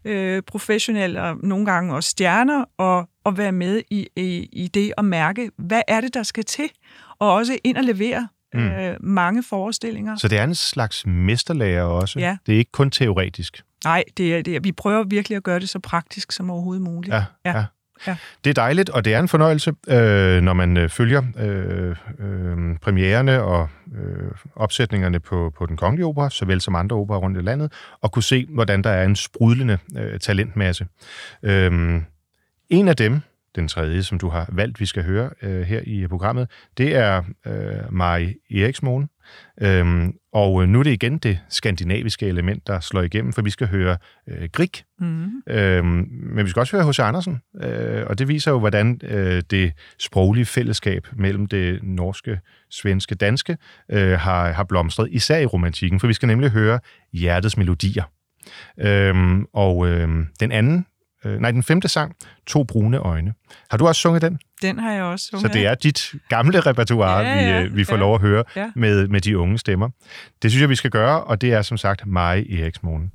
øh, 0.05 0.41
professionelle 0.41 1.21
og 1.21 1.37
nogle 1.43 1.65
gange 1.65 1.95
også 1.95 2.09
stjerner, 2.09 2.65
og, 2.77 3.09
og 3.23 3.37
være 3.37 3.51
med 3.51 3.81
i, 3.89 4.07
i, 4.15 4.49
i 4.51 4.67
det 4.67 4.93
og 4.97 5.05
mærke, 5.05 5.51
hvad 5.57 5.81
er 5.87 6.01
det, 6.01 6.13
der 6.13 6.23
skal 6.23 6.43
til, 6.45 6.69
og 7.19 7.33
også 7.33 7.57
ind 7.63 7.77
og 7.77 7.83
levere 7.83 8.27
mm. 8.53 8.59
øh, 8.59 8.97
mange 9.01 9.43
forestillinger. 9.43 10.15
Så 10.15 10.27
det 10.27 10.37
er 10.37 10.43
en 10.43 10.55
slags 10.55 11.05
mesterlærer 11.05 11.83
også? 11.83 12.19
Ja. 12.19 12.37
Det 12.45 12.53
er 12.53 12.57
ikke 12.57 12.71
kun 12.71 12.91
teoretisk? 12.91 13.63
Nej, 13.83 14.03
det 14.17 14.35
er, 14.35 14.41
det 14.41 14.63
vi 14.63 14.71
prøver 14.71 15.03
virkelig 15.03 15.35
at 15.35 15.43
gøre 15.43 15.59
det 15.59 15.69
så 15.69 15.79
praktisk 15.79 16.31
som 16.31 16.49
overhovedet 16.49 16.83
muligt. 16.83 17.13
Ja, 17.13 17.23
ja. 17.45 17.57
Ja. 17.57 17.65
Ja. 18.07 18.15
Det 18.43 18.49
er 18.49 18.53
dejligt, 18.53 18.89
og 18.89 19.05
det 19.05 19.13
er 19.13 19.19
en 19.19 19.27
fornøjelse, 19.27 19.73
øh, 19.87 20.41
når 20.41 20.53
man 20.53 20.77
øh, 20.77 20.89
følger 20.89 21.21
øh, 21.39 21.95
øh, 22.19 22.77
premiererne 22.81 23.43
og 23.43 23.69
øh, 23.95 24.31
opsætningerne 24.55 25.19
på, 25.19 25.53
på 25.57 25.65
den 25.65 25.77
kongelige 25.77 26.05
opera, 26.05 26.29
såvel 26.29 26.61
som 26.61 26.75
andre 26.75 26.95
operer 26.95 27.19
rundt 27.19 27.37
i 27.37 27.41
landet, 27.41 27.73
og 28.01 28.11
kunne 28.11 28.23
se, 28.23 28.45
hvordan 28.49 28.81
der 28.81 28.89
er 28.89 29.05
en 29.05 29.15
sprudlende 29.15 29.77
øh, 29.97 30.19
talentmasse. 30.19 30.87
Øh, 31.43 32.01
en 32.69 32.87
af 32.87 32.95
dem, 32.95 33.21
den 33.55 33.67
tredje, 33.67 34.03
som 34.03 34.19
du 34.19 34.29
har 34.29 34.49
valgt, 34.51 34.79
vi 34.79 34.85
skal 34.85 35.03
høre 35.03 35.29
øh, 35.41 35.61
her 35.61 35.81
i 35.85 36.07
programmet, 36.07 36.51
det 36.77 36.95
er 36.95 37.23
øh, 37.47 37.93
Mari 37.93 38.33
Eriksmoen. 38.51 39.09
Øhm, 39.61 40.13
og 40.33 40.63
øh, 40.63 40.69
nu 40.69 40.79
er 40.79 40.83
det 40.83 40.91
igen 40.91 41.17
det 41.17 41.39
skandinaviske 41.49 42.27
element, 42.27 42.67
der 42.67 42.79
slår 42.79 43.01
igennem, 43.01 43.33
for 43.33 43.41
vi 43.41 43.49
skal 43.49 43.67
høre 43.67 43.97
øh, 44.29 44.49
Grieg, 44.51 44.83
Mm. 44.99 45.41
Øhm, 45.47 46.07
men 46.09 46.45
vi 46.45 46.49
skal 46.49 46.59
også 46.59 46.77
høre 46.77 46.89
H.C. 46.89 46.99
Andersen, 46.99 47.41
øh, 47.61 48.05
og 48.07 48.19
det 48.19 48.27
viser 48.27 48.51
jo, 48.51 48.59
hvordan 48.59 48.99
øh, 49.03 49.43
det 49.51 49.73
sproglige 49.99 50.45
fællesskab 50.45 51.07
mellem 51.13 51.45
det 51.47 51.83
norske, 51.83 52.39
svenske, 52.69 53.15
danske 53.15 53.57
øh, 53.91 54.19
har, 54.19 54.51
har 54.51 54.63
blomstret, 54.63 55.09
især 55.11 55.37
i 55.37 55.45
romantikken, 55.45 55.99
for 55.99 56.07
vi 56.07 56.13
skal 56.13 56.27
nemlig 56.27 56.49
høre 56.49 56.79
Hjertets 57.13 57.57
Melodier. 57.57 58.03
Øhm, 58.79 59.45
og 59.53 59.87
øh, 59.87 60.09
den 60.39 60.51
anden, 60.51 60.85
øh, 61.25 61.39
nej, 61.39 61.51
den 61.51 61.63
femte 61.63 61.87
sang, 61.87 62.15
To 62.47 62.63
brune 62.63 62.97
øjne. 62.97 63.33
Har 63.71 63.77
du 63.77 63.87
også 63.87 64.01
sunget 64.01 64.21
den? 64.21 64.39
Den 64.61 64.79
har 64.79 64.91
jeg 64.91 65.03
også 65.03 65.25
Så 65.25 65.29
sunget. 65.31 65.53
det 65.53 65.65
er 65.67 65.75
dit 65.75 66.11
gamle 66.29 66.59
repertoire, 66.59 67.19
Ja, 67.19 67.35
ja, 67.35 67.59
vi, 67.61 67.65
øh, 67.67 67.75
vi 67.75 67.83
får 67.83 67.93
ja. 67.95 67.99
lov 67.99 68.15
at 68.15 68.21
høre 68.21 68.43
Ja. 68.55 68.71
med, 68.75 69.07
med 69.07 69.21
de 69.21 69.37
unge 69.37 69.57
stemmer. 69.57 69.89
Det 70.41 70.51
synes 70.51 70.61
jeg, 70.61 70.69
vi 70.69 70.75
skal 70.75 70.91
gøre, 70.91 71.23
og 71.23 71.41
det 71.41 71.53
er 71.53 71.61
som 71.61 71.77
sagt 71.77 72.05
Mari 72.07 72.61
Eriksmoen. 72.61 73.11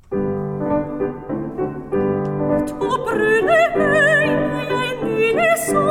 To 2.67 2.75
brune 2.79 3.57
øjne 3.75 5.39
jeg 5.39 5.57
så, 5.67 5.83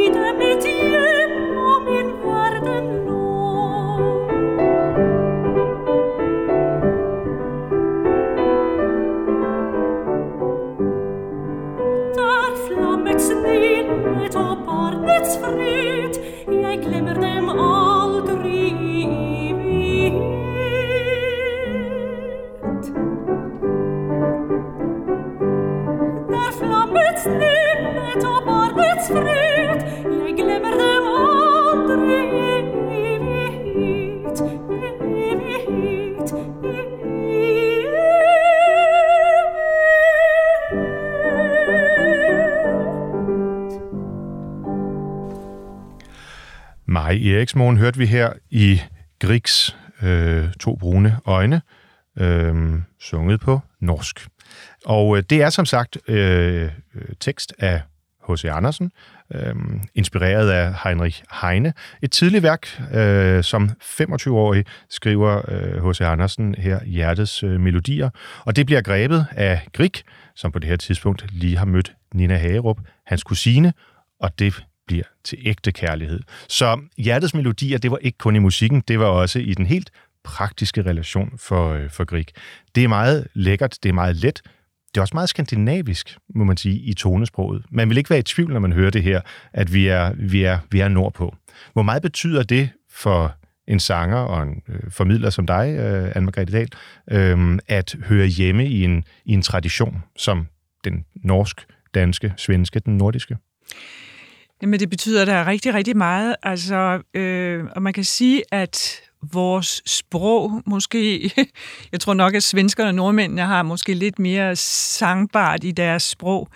i 0.00 0.04
dem 0.14 0.39
I 47.30 47.32
Eriksmoen 47.32 47.76
hørte 47.76 47.98
vi 47.98 48.06
her 48.06 48.32
i 48.50 48.80
Griks 49.18 49.76
øh, 50.02 50.52
To 50.60 50.76
brune 50.76 51.16
øjne, 51.26 51.62
øh, 52.18 52.54
sunget 53.00 53.40
på 53.40 53.60
norsk. 53.80 54.26
Og 54.84 55.16
øh, 55.16 55.22
det 55.30 55.42
er 55.42 55.50
som 55.50 55.66
sagt 55.66 55.98
øh, 56.08 56.70
tekst 57.20 57.54
af 57.58 57.82
H.C. 58.28 58.44
Andersen, 58.44 58.92
øh, 59.34 59.54
inspireret 59.94 60.50
af 60.50 60.74
Heinrich 60.84 61.22
Heine. 61.42 61.72
Et 62.02 62.12
tidligt 62.12 62.42
værk, 62.42 62.80
øh, 62.94 63.44
som 63.44 63.70
25-årig 63.82 64.64
skriver 64.88 65.42
øh, 65.48 65.88
H.C. 65.88 66.00
Andersen 66.00 66.54
her 66.58 66.84
Hjertets 66.84 67.42
øh, 67.42 67.60
Melodier, 67.60 68.10
og 68.44 68.56
det 68.56 68.66
bliver 68.66 68.82
grebet 68.82 69.26
af 69.30 69.66
Grieg, 69.72 70.02
som 70.34 70.52
på 70.52 70.58
det 70.58 70.68
her 70.68 70.76
tidspunkt 70.76 71.26
lige 71.32 71.56
har 71.56 71.66
mødt 71.66 71.92
Nina 72.14 72.36
Hagerup, 72.36 72.78
hans 73.06 73.22
kusine, 73.22 73.72
og 74.20 74.38
det 74.38 74.64
bliver 74.90 75.04
til 75.24 75.38
ægte 75.44 75.72
kærlighed. 75.72 76.20
Så 76.48 76.80
Hjertets 76.98 77.34
Melodier, 77.34 77.78
det 77.78 77.90
var 77.90 77.98
ikke 77.98 78.18
kun 78.18 78.36
i 78.36 78.38
musikken, 78.38 78.82
det 78.88 78.98
var 78.98 79.06
også 79.06 79.38
i 79.38 79.54
den 79.54 79.66
helt 79.66 79.90
praktiske 80.24 80.82
relation 80.82 81.32
for, 81.38 81.72
øh, 81.72 81.90
for 81.90 82.04
Grieg. 82.04 82.26
Det 82.74 82.84
er 82.84 82.88
meget 82.88 83.26
lækkert, 83.34 83.78
det 83.82 83.88
er 83.88 83.92
meget 83.92 84.16
let, 84.16 84.42
det 84.88 84.96
er 84.96 85.00
også 85.00 85.14
meget 85.14 85.28
skandinavisk, 85.28 86.16
må 86.34 86.44
man 86.44 86.56
sige, 86.56 86.78
i 86.78 86.94
tonesproget. 86.94 87.64
Man 87.70 87.88
vil 87.88 87.98
ikke 87.98 88.10
være 88.10 88.18
i 88.18 88.22
tvivl, 88.22 88.52
når 88.52 88.60
man 88.60 88.72
hører 88.72 88.90
det 88.90 89.02
her, 89.02 89.20
at 89.52 89.72
vi 89.72 89.86
er, 89.86 90.12
vi 90.16 90.42
er, 90.42 90.58
vi 90.70 90.80
er 90.80 90.88
nordpå. 90.88 91.34
Hvor 91.72 91.82
meget 91.82 92.02
betyder 92.02 92.42
det 92.42 92.70
for 92.90 93.34
en 93.68 93.80
sanger 93.80 94.16
og 94.16 94.42
en 94.42 94.62
øh, 94.68 94.90
formidler 94.90 95.30
som 95.30 95.46
dig, 95.46 95.76
øh, 95.78 96.10
Anne-Margrethe 96.10 96.52
Dahl, 96.52 96.68
øh, 97.10 97.58
at 97.68 97.96
høre 98.04 98.26
hjemme 98.26 98.66
i 98.66 98.84
en, 98.84 99.04
i 99.24 99.32
en 99.32 99.42
tradition 99.42 100.02
som 100.16 100.46
den 100.84 101.04
norsk, 101.14 101.66
danske, 101.94 102.32
svenske, 102.36 102.80
den 102.80 102.96
nordiske? 102.96 103.36
Jamen, 104.62 104.80
det 104.80 104.90
betyder 104.90 105.24
der 105.24 105.46
rigtig, 105.46 105.74
rigtig 105.74 105.96
meget. 105.96 106.36
Altså, 106.42 107.02
øh, 107.14 107.64
og 107.76 107.82
man 107.82 107.92
kan 107.92 108.04
sige, 108.04 108.42
at 108.50 109.00
vores 109.32 109.82
sprog 109.86 110.62
måske, 110.66 111.32
jeg 111.92 112.00
tror 112.00 112.14
nok, 112.14 112.34
at 112.34 112.42
svenskerne 112.42 112.90
og 112.90 112.94
nordmændene 112.94 113.42
har 113.42 113.62
måske 113.62 113.94
lidt 113.94 114.18
mere 114.18 114.56
sangbart 114.56 115.64
i 115.64 115.70
deres 115.70 116.02
sprog, 116.02 116.48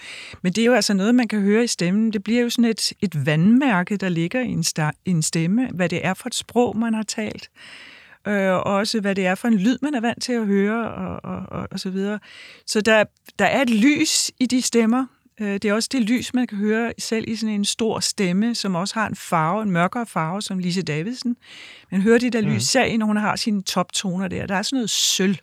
men 0.43 0.53
det 0.53 0.63
er 0.63 0.67
jo 0.67 0.75
altså 0.75 0.95
noget, 0.95 1.15
man 1.15 1.29
kan 1.29 1.41
høre 1.41 1.65
i 1.65 1.67
stemmen. 1.67 2.13
Det 2.13 2.25
bliver 2.25 2.43
jo 2.43 2.51
sådan 2.51 2.65
et, 2.65 2.93
et 3.01 3.27
vandmærke, 3.27 3.97
der 3.97 4.09
ligger 4.09 4.41
i 4.41 4.49
en, 4.49 4.65
sta- 4.67 5.03
en 5.05 5.23
stemme, 5.23 5.69
hvad 5.75 5.89
det 5.89 6.07
er 6.07 6.15
for 6.15 6.27
et 6.27 6.35
sprog, 6.35 6.77
man 6.77 6.95
har 6.95 7.03
talt. 7.03 7.51
Øh, 8.29 8.53
og 8.53 8.65
også 8.65 9.01
hvad 9.01 9.15
det 9.15 9.27
er 9.27 9.35
for 9.35 9.49
en 9.49 9.55
lyd, 9.55 9.79
man 9.83 9.95
er 9.95 10.01
vant 10.01 10.23
til 10.23 10.33
at 10.33 10.47
høre, 10.47 10.95
og, 10.95 11.21
og, 11.25 11.43
og, 11.49 11.69
og 11.71 11.81
så 11.81 11.91
videre. 11.91 12.19
Så 12.67 12.81
der, 12.81 13.05
der 13.39 13.45
er 13.45 13.63
et 13.63 13.71
lys 13.71 14.31
i 14.41 14.47
de 14.47 14.63
stemmer, 14.63 15.07
det 15.39 15.65
er 15.65 15.73
også 15.73 15.89
det 15.93 16.03
lys, 16.03 16.35
man 16.35 16.47
kan 16.47 16.59
høre 16.59 16.93
selv 16.99 17.25
i 17.29 17.37
sådan 17.37 17.55
en 17.55 17.65
stor 17.65 18.01
stemme, 18.01 18.55
som 18.55 18.75
også 18.75 18.95
har 18.95 19.09
en 19.09 19.17
farve, 19.17 19.63
en 19.63 19.71
mørkere 19.71 20.07
farve, 20.07 20.43
som 20.43 20.59
Lise 20.59 20.83
Davidsen. 20.83 21.37
Man 21.93 22.01
hører 22.01 22.19
det 22.19 22.33
der 22.33 22.41
lys, 22.41 22.53
mm. 22.53 22.61
selv 22.61 22.99
når 22.99 23.07
hun 23.07 23.17
har 23.17 23.37
sine 23.37 23.63
toptoner 23.63 24.29
der. 24.29 24.47
Der 24.47 24.55
er 24.55 24.63
sådan 24.63 24.77
noget 24.77 24.91
sølv, 24.91 25.37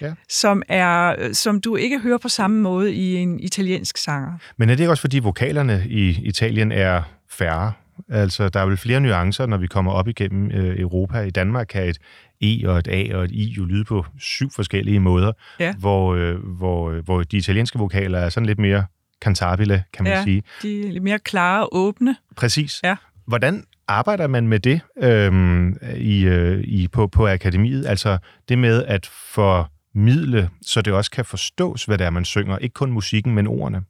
ja. 0.00 0.12
som, 0.28 0.62
er, 0.68 1.32
som 1.32 1.60
du 1.60 1.76
ikke 1.76 1.98
hører 1.98 2.18
på 2.18 2.28
samme 2.28 2.60
måde 2.60 2.94
i 2.94 3.14
en 3.14 3.40
italiensk 3.40 3.96
sanger. 3.96 4.32
Men 4.56 4.70
er 4.70 4.74
det 4.74 4.80
ikke 4.80 4.90
også, 4.90 5.00
fordi 5.00 5.18
vokalerne 5.18 5.84
i 5.88 6.08
Italien 6.22 6.72
er 6.72 7.02
færre? 7.30 7.72
Altså, 8.08 8.48
der 8.48 8.60
er 8.60 8.66
vel 8.66 8.76
flere 8.76 9.00
nuancer, 9.00 9.46
når 9.46 9.56
vi 9.56 9.66
kommer 9.66 9.92
op 9.92 10.08
igennem 10.08 10.50
øh, 10.50 10.80
Europa. 10.80 11.20
I 11.20 11.30
Danmark 11.30 11.66
kan 11.66 11.88
et 11.88 11.98
E 12.40 12.68
og 12.68 12.78
et 12.78 12.88
A 12.88 13.16
og 13.16 13.24
et 13.24 13.30
I 13.30 13.44
jo 13.44 13.64
lyde 13.64 13.84
på 13.84 14.04
syv 14.18 14.50
forskellige 14.50 15.00
måder, 15.00 15.32
ja. 15.60 15.74
hvor, 15.74 16.14
øh, 16.14 16.36
hvor, 16.36 16.90
øh, 16.90 17.04
hvor 17.04 17.22
de 17.22 17.36
italienske 17.36 17.78
vokaler 17.78 18.18
er 18.18 18.28
sådan 18.28 18.46
lidt 18.46 18.58
mere 18.58 18.84
cantabile, 19.20 19.84
kan 19.92 20.04
man 20.04 20.12
ja, 20.12 20.24
sige. 20.24 20.42
de 20.62 20.86
er 20.86 20.92
lidt 20.92 21.02
mere 21.02 21.18
klare 21.18 21.62
og 21.62 21.76
åbne. 21.76 22.16
Præcis. 22.36 22.80
Ja. 22.84 22.96
Hvordan 23.26 23.64
arbejder 23.88 24.26
man 24.26 24.48
med 24.48 24.60
det 24.60 24.80
øhm, 25.02 25.76
i, 25.96 26.24
øh, 26.24 26.64
i, 26.64 26.88
på, 26.88 27.06
på 27.06 27.28
akademiet? 27.28 27.86
Altså 27.86 28.18
det 28.48 28.58
med 28.58 28.84
at 28.84 29.06
formidle, 29.06 30.50
så 30.62 30.82
det 30.82 30.92
også 30.92 31.10
kan 31.10 31.24
forstås, 31.24 31.84
hvad 31.84 31.98
det 31.98 32.06
er, 32.06 32.10
man 32.10 32.24
synger. 32.24 32.58
Ikke 32.58 32.74
kun 32.74 32.92
musikken, 32.92 33.34
men 33.34 33.46
ordene. 33.46 33.82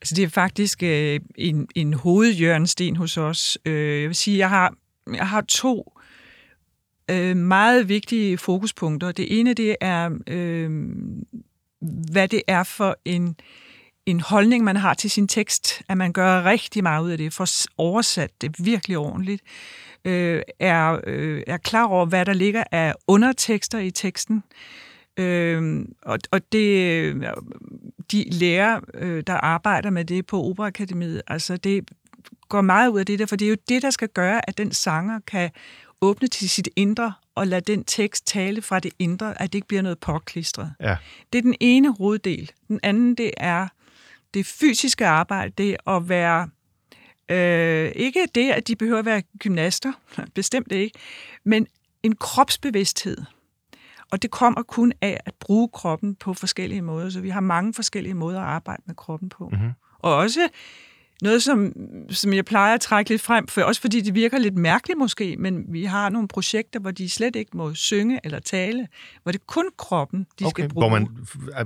Altså 0.00 0.14
det 0.14 0.24
er 0.24 0.28
faktisk 0.28 0.82
øh, 0.82 1.20
en, 1.34 1.68
en 1.74 1.94
hovedjørnsten 1.94 2.96
hos 2.96 3.16
os. 3.16 3.58
Øh, 3.64 4.00
jeg 4.00 4.08
vil 4.08 4.16
sige, 4.16 4.38
jeg 4.38 4.48
har, 4.48 4.74
jeg 5.14 5.28
har 5.28 5.40
to 5.40 5.92
øh, 7.10 7.36
meget 7.36 7.88
vigtige 7.88 8.38
fokuspunkter. 8.38 9.12
Det 9.12 9.40
ene, 9.40 9.54
det 9.54 9.76
er, 9.80 10.10
øh, 10.26 10.70
hvad 12.12 12.28
det 12.28 12.42
er 12.48 12.62
for 12.62 12.96
en 13.04 13.28
øh, 13.28 13.34
en 14.06 14.20
holdning, 14.20 14.64
man 14.64 14.76
har 14.76 14.94
til 14.94 15.10
sin 15.10 15.28
tekst, 15.28 15.82
at 15.88 15.96
man 15.96 16.12
gør 16.12 16.44
rigtig 16.44 16.82
meget 16.82 17.04
ud 17.04 17.10
af 17.10 17.18
det, 17.18 17.32
for 17.32 17.46
oversat 17.78 18.30
det 18.40 18.54
virkelig 18.58 18.98
ordentligt, 18.98 19.42
øh, 20.04 20.42
er, 20.58 21.00
øh, 21.06 21.42
er 21.46 21.56
klar 21.56 21.84
over, 21.84 22.06
hvad 22.06 22.26
der 22.26 22.32
ligger 22.32 22.64
af 22.72 22.94
undertekster 23.06 23.78
i 23.78 23.90
teksten, 23.90 24.42
øh, 25.16 25.84
og, 26.02 26.18
og 26.30 26.52
det, 26.52 27.14
de 28.12 28.24
lærer, 28.30 28.80
øh, 28.94 29.22
der 29.26 29.34
arbejder 29.34 29.90
med 29.90 30.04
det 30.04 30.26
på 30.26 30.42
Operakademiet, 30.42 31.22
altså 31.26 31.56
det 31.56 31.90
går 32.48 32.60
meget 32.60 32.88
ud 32.88 32.98
af 32.98 33.06
det 33.06 33.18
der, 33.18 33.26
for 33.26 33.36
det 33.36 33.44
er 33.44 33.50
jo 33.50 33.56
det, 33.68 33.82
der 33.82 33.90
skal 33.90 34.08
gøre, 34.08 34.48
at 34.48 34.58
den 34.58 34.72
sanger 34.72 35.20
kan 35.26 35.50
åbne 36.00 36.28
til 36.28 36.50
sit 36.50 36.68
indre 36.76 37.12
og 37.34 37.46
lade 37.46 37.60
den 37.60 37.84
tekst 37.84 38.26
tale 38.26 38.62
fra 38.62 38.80
det 38.80 38.92
indre, 38.98 39.42
at 39.42 39.52
det 39.52 39.58
ikke 39.58 39.68
bliver 39.68 39.82
noget 39.82 39.98
påklistret. 39.98 40.72
Ja. 40.80 40.96
Det 41.32 41.38
er 41.38 41.42
den 41.42 41.54
ene 41.60 41.94
hoveddel. 41.94 42.52
Den 42.68 42.80
anden, 42.82 43.14
det 43.14 43.30
er 43.36 43.68
det 44.36 44.46
fysiske 44.46 45.06
arbejde, 45.06 45.52
det 45.58 45.76
at 45.86 46.08
være 46.08 46.48
øh, 47.28 47.92
ikke 47.94 48.28
det, 48.34 48.50
at 48.50 48.68
de 48.68 48.76
behøver 48.76 48.98
at 48.98 49.04
være 49.04 49.22
gymnaster, 49.38 49.92
bestemt 50.34 50.72
ikke, 50.72 50.98
men 51.44 51.66
en 52.02 52.16
kropsbevidsthed. 52.16 53.16
Og 54.10 54.22
det 54.22 54.30
kommer 54.30 54.62
kun 54.62 54.92
af 55.00 55.20
at 55.26 55.34
bruge 55.34 55.68
kroppen 55.68 56.14
på 56.14 56.34
forskellige 56.34 56.82
måder, 56.82 57.10
så 57.10 57.20
vi 57.20 57.28
har 57.28 57.40
mange 57.40 57.74
forskellige 57.74 58.14
måder 58.14 58.40
at 58.40 58.46
arbejde 58.46 58.82
med 58.86 58.94
kroppen 58.94 59.28
på. 59.28 59.48
Mm-hmm. 59.48 59.70
Og 59.98 60.14
også 60.14 60.48
noget, 61.22 61.42
som, 61.42 61.72
som 62.10 62.32
jeg 62.32 62.44
plejer 62.44 62.74
at 62.74 62.80
trække 62.80 63.10
lidt 63.10 63.22
frem, 63.22 63.48
for 63.48 63.62
også 63.62 63.80
fordi 63.80 64.00
det 64.00 64.14
virker 64.14 64.38
lidt 64.38 64.56
mærkeligt 64.56 64.98
måske, 64.98 65.36
men 65.38 65.64
vi 65.68 65.84
har 65.84 66.08
nogle 66.08 66.28
projekter, 66.28 66.80
hvor 66.80 66.90
de 66.90 67.10
slet 67.10 67.36
ikke 67.36 67.56
må 67.56 67.74
synge 67.74 68.20
eller 68.24 68.38
tale, 68.38 68.88
hvor 69.22 69.32
det 69.32 69.38
er 69.38 69.44
kun 69.46 69.64
kroppen, 69.78 70.26
de 70.40 70.44
okay, 70.44 70.50
skal 70.50 70.68
bruge. 70.68 70.88
Hvor 70.88 70.98
man 70.98 71.08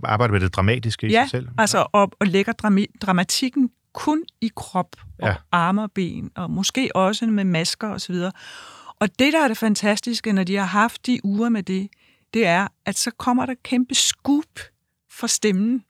arbejder 0.05 0.32
med 0.32 0.40
det 0.40 0.55
dramatiske 0.55 1.07
i 1.07 1.11
ja, 1.11 1.22
sig 1.22 1.30
selv. 1.30 1.48
altså 1.59 1.86
og, 1.92 2.12
og 2.18 2.26
lægger 2.26 2.53
dramatikken 3.01 3.70
kun 3.92 4.24
i 4.40 4.51
krop 4.57 4.96
og 5.18 5.28
ja. 5.28 5.34
arme 5.53 5.82
og 5.82 5.92
ben, 5.92 6.30
og 6.34 6.51
måske 6.51 6.90
også 6.94 7.26
med 7.26 7.44
masker 7.44 7.88
osv. 7.88 8.14
Og, 8.14 8.32
og 8.98 9.09
det, 9.18 9.32
der 9.32 9.44
er 9.44 9.48
det 9.48 9.57
fantastiske, 9.57 10.32
når 10.32 10.44
de 10.44 10.57
har 10.57 10.64
haft 10.64 11.07
de 11.07 11.20
uger 11.24 11.48
med 11.48 11.62
det, 11.62 11.88
det 12.34 12.46
er, 12.46 12.68
at 12.86 12.98
så 12.98 13.11
kommer 13.11 13.46
der 13.46 13.55
kæmpe 13.64 13.94
scoop 13.94 14.61
for 15.11 15.26
stemmen, 15.26 15.84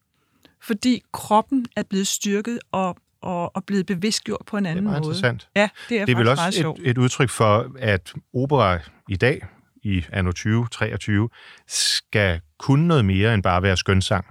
fordi 0.62 1.02
kroppen 1.12 1.66
er 1.76 1.82
blevet 1.82 2.06
styrket 2.06 2.58
og 2.72 2.96
og, 3.22 3.56
og 3.56 3.64
blevet 3.64 3.86
bevidstgjort 3.86 4.42
på 4.46 4.56
en 4.56 4.66
anden 4.66 4.84
måde. 4.84 4.94
Det 4.94 4.98
er 4.98 5.00
meget 5.00 5.22
måde. 5.24 5.36
interessant. 5.36 5.48
Ja, 5.56 5.68
det 5.88 6.00
er, 6.00 6.04
det 6.04 6.12
er 6.12 6.16
vel 6.16 6.28
også 6.28 6.74
et, 6.78 6.90
et 6.90 6.98
udtryk 6.98 7.30
for, 7.30 7.72
at 7.78 8.12
opera 8.34 8.78
i 9.08 9.16
dag, 9.16 9.46
i 9.82 10.04
anno 10.12 10.30
2023, 10.30 11.28
skal 11.68 12.40
kunne 12.58 12.88
noget 12.88 13.04
mere 13.04 13.34
end 13.34 13.42
bare 13.42 13.62
være 13.62 13.76
skønsang. 13.76 14.26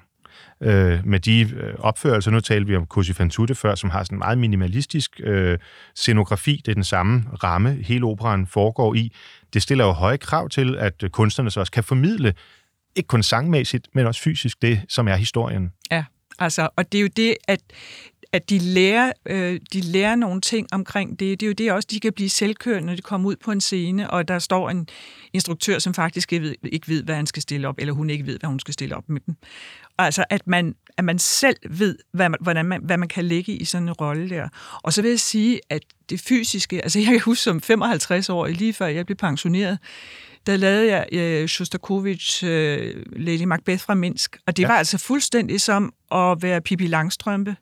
Øh, 0.64 1.06
med 1.06 1.20
de 1.20 1.42
øh, 1.42 1.74
opførelser, 1.80 2.32
nu 2.32 2.40
talte 2.40 2.68
vi 2.68 2.76
om 2.76 2.86
Cosi 2.86 3.14
fan 3.14 3.30
tutte 3.30 3.56
før, 3.56 3.76
som 3.76 3.90
har 3.90 4.04
sådan 4.04 4.16
en 4.16 4.20
meget 4.20 4.38
minimalistisk 4.38 5.22
øh, 5.24 5.60
scenografi. 5.96 6.62
Det 6.66 6.72
er 6.72 6.76
den 6.76 6.84
samme 6.84 7.24
ramme, 7.44 7.72
hele 7.72 8.06
operan 8.06 8.48
foregår 8.48 8.96
i. 8.96 9.16
Det 9.54 9.62
stiller 9.62 9.86
jo 9.86 9.92
høje 9.92 10.18
krav 10.18 10.50
til, 10.50 10.76
at 10.76 11.04
kunstnerne 11.12 11.52
så 11.52 11.60
også 11.60 11.72
kan 11.72 11.84
formidle, 11.84 12.34
ikke 12.96 13.08
kun 13.08 13.24
sangmæssigt, 13.24 13.88
men 13.94 14.06
også 14.06 14.22
fysisk, 14.22 14.62
det 14.62 14.82
som 14.90 15.08
er 15.08 15.16
historien. 15.16 15.72
Ja, 15.92 16.06
altså, 16.40 16.70
og 16.76 16.92
det 16.92 16.98
er 16.98 17.02
jo 17.02 17.10
det, 17.16 17.36
at 17.48 17.60
at 18.34 18.50
de 18.50 18.60
lærer, 18.60 19.12
øh, 19.26 19.60
de 19.74 19.82
lærer 19.82 20.16
nogle 20.16 20.42
ting 20.42 20.68
omkring 20.72 21.20
det. 21.20 21.40
Det 21.40 21.46
er 21.46 21.48
jo 21.48 21.54
det 21.54 21.72
også, 21.72 21.88
de 21.92 22.00
kan 22.00 22.14
blive 22.14 22.30
selvkørende, 22.30 22.86
når 22.86 22.96
de 22.96 23.02
kommer 23.02 23.30
ud 23.30 23.36
på 23.36 23.52
en 23.52 23.62
scene, 23.62 24.10
og 24.10 24.28
der 24.28 24.40
står 24.40 24.70
en 24.70 24.88
instruktør, 25.34 25.80
som 25.80 25.94
faktisk 25.94 26.34
ikke 26.34 26.46
ved, 26.46 26.56
ikke 26.64 26.88
ved, 26.88 27.04
hvad 27.04 27.16
han 27.16 27.28
skal 27.28 27.42
stille 27.42 27.68
op, 27.68 27.76
eller 27.78 27.94
hun 27.94 28.10
ikke 28.10 28.26
ved, 28.26 28.40
hvad 28.40 28.48
hun 28.48 28.60
skal 28.60 28.74
stille 28.74 28.96
op 28.96 29.10
med 29.10 29.22
dem. 29.26 29.36
Altså, 29.98 30.26
at 30.30 30.48
man, 30.48 30.76
at 30.98 31.06
man 31.06 31.20
selv 31.20 31.58
ved, 31.70 31.98
hvad 32.12 32.30
man, 32.30 32.40
hvordan 32.42 32.66
man, 32.66 32.82
hvad 32.84 32.98
man 32.98 33.08
kan 33.08 33.26
lægge 33.26 33.52
i 33.52 33.66
sådan 33.66 33.88
en 33.88 33.94
rolle 33.94 34.30
der. 34.30 34.50
Og 34.84 34.94
så 34.94 35.02
vil 35.02 35.10
jeg 35.10 35.20
sige, 35.20 35.60
at 35.70 35.82
det 36.10 36.22
fysiske, 36.22 36.82
altså 36.82 37.00
jeg 37.00 37.08
kan 37.08 37.22
huske 37.22 37.44
som 37.44 37.62
55 37.62 38.30
år, 38.30 38.48
lige 38.48 38.74
før 38.74 38.88
jeg 38.88 39.06
blev 39.06 39.18
pensioneret, 39.18 39.80
der 40.48 40.58
lavede 40.58 40.92
jeg 40.92 41.08
øh, 41.12 41.48
Shostakovich 41.48 42.46
øh, 42.46 43.04
Lady 43.16 43.44
Macbeth 43.44 43.84
fra 43.84 43.94
Minsk, 43.94 44.38
og 44.48 44.58
det 44.58 44.64
ja. 44.64 44.68
var 44.68 44.76
altså 44.76 44.98
fuldstændig 44.98 45.62
som 45.62 45.94
at 46.12 46.38
være 46.42 46.62
Pippi 46.62 46.88
Langstrømpe 46.88 47.56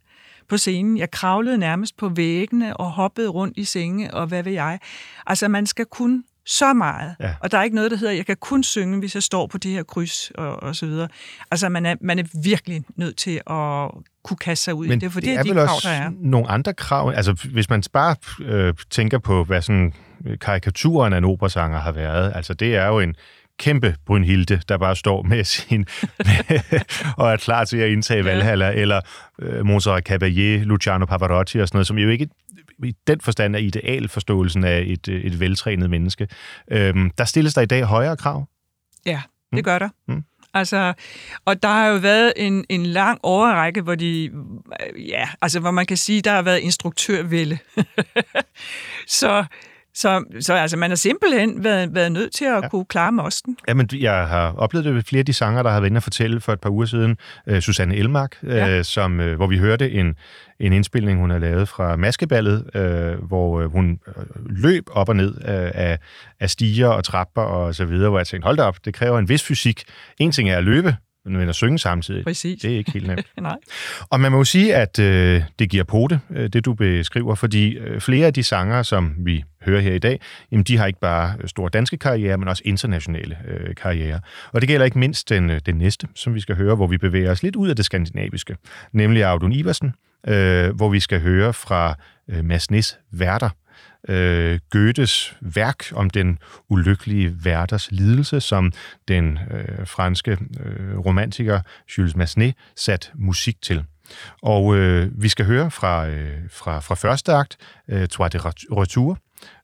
på 0.49 0.57
scenen. 0.57 0.97
Jeg 0.97 1.11
kravlede 1.11 1.57
nærmest 1.57 1.97
på 1.97 2.09
væggene 2.09 2.77
og 2.77 2.91
hoppede 2.91 3.27
rundt 3.27 3.57
i 3.57 3.63
senge, 3.63 4.13
og 4.13 4.27
hvad 4.27 4.43
ved 4.43 4.51
jeg. 4.51 4.79
Altså, 5.27 5.47
man 5.47 5.65
skal 5.65 5.85
kun 5.85 6.23
så 6.45 6.73
meget. 6.73 7.15
Ja. 7.19 7.33
Og 7.39 7.51
der 7.51 7.57
er 7.57 7.63
ikke 7.63 7.75
noget, 7.75 7.91
der 7.91 7.97
hedder, 7.97 8.13
jeg 8.13 8.25
kan 8.25 8.37
kun 8.39 8.63
synge, 8.63 8.99
hvis 8.99 9.15
jeg 9.15 9.23
står 9.23 9.47
på 9.47 9.57
det 9.57 9.71
her 9.71 9.83
kryds, 9.83 10.31
og, 10.35 10.63
og 10.63 10.75
så 10.75 10.85
videre. 10.85 11.07
Altså, 11.51 11.69
man 11.69 11.85
er, 11.85 11.95
man 12.01 12.19
er 12.19 12.23
virkelig 12.43 12.83
nødt 12.95 13.17
til 13.17 13.41
at 13.47 13.91
kunne 14.23 14.37
kaste 14.37 14.63
sig 14.63 14.73
ud 14.73 14.87
Men 14.87 14.97
i 14.97 14.99
det, 15.01 15.11
for 15.11 15.19
det 15.19 15.29
er, 15.33 15.39
er 15.39 15.43
de 15.43 15.49
vel 15.49 15.57
krav, 15.57 15.75
også 15.75 15.89
der 15.89 15.95
er. 15.95 16.11
nogle 16.19 16.47
andre 16.47 16.73
krav. 16.73 17.13
Altså, 17.15 17.47
hvis 17.53 17.69
man 17.69 17.83
bare 17.93 18.15
øh, 18.41 18.73
tænker 18.89 19.17
på, 19.17 19.43
hvad 19.43 19.61
sådan 19.61 19.93
karikaturen 20.41 21.13
af 21.13 21.17
en 21.17 21.25
operasanger 21.25 21.79
har 21.79 21.91
været, 21.91 22.31
altså 22.35 22.53
det 22.53 22.75
er 22.75 22.87
jo 22.87 22.99
en 22.99 23.15
kæmpe 23.59 23.95
Brynhilde, 24.05 24.61
der 24.69 24.77
bare 24.77 24.95
står 24.95 25.21
med 25.21 25.43
sin 25.43 25.85
med, 26.25 26.81
og 27.17 27.31
er 27.31 27.37
klar 27.37 27.65
til 27.65 27.77
at 27.77 27.89
indtage. 27.89 28.25
Valhalla, 28.25 28.71
eller 28.71 29.01
øh, 29.39 29.65
Mozart 29.65 30.09
Caballé, 30.09 30.63
Luciano 30.63 31.05
Pavarotti 31.05 31.59
og 31.59 31.67
sådan 31.67 31.77
noget, 31.77 31.87
som 31.87 31.97
jo 31.97 32.09
ikke 32.09 32.27
i 32.83 32.95
den 33.07 33.21
forstand 33.21 33.55
er 33.55 33.59
idealforståelsen 33.59 34.63
af 34.63 34.83
et, 34.87 35.07
et 35.07 35.39
veltrænet 35.39 35.89
menneske. 35.89 36.27
Øhm, 36.71 37.11
der 37.17 37.25
stilles 37.25 37.53
der 37.53 37.61
i 37.61 37.65
dag 37.65 37.83
højere 37.83 38.17
krav? 38.17 38.47
Ja, 39.05 39.21
det 39.51 39.59
mm. 39.59 39.63
gør 39.63 39.79
der. 39.79 39.89
Mm. 40.07 40.23
Altså, 40.53 40.93
og 41.45 41.63
der 41.63 41.69
har 41.69 41.87
jo 41.87 41.97
været 41.97 42.33
en, 42.35 42.65
en 42.69 42.85
lang 42.85 43.19
overrække, 43.23 43.81
hvor 43.81 43.95
de, 43.95 44.31
ja, 44.97 45.29
altså 45.41 45.59
hvor 45.59 45.71
man 45.71 45.85
kan 45.85 45.97
sige, 45.97 46.21
der 46.21 46.31
har 46.31 46.41
været 46.41 46.59
instruktørvælde. 46.59 47.57
så 49.19 49.45
Så, 49.97 50.23
så 50.39 50.53
altså, 50.53 50.77
man 50.77 50.91
har 50.91 50.95
simpelthen 50.95 51.63
været, 51.63 51.95
været 51.95 52.11
nødt 52.11 52.33
til 52.33 52.45
at 52.45 52.51
Ja. 52.51 52.59
ja. 52.63 52.69
kunne 52.69 52.85
klare 52.85 53.11
mosten. 53.11 53.57
Jamen, 53.67 53.89
jeg 53.93 54.27
har 54.27 54.53
oplevet 54.57 54.85
det 54.85 54.95
ved 54.95 55.03
flere 55.03 55.19
af 55.19 55.25
de 55.25 55.33
sanger, 55.33 55.63
der 55.63 55.69
har 55.69 55.79
været 55.79 55.89
inde 55.89 55.97
og 55.99 56.03
fortælle 56.03 56.41
for 56.41 56.53
et 56.53 56.59
par 56.61 56.69
uger 56.69 56.85
siden. 56.85 57.17
Uh, 57.51 57.59
Susanne 57.59 57.95
Elmark, 57.95 58.35
uh, 58.43 58.49
Ja. 58.49 58.83
som, 58.83 59.19
uh, 59.19 59.33
hvor 59.33 59.47
vi 59.47 59.57
hørte 59.57 59.91
en, 59.91 60.15
en 60.59 60.73
indspilning, 60.73 61.19
hun 61.19 61.29
har 61.29 61.39
lavet 61.39 61.69
fra 61.69 61.95
Maskeballet, 61.95 62.63
uh, 62.75 63.27
hvor 63.27 63.63
uh, 63.63 63.71
hun 63.71 63.99
uh, 64.07 64.23
løb 64.49 64.83
op 64.91 65.09
og 65.09 65.15
ned 65.15 65.29
uh, 65.35 65.43
af, 65.73 65.99
af 66.39 66.49
stiger 66.49 66.87
og 66.87 67.03
trapper 67.03 67.41
og 67.41 67.75
så 67.75 67.85
videre, 67.85 68.09
hvor 68.09 68.19
jeg 68.19 68.27
tænkte, 68.27 68.45
hold 68.45 68.57
da 68.57 68.63
op, 68.63 68.77
det 68.85 68.93
kræver 68.93 69.19
en 69.19 69.29
vis 69.29 69.43
fysik. 69.43 69.83
En 70.17 70.31
ting 70.31 70.49
er 70.49 70.57
at 70.57 70.63
løbe, 70.63 70.95
men 71.27 71.49
at 71.49 71.55
synge 71.55 71.79
samtidig, 71.79 72.23
Præcis. 72.23 72.61
det 72.61 72.73
er 72.73 72.77
ikke 72.77 72.91
helt 72.91 73.07
nemt. 73.07 73.25
Nej. 73.41 73.55
Og 74.09 74.19
man 74.19 74.31
må 74.31 74.37
jo 74.37 74.43
sige, 74.43 74.75
at 74.75 74.99
øh, 74.99 75.41
det 75.59 75.69
giver 75.69 75.83
pote, 75.83 76.19
øh, 76.29 76.49
det 76.49 76.65
du 76.65 76.73
beskriver, 76.73 77.35
fordi 77.35 77.77
øh, 77.77 78.01
flere 78.01 78.27
af 78.27 78.33
de 78.33 78.43
sanger, 78.43 78.83
som 78.83 79.15
vi 79.17 79.43
hører 79.65 79.81
her 79.81 79.93
i 79.93 79.99
dag, 79.99 80.19
jamen, 80.51 80.63
de 80.63 80.77
har 80.77 80.87
ikke 80.87 80.99
bare 80.99 81.33
store 81.45 81.69
danske 81.69 81.97
karriere, 81.97 82.37
men 82.37 82.47
også 82.47 82.61
internationale 82.65 83.37
øh, 83.47 83.75
karriere. 83.75 84.19
Og 84.51 84.61
det 84.61 84.69
gælder 84.69 84.85
ikke 84.85 84.99
mindst 84.99 85.29
den, 85.29 85.49
øh, 85.49 85.59
den 85.65 85.75
næste, 85.75 86.07
som 86.15 86.35
vi 86.35 86.39
skal 86.39 86.55
høre, 86.55 86.75
hvor 86.75 86.87
vi 86.87 86.97
bevæger 86.97 87.31
os 87.31 87.43
lidt 87.43 87.55
ud 87.55 87.69
af 87.69 87.75
det 87.75 87.85
skandinaviske, 87.85 88.55
nemlig 88.93 89.23
Audun 89.23 89.51
Iversen, 89.51 89.93
øh, 90.27 90.75
hvor 90.75 90.89
vi 90.89 90.99
skal 90.99 91.21
høre 91.21 91.53
fra 91.53 91.95
øh, 92.29 92.45
Mads 92.45 92.71
Nis 92.71 92.97
Værter, 93.11 93.49
øh, 94.07 94.59
Goethes 94.69 95.35
værk 95.41 95.83
om 95.93 96.09
den 96.09 96.39
ulykkelige 96.69 97.45
værters 97.45 97.91
lidelse, 97.91 98.39
som 98.39 98.71
den 99.07 99.39
øh, 99.51 99.87
franske 99.87 100.31
øh, 100.31 100.97
romantiker 100.97 101.61
Jules 101.97 102.15
Massenet 102.15 102.55
sat 102.75 103.11
musik 103.15 103.61
til. 103.61 103.83
Og 104.41 104.77
øh, 104.77 105.21
vi 105.21 105.29
skal 105.29 105.45
høre 105.45 105.71
fra, 105.71 106.07
øh, 106.07 106.37
fra, 106.51 106.79
fra 106.79 106.95
første 106.95 107.33
akt, 107.33 107.57
øh, 107.89 108.07
Trois 108.07 108.31
de 108.31 108.37
Retour, 108.37 109.17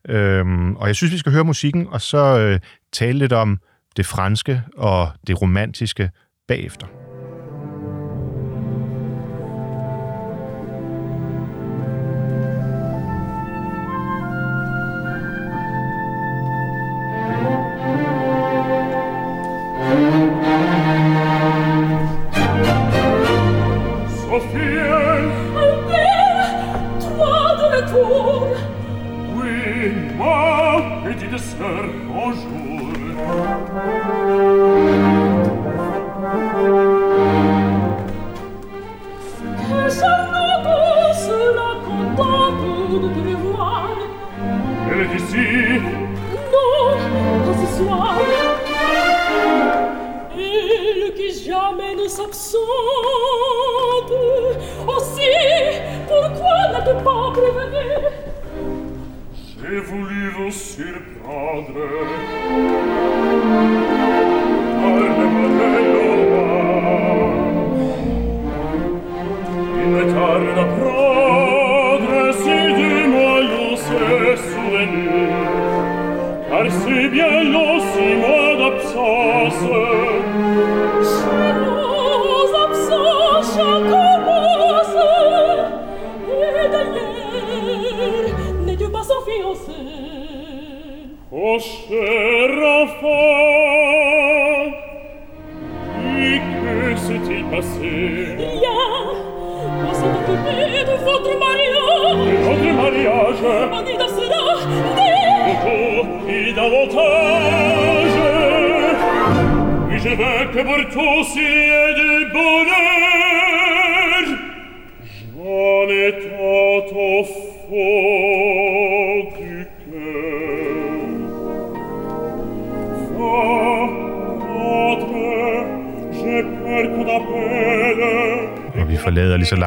øhm, 0.09 0.75
og 0.75 0.87
jeg 0.87 0.95
synes, 0.95 1.13
vi 1.13 1.17
skal 1.17 1.31
høre 1.31 1.43
musikken, 1.43 1.87
og 1.87 2.01
så 2.01 2.39
øh, 2.39 2.59
tale 2.93 3.19
lidt 3.19 3.33
om 3.33 3.59
det 3.97 4.05
franske 4.05 4.63
og 4.77 5.11
det 5.27 5.41
romantiske 5.41 6.09
bagefter. 6.47 7.02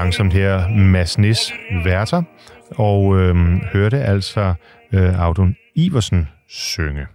Langsomt 0.06 0.32
her 0.32 0.68
Mads 0.68 1.18
Nis 1.18 1.52
Værter, 1.84 2.22
og 2.70 3.18
øh, 3.18 3.36
hørte 3.72 3.98
altså 3.98 4.54
øh, 4.92 5.20
Audun 5.20 5.56
Iversen 5.74 6.28
synge. 6.48 7.06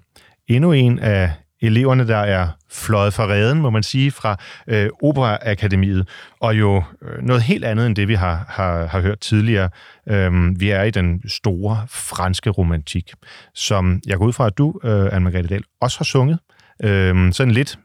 Endnu 0.47 0.71
en 0.71 0.99
af 0.99 1.31
eleverne, 1.61 2.07
der 2.07 2.17
er 2.17 2.47
fløjet 2.71 3.13
fra 3.13 3.27
reden, 3.27 3.61
må 3.61 3.69
man 3.69 3.83
sige, 3.83 4.11
fra 4.11 4.37
øh, 4.67 4.89
Operaakademiet, 5.03 6.09
og 6.39 6.59
jo 6.59 6.83
øh, 7.01 7.23
noget 7.23 7.41
helt 7.41 7.65
andet 7.65 7.85
end 7.85 7.95
det, 7.95 8.07
vi 8.07 8.13
har, 8.13 8.45
har, 8.49 8.85
har 8.85 9.01
hørt 9.01 9.19
tidligere. 9.19 9.69
Øhm, 10.09 10.59
vi 10.59 10.69
er 10.69 10.83
i 10.83 10.91
den 10.91 11.29
store 11.29 11.85
franske 11.89 12.49
romantik, 12.49 13.11
som 13.53 14.01
jeg 14.07 14.17
går 14.17 14.25
ud 14.25 14.33
fra, 14.33 14.47
at 14.47 14.57
du, 14.57 14.79
øh, 14.83 15.05
Anne-Margrethe 15.05 15.47
Dahl, 15.47 15.63
også 15.81 15.99
har 15.99 16.05
sunget. 16.05 16.39
Øhm, 16.83 17.31
sådan 17.31 17.53
lidt, 17.53 17.79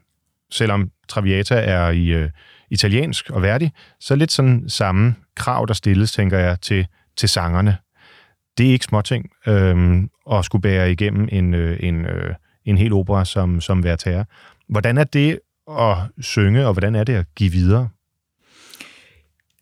selvom 0.51 0.89
Traviata 1.07 1.55
er 1.55 1.89
i 1.89 2.07
øh, 2.07 2.29
italiensk 2.71 3.29
og 3.29 3.41
værdig, 3.41 3.71
så 3.99 4.15
lidt 4.15 4.31
sådan 4.31 4.63
samme 4.67 5.15
krav, 5.35 5.65
der 5.67 5.73
stilles, 5.73 6.11
tænker 6.11 6.39
jeg, 6.39 6.61
til, 6.61 6.87
til 7.17 7.29
sangerne. 7.29 7.77
Det 8.57 8.67
er 8.67 8.71
ikke 8.71 8.85
småting 8.85 9.29
øhm, 9.47 10.09
at 10.31 10.45
skulle 10.45 10.61
bære 10.61 10.91
igennem 10.91 11.29
en, 11.31 11.53
øh, 11.53 11.77
en, 11.79 12.05
øh, 12.05 12.35
en 12.65 12.77
hel 12.77 12.93
opera 12.93 13.25
som, 13.25 13.61
som 13.61 13.83
Vertaire. 13.83 14.25
Hvordan 14.69 14.97
er 14.97 15.03
det 15.03 15.39
at 15.71 15.97
synge, 16.21 16.67
og 16.67 16.73
hvordan 16.73 16.95
er 16.95 17.03
det 17.03 17.13
at 17.13 17.25
give 17.35 17.51
videre? 17.51 17.89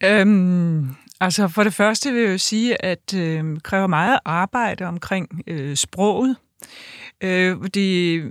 Øhm, 0.03 0.95
altså 1.19 1.47
for 1.47 1.63
det 1.63 1.73
første 1.73 2.11
vil 2.11 2.21
jeg 2.21 2.31
jo 2.31 2.37
sige, 2.37 2.85
at 2.85 3.11
det 3.11 3.43
øh, 3.43 3.57
kræver 3.63 3.87
meget 3.87 4.19
arbejde 4.25 4.85
omkring 4.85 5.41
øh, 5.47 5.75
sproget. 5.75 6.35
Øh, 7.26 7.57
fordi, 7.61 8.21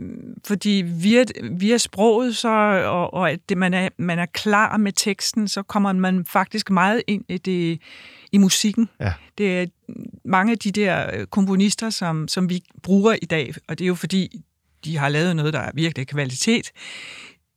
fordi 0.47 0.84
via, 0.86 1.24
via 1.53 1.78
sproget, 1.78 2.36
så, 2.36 2.49
og, 2.86 3.14
og 3.14 3.30
at 3.30 3.49
det, 3.49 3.59
man, 3.59 3.74
er, 3.74 3.88
man 3.99 4.18
er 4.18 4.26
klar 4.26 4.76
med 4.76 4.92
teksten, 4.92 5.49
så 5.49 5.62
kommer 5.62 5.92
man 5.92 6.24
faktisk 6.24 6.70
meget 6.70 7.03
ind 7.07 7.24
i, 7.28 7.38
det, 7.38 7.80
i 8.32 8.38
musikken. 8.38 8.88
Ja. 9.01 9.12
Det 9.38 9.61
er 9.61 9.66
mange 10.24 10.53
af 10.53 10.59
de 10.59 10.70
der 10.70 11.16
øh, 11.16 11.26
komponister, 11.26 11.90
som, 11.90 12.28
som 12.28 12.51
vi 12.51 12.62
bruger 12.82 13.16
i 13.22 13.26
dag, 13.26 13.55
og 13.68 13.78
det 13.78 13.84
er 13.84 13.88
jo 13.88 13.95
fordi, 13.95 14.40
de 14.84 14.97
har 14.97 15.09
lavet 15.09 15.36
noget, 15.36 15.53
der 15.53 15.61
er 15.61 15.70
virkelig 15.74 16.07
kvalitet, 16.07 16.72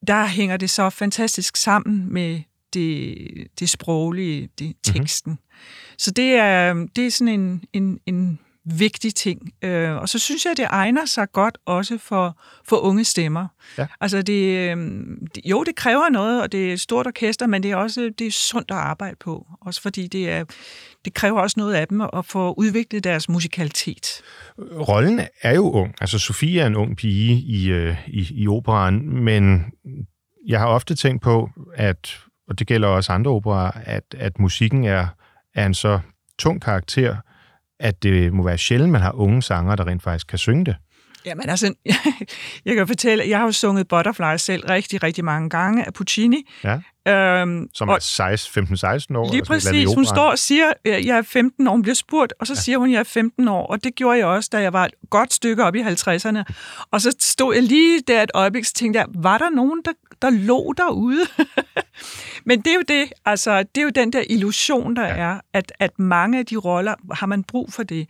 der 0.07 0.25
hænger 0.25 0.57
det 0.57 0.69
så 0.69 0.89
fantastisk 0.89 1.57
sammen 1.57 2.13
med 2.13 2.41
det, 2.73 3.27
det 3.59 3.69
sproglige, 3.69 4.49
det 4.59 4.75
teksten. 4.83 5.31
Mm-hmm. 5.31 5.97
Så 5.97 6.11
det 6.11 6.33
er, 6.33 6.73
det 6.95 7.07
er 7.07 7.11
sådan 7.11 7.39
en, 7.39 7.63
en, 7.73 7.99
en 8.05 8.39
vigtig 8.75 9.15
ting. 9.15 9.51
Øh, 9.61 9.95
og 9.95 10.09
så 10.09 10.19
synes 10.19 10.45
jeg, 10.45 10.53
det 10.57 10.65
egner 10.69 11.05
sig 11.05 11.31
godt 11.31 11.57
også 11.65 11.97
for, 11.97 12.39
for 12.65 12.77
unge 12.77 13.03
stemmer. 13.03 13.47
Ja. 13.77 13.87
Altså 14.01 14.21
det, 14.21 14.57
øh, 14.57 14.77
det, 15.35 15.45
jo, 15.45 15.63
det 15.63 15.75
kræver 15.75 16.09
noget, 16.09 16.41
og 16.41 16.51
det 16.51 16.69
er 16.69 16.73
et 16.73 16.81
stort 16.81 17.07
orkester, 17.07 17.47
men 17.47 17.63
det 17.63 17.71
er 17.71 17.75
også 17.75 18.11
det 18.19 18.27
er 18.27 18.31
sundt 18.31 18.71
at 18.71 18.77
arbejde 18.77 19.15
på. 19.19 19.47
Også 19.61 19.81
fordi 19.81 20.07
det, 20.07 20.29
er, 20.29 20.43
det 21.05 21.13
kræver 21.13 21.41
også 21.41 21.59
noget 21.59 21.73
af 21.73 21.87
dem 21.87 22.01
at 22.01 22.25
få 22.25 22.53
udviklet 22.53 23.03
deres 23.03 23.29
musikalitet. 23.29 24.21
Rollen 24.59 25.21
er 25.41 25.55
jo 25.55 25.71
ung. 25.71 25.95
Altså, 26.01 26.19
Sofie 26.19 26.61
er 26.61 26.67
en 26.67 26.75
ung 26.75 26.97
pige 26.97 27.33
i, 27.33 27.69
øh, 27.69 27.95
i, 28.07 28.27
i 28.31 28.47
operan, 28.47 29.09
men 29.09 29.65
jeg 30.47 30.59
har 30.59 30.67
ofte 30.67 30.95
tænkt 30.95 31.23
på, 31.23 31.49
at, 31.75 32.19
og 32.49 32.59
det 32.59 32.67
gælder 32.67 32.87
også 32.87 33.11
andre 33.11 33.31
operer, 33.31 33.71
at, 33.83 34.03
at 34.17 34.39
musikken 34.39 34.83
er, 34.83 35.07
er 35.55 35.65
en 35.65 35.73
så 35.73 35.99
tung 36.39 36.61
karakter, 36.61 37.15
at 37.79 38.03
det 38.03 38.33
må 38.33 38.43
være 38.43 38.57
sjældent, 38.57 38.91
man 38.91 39.01
har 39.01 39.11
unge 39.11 39.41
sanger, 39.41 39.75
der 39.75 39.87
rent 39.87 40.03
faktisk 40.03 40.27
kan 40.27 40.37
synge 40.37 40.65
det. 40.65 40.75
Jamen 41.25 41.49
altså, 41.49 41.73
jeg 42.65 42.75
kan 42.75 42.87
fortælle, 42.87 43.29
jeg 43.29 43.37
har 43.37 43.45
jo 43.45 43.51
sunget 43.51 43.87
Butterfly 43.87 44.37
selv 44.37 44.65
rigtig, 44.69 45.03
rigtig 45.03 45.25
mange 45.25 45.49
gange 45.49 45.85
af 45.85 45.93
Puccini. 45.93 46.49
Ja. 46.63 46.79
Øhm, 47.07 47.69
Som 47.73 47.89
og 47.89 47.95
er 47.95 47.99
15-16 47.99 49.17
år. 49.17 49.31
lige 49.31 49.31
og 49.31 49.35
i 49.35 49.41
præcis, 49.41 49.93
hun 49.95 50.05
står 50.05 50.31
og 50.31 50.39
siger, 50.39 50.73
at 50.85 51.05
jeg 51.05 51.17
er 51.17 51.21
15 51.21 51.67
år, 51.67 51.71
hun 51.71 51.81
bliver 51.81 51.95
spurgt, 51.95 52.33
og 52.39 52.47
så 52.47 52.53
ja. 52.53 52.59
siger 52.59 52.77
hun, 52.77 52.87
at 52.87 52.93
jeg 52.93 52.99
er 52.99 53.03
15 53.03 53.47
år, 53.47 53.67
og 53.67 53.83
det 53.83 53.95
gjorde 53.95 54.17
jeg 54.17 54.25
også, 54.25 54.49
da 54.51 54.61
jeg 54.61 54.73
var 54.73 54.85
et 54.85 54.91
godt 55.09 55.33
stykke 55.33 55.63
op 55.63 55.75
i 55.75 55.81
50'erne. 55.81 56.43
Og 56.91 57.01
så 57.01 57.15
stod 57.19 57.53
jeg 57.53 57.63
lige 57.63 58.01
der 58.07 58.23
et 58.23 58.31
øjeblik, 58.33 58.65
så 58.65 58.73
tænkte 58.73 58.99
jeg, 58.99 59.07
var 59.15 59.37
der 59.37 59.49
nogen, 59.49 59.81
der, 59.85 59.91
der 60.21 60.29
lå 60.29 60.73
derude? 60.77 61.21
Men 62.45 62.61
det 62.61 62.67
er 62.67 62.75
jo 62.75 62.83
det, 62.87 63.13
altså, 63.25 63.63
det 63.63 63.81
er 63.81 63.83
jo 63.83 63.89
den 63.89 64.13
der 64.13 64.23
illusion, 64.29 64.95
der 64.95 65.07
ja. 65.07 65.15
er, 65.15 65.39
at, 65.53 65.73
at 65.79 65.99
mange 65.99 66.39
af 66.39 66.45
de 66.45 66.55
roller 66.55 66.95
har 67.13 67.27
man 67.27 67.43
brug 67.43 67.73
for 67.73 67.83
det. 67.83 68.07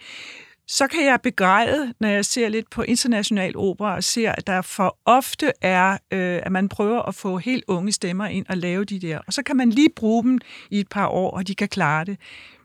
Så 0.68 0.88
kan 0.88 1.06
jeg 1.06 1.20
begræde, 1.24 1.94
når 2.00 2.08
jeg 2.08 2.26
ser 2.26 2.50
lidt 2.50 2.70
på 2.70 2.82
international 2.82 3.58
opera, 3.58 3.96
og 3.96 4.04
ser, 4.04 4.32
at 4.32 4.48
der 4.48 4.62
for 4.62 4.98
ofte 5.06 5.52
er, 5.62 5.92
øh, 5.92 6.40
at 6.44 6.52
man 6.52 6.70
prøver 6.70 7.02
at 7.02 7.16
få 7.16 7.38
helt 7.38 7.64
unge 7.68 7.92
stemmer 7.92 8.26
ind 8.26 8.46
og 8.50 8.58
lave 8.58 8.86
de 8.86 9.00
der. 9.00 9.20
Og 9.28 9.34
så 9.34 9.44
kan 9.44 9.58
man 9.58 9.70
lige 9.70 9.90
bruge 9.96 10.24
dem 10.24 10.40
i 10.72 10.80
et 10.80 10.88
par 10.90 11.08
år, 11.08 11.32
og 11.32 11.48
de 11.48 11.56
kan 11.56 11.68
klare 11.68 12.06
det. 12.06 12.18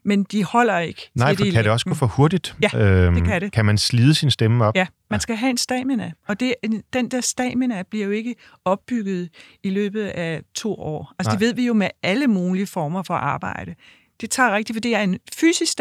Men 0.05 0.23
de 0.25 0.45
holder 0.45 0.79
ikke. 0.79 1.11
Nej, 1.15 1.37
for 1.37 1.45
det 1.45 1.53
kan 1.53 1.65
det 1.65 1.73
også 1.73 1.87
gå 1.87 1.95
for 1.95 2.07
hurtigt? 2.07 2.57
Ja, 2.63 2.79
øhm, 2.79 3.15
det 3.15 3.25
kan 3.25 3.41
det. 3.41 3.53
Kan 3.53 3.65
man 3.65 3.79
slide 3.79 4.15
sin 4.15 4.31
stemme 4.31 4.65
op? 4.65 4.77
Ja, 4.77 4.87
man 5.11 5.21
skal 5.21 5.37
have 5.37 5.51
en 5.51 5.57
stamina, 5.57 6.13
og 6.29 6.41
det, 6.41 6.55
den 6.93 7.09
der 7.09 7.21
stamina 7.21 7.83
bliver 7.91 8.05
jo 8.05 8.11
ikke 8.11 8.35
opbygget 8.65 9.29
i 9.63 9.71
løbet 9.71 10.05
af 10.05 10.43
to 10.55 10.75
år. 10.75 11.13
Altså 11.19 11.31
Nej. 11.31 11.39
det 11.39 11.47
ved 11.47 11.55
vi 11.55 11.67
jo 11.67 11.75
med 11.75 11.89
alle 12.03 12.27
mulige 12.27 12.67
former 12.67 13.03
for 13.03 13.15
arbejde. 13.15 13.75
Det 14.23 14.31
tager 14.31 14.55
rigtigt, 14.57 14.77
for 14.77 14.81
det 14.81 14.95
er 14.95 15.01
en 15.01 15.19
fysisk 15.41 15.73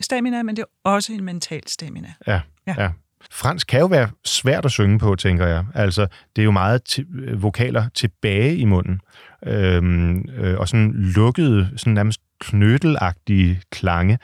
stamina, 0.00 0.42
men 0.42 0.56
det 0.56 0.62
er 0.62 0.90
også 0.90 1.12
en 1.12 1.24
mental 1.24 1.62
stamina. 1.66 2.12
Ja, 2.26 2.40
Ja. 2.66 2.74
ja. 2.78 2.90
Fransk 3.30 3.66
kan 3.66 3.80
jo 3.80 3.86
være 3.86 4.08
svært 4.24 4.64
at 4.64 4.70
synge 4.70 4.98
på, 4.98 5.16
tænker 5.16 5.46
jeg. 5.46 5.64
Altså, 5.74 6.06
det 6.36 6.42
er 6.42 6.44
jo 6.44 6.50
meget 6.50 6.98
øh, 7.14 7.42
vokaler 7.42 7.88
tilbage 7.94 8.56
i 8.56 8.64
munden. 8.64 9.00
Øhm, 9.46 10.28
øh, 10.28 10.58
og 10.58 10.68
sådan 10.68 10.92
lukkede, 10.94 11.70
sådan 11.76 11.92
nærmest 11.94 12.20
knødelagtige 12.40 13.60
klange. 13.70 14.18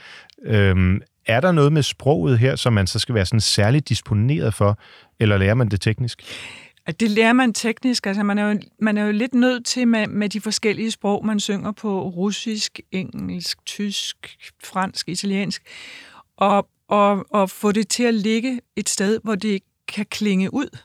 Øhm, 0.45 1.01
er 1.27 1.41
der 1.41 1.53
noget 1.53 1.73
med 1.73 1.83
sproget 1.83 2.39
her, 2.39 2.57
som 2.57 2.73
man 2.73 2.87
så 2.87 2.99
skal 2.99 3.15
være 3.15 3.27
sådan 3.27 3.41
særligt 3.41 3.89
disponeret 3.89 4.55
for, 4.55 4.79
eller 5.21 5.39
lærer 5.39 5.55
man 5.55 5.69
det 5.69 5.81
teknisk? 5.81 6.23
At 6.91 7.01
det 7.01 7.11
lærer 7.11 7.33
man 7.33 7.53
teknisk. 7.53 8.07
Altså 8.07 8.23
man 8.23 8.39
er 8.39 8.53
jo, 8.53 8.61
man 8.79 8.99
er 8.99 9.05
jo 9.05 9.13
lidt 9.13 9.35
nødt 9.35 9.67
til 9.67 9.89
med, 9.89 10.07
med 10.07 10.29
de 10.29 10.41
forskellige 10.41 10.91
sprog, 10.91 11.27
man 11.27 11.41
synger 11.41 11.73
på 11.73 12.09
russisk, 12.09 12.81
engelsk, 12.93 13.67
tysk, 13.67 14.37
fransk, 14.65 15.09
italiensk, 15.09 15.63
og, 16.37 16.69
og, 16.89 17.27
og 17.31 17.51
få 17.51 17.73
det 17.73 17.89
til 17.89 18.03
at 18.03 18.15
ligge 18.15 18.61
et 18.77 18.89
sted, 18.89 19.21
hvor 19.23 19.35
det 19.35 19.63
kan 19.89 20.07
klinge 20.07 20.55
ud. 20.55 20.79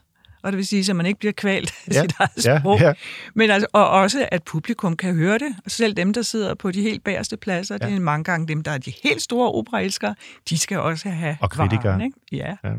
Og 0.45 0.51
det 0.51 0.57
vil 0.57 0.67
sige, 0.67 0.89
at 0.91 0.95
man 0.95 1.05
ikke 1.05 1.19
bliver 1.19 1.33
kvalt 1.33 1.73
af 1.87 1.93
Ja, 1.93 2.01
sit 2.01 2.13
eget 2.19 2.45
ja, 2.45 2.59
sprog. 2.59 2.79
ja. 2.79 2.93
Men 3.35 3.49
altså, 3.49 3.67
og 3.73 3.89
også, 3.89 4.27
at 4.31 4.43
publikum 4.43 4.97
kan 4.97 5.15
høre 5.15 5.37
det. 5.37 5.55
Selv 5.67 5.93
dem, 5.93 6.13
der 6.13 6.21
sidder 6.21 6.53
på 6.55 6.71
de 6.71 6.81
helt 6.81 7.03
bagerste 7.03 7.37
pladser, 7.37 7.77
ja. 7.81 7.87
det 7.87 7.95
er 7.95 7.99
mange 7.99 8.23
gange 8.23 8.47
dem, 8.47 8.61
der 8.63 8.71
er 8.71 8.77
de 8.77 8.93
helt 9.03 9.21
store 9.21 9.51
operaelskere, 9.51 10.15
de 10.49 10.57
skal 10.57 10.79
også 10.79 11.09
have 11.09 11.37
Og 11.41 11.49
kritikere. 11.51 11.83
varen, 11.83 12.01
ikke? 12.01 12.17
Ja. 12.31 12.55
Ja. 12.63 12.69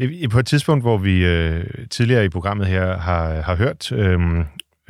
ja. 0.00 0.06
I- 0.06 0.28
På 0.28 0.38
et 0.38 0.46
tidspunkt, 0.46 0.84
hvor 0.84 0.98
vi 0.98 1.24
øh, 1.24 1.64
tidligere 1.90 2.24
i 2.24 2.28
programmet 2.28 2.66
her 2.66 2.98
har, 2.98 3.40
har 3.40 3.54
hørt 3.56 3.92
øh, 3.92 4.20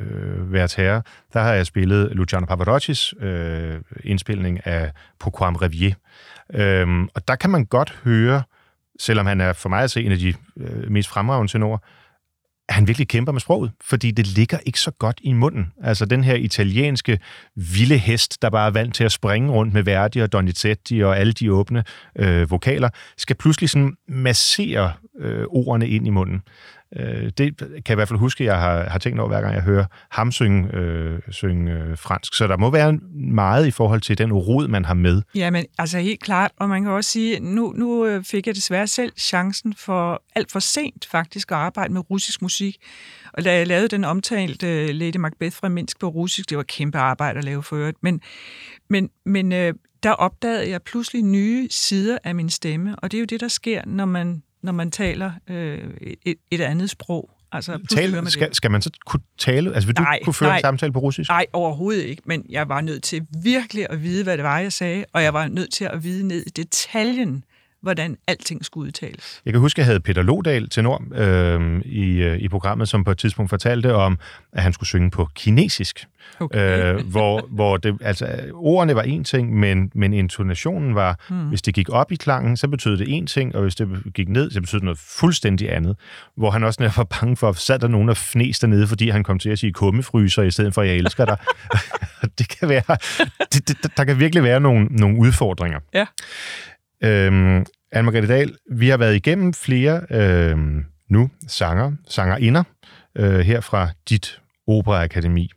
øh, 0.01 0.53
Vært 0.53 0.75
Herre, 0.75 1.01
der 1.33 1.39
har 1.41 1.53
jeg 1.53 1.65
spillet 1.65 2.09
Luciano 2.11 2.45
Pavarottis 2.45 3.13
øh, 3.21 3.75
indspilning 4.03 4.67
af 4.67 4.91
me 5.25 5.31
Revier. 5.31 5.93
Øhm, 6.53 7.09
og 7.15 7.27
der 7.27 7.35
kan 7.35 7.49
man 7.49 7.65
godt 7.65 7.99
høre, 8.03 8.43
selvom 8.99 9.25
han 9.25 9.41
er 9.41 9.53
for 9.53 9.69
mig 9.69 9.83
at 9.83 9.91
se 9.91 10.03
en 10.03 10.11
af 10.11 10.17
de 10.17 10.33
øh, 10.59 10.91
mest 10.91 11.09
fremragende 11.09 11.51
tenorer, 11.51 11.77
at 12.69 12.75
han 12.75 12.87
virkelig 12.87 13.07
kæmper 13.07 13.31
med 13.31 13.41
sproget, 13.41 13.71
fordi 13.81 14.11
det 14.11 14.27
ligger 14.27 14.57
ikke 14.65 14.79
så 14.79 14.91
godt 14.91 15.19
i 15.23 15.33
munden. 15.33 15.73
Altså 15.83 16.05
den 16.05 16.23
her 16.23 16.35
italienske 16.35 17.19
vilde 17.55 17.97
hest, 17.97 18.41
der 18.41 18.49
bare 18.49 18.67
er 18.67 18.71
vant 18.71 18.95
til 18.95 19.03
at 19.03 19.11
springe 19.11 19.51
rundt 19.51 19.73
med 19.73 19.83
Verdi 19.83 20.19
og 20.19 20.31
Donizetti 20.31 21.03
og 21.03 21.17
alle 21.17 21.33
de 21.33 21.53
åbne 21.53 21.83
øh, 22.15 22.51
vokaler, 22.51 22.89
skal 23.17 23.35
pludselig 23.35 23.69
sådan 23.69 23.93
massere 24.07 24.93
øh, 25.19 25.45
ordene 25.47 25.89
ind 25.89 26.07
i 26.07 26.09
munden. 26.09 26.41
Øh, 26.95 27.31
det 27.37 27.57
kan 27.57 27.69
jeg 27.69 27.91
i 27.91 27.95
hvert 27.95 28.07
fald 28.07 28.19
huske, 28.19 28.43
at 28.43 28.45
jeg 28.45 28.59
har, 28.59 28.89
har 28.89 28.99
tænkt 28.99 29.19
over, 29.19 29.29
hver 29.29 29.41
gang 29.41 29.53
jeg 29.53 29.63
hører 29.63 29.85
ham 30.11 30.31
synge, 30.31 30.75
øh, 30.75 31.19
synge 31.29 31.73
øh, 31.73 31.97
fransk. 31.97 32.33
Så 32.33 32.47
der 32.47 32.57
må 32.57 32.71
være 32.71 32.99
meget 33.13 33.67
i 33.67 33.71
forhold 33.71 34.01
til 34.01 34.17
den 34.17 34.33
rod, 34.33 34.67
man 34.67 34.85
har 34.85 34.93
med. 34.93 35.21
Ja, 35.35 35.49
men 35.49 35.65
altså 35.77 35.99
helt 35.99 36.23
klart, 36.23 36.51
og 36.57 36.69
man 36.69 36.83
kan 36.83 36.91
også 36.91 37.11
sige, 37.11 37.39
nu, 37.39 37.73
nu 37.77 38.05
øh, 38.05 38.23
fik 38.23 38.47
jeg 38.47 38.55
desværre 38.55 38.87
selv 38.87 39.13
chancen 39.17 39.73
for 39.77 40.23
alt 40.35 40.51
for 40.51 40.59
sent 40.59 41.05
faktisk 41.05 41.51
at 41.51 41.57
arbejde 41.57 41.93
med 41.93 42.09
russisk 42.09 42.41
musik. 42.41 42.77
Og 43.33 43.45
da 43.45 43.53
jeg 43.53 43.67
lavede 43.67 43.87
den 43.87 44.03
omtalte 44.03 44.67
øh, 44.67 44.89
Lady 44.89 45.17
Macbeth 45.17 45.55
fra 45.55 45.69
Minsk 45.69 45.99
på 45.99 46.07
russisk, 46.07 46.49
det 46.49 46.57
var 46.57 46.63
kæmpe 46.63 46.97
arbejde 46.97 47.37
at 47.37 47.43
lave 47.43 47.63
for 47.63 47.75
øvrigt, 47.75 47.97
men, 48.03 48.21
men, 48.89 49.09
men 49.25 49.51
øh, 49.51 49.73
der 50.03 50.11
opdagede 50.11 50.69
jeg 50.69 50.81
pludselig 50.81 51.23
nye 51.23 51.67
sider 51.71 52.17
af 52.23 52.35
min 52.35 52.49
stemme, 52.49 52.95
og 52.95 53.11
det 53.11 53.17
er 53.17 53.19
jo 53.19 53.25
det, 53.25 53.39
der 53.39 53.47
sker, 53.47 53.81
når 53.85 54.05
man, 54.05 54.43
når 54.61 54.71
man 54.71 54.91
taler 54.91 55.31
uh, 55.49 55.55
et, 56.25 56.37
et 56.51 56.61
andet 56.61 56.89
sprog. 56.89 57.29
Altså, 57.51 57.79
Tale, 57.89 58.21
man 58.21 58.29
skal, 58.31 58.47
det. 58.47 58.55
skal 58.55 58.71
man 58.71 58.81
så 58.81 58.89
kunne 59.05 59.19
tale? 59.37 59.73
Altså 59.73 59.87
vil 59.87 59.97
du 59.97 60.01
Nej, 60.01 60.19
kunne 60.23 60.33
føre 60.33 60.49
nej. 60.49 60.57
en 60.57 60.61
samtale 60.61 60.93
på 60.93 60.99
russisk? 60.99 61.29
Nej, 61.29 61.45
overhovedet 61.53 62.03
ikke, 62.03 62.21
men 62.25 62.45
jeg 62.49 62.69
var 62.69 62.81
nødt 62.81 63.03
til 63.03 63.25
virkelig 63.43 63.87
at 63.89 64.03
vide, 64.03 64.23
hvad 64.23 64.37
det 64.37 64.43
var, 64.43 64.59
jeg 64.59 64.73
sagde, 64.73 65.05
og 65.13 65.23
jeg 65.23 65.33
var 65.33 65.47
nødt 65.47 65.73
til 65.73 65.85
at 65.85 66.03
vide 66.03 66.27
ned 66.27 66.43
i 66.45 66.49
detaljen, 66.49 67.43
hvordan 67.87 68.17
alting 68.27 68.65
skulle 68.65 68.87
udtales. 68.87 69.41
Jeg 69.45 69.53
kan 69.53 69.61
huske, 69.61 69.77
at 69.77 69.77
jeg 69.77 69.85
havde 69.85 69.99
Peter 69.99 70.21
Lodal 70.21 70.69
til 70.69 70.83
Nord 70.83 71.03
øh, 71.15 71.81
i, 71.85 72.35
i 72.35 72.47
programmet, 72.47 72.89
som 72.89 73.03
på 73.03 73.11
et 73.11 73.17
tidspunkt 73.17 73.49
fortalte 73.49 73.95
om, 73.95 74.19
at 74.53 74.63
han 74.63 74.73
skulle 74.73 74.87
synge 74.87 75.11
på 75.11 75.27
kinesisk. 75.35 76.05
Okay. 76.39 76.95
Øh, 76.95 77.07
hvor 77.07 77.47
hvor 77.57 77.77
det, 77.77 77.97
altså, 78.01 78.27
ordene 78.53 78.95
var 78.95 79.01
en 79.01 79.23
ting, 79.23 79.59
men, 79.59 79.91
men 79.95 80.13
intonationen 80.13 80.95
var, 80.95 81.19
mm. 81.29 81.47
hvis 81.47 81.61
det 81.61 81.73
gik 81.73 81.89
op 81.89 82.11
i 82.11 82.15
klangen, 82.15 82.57
så 82.57 82.67
betød 82.67 82.97
det 82.97 83.15
en 83.15 83.27
ting, 83.27 83.55
og 83.55 83.61
hvis 83.61 83.75
det 83.75 84.13
gik 84.13 84.29
ned, 84.29 84.51
så 84.51 84.61
betød 84.61 84.79
det 84.79 84.85
noget 84.85 84.99
fuldstændig 84.99 85.73
andet. 85.75 85.97
Hvor 86.35 86.51
han 86.51 86.63
også 86.63 86.91
var 86.97 87.03
bange 87.03 87.37
for, 87.37 87.49
at 87.49 87.57
sad 87.57 87.79
der 87.79 87.87
nogen 87.87 88.09
og 88.09 88.17
fnes 88.17 88.59
dernede, 88.59 88.87
fordi 88.87 89.09
han 89.09 89.23
kom 89.23 89.39
til 89.39 89.49
at 89.49 89.59
sige 89.59 89.73
kummefryser, 89.73 90.43
i 90.43 90.51
stedet 90.51 90.73
for, 90.73 90.81
jeg 90.81 90.95
elsker 90.95 91.25
dig. 91.25 91.37
det 92.37 92.49
kan 92.59 92.69
være, 92.69 92.97
det, 93.53 93.67
det, 93.67 93.97
der 93.97 94.03
kan 94.03 94.19
virkelig 94.19 94.43
være 94.43 94.59
nogle, 94.59 94.85
nogle 94.85 95.17
udfordringer. 95.17 95.79
Ja. 95.93 96.05
Øhm, 97.03 97.65
Anne-Margrethe 97.95 98.27
Dahl, 98.27 98.57
vi 98.71 98.89
har 98.89 98.97
været 98.97 99.15
igennem 99.15 99.53
flere 99.53 100.01
øhm, 100.11 100.85
nu 101.09 101.29
sanger, 101.47 101.91
sangerinder 102.07 102.63
øh, 103.17 103.39
her 103.39 103.61
fra 103.61 103.89
dit 104.09 104.41
operaakademi. 104.67 105.51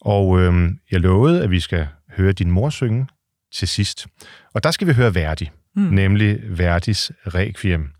Og 0.00 0.40
øhm, 0.40 0.78
jeg 0.90 1.00
lovede, 1.00 1.42
at 1.42 1.50
vi 1.50 1.60
skal 1.60 1.86
høre 2.16 2.32
din 2.32 2.50
mor 2.50 2.70
synge 2.70 3.06
til 3.54 3.68
sidst. 3.68 4.06
Og 4.54 4.64
der 4.64 4.70
skal 4.70 4.86
vi 4.86 4.92
høre 4.92 5.14
Verdi, 5.14 5.50
mm. 5.76 5.82
nemlig 5.82 6.40
Verdis 6.58 7.12
Requiem. 7.26 7.90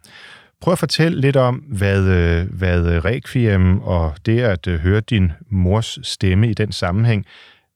Prøv 0.60 0.72
at 0.72 0.78
fortælle 0.78 1.20
lidt 1.20 1.36
om, 1.36 1.54
hvad, 1.54 2.02
øh, 2.02 2.54
hvad 2.54 3.04
Requiem 3.04 3.80
og 3.80 4.14
det 4.26 4.40
at 4.40 4.66
øh, 4.66 4.80
høre 4.80 5.00
din 5.00 5.32
mors 5.50 5.98
stemme 6.02 6.50
i 6.50 6.54
den 6.54 6.72
sammenhæng, 6.72 7.26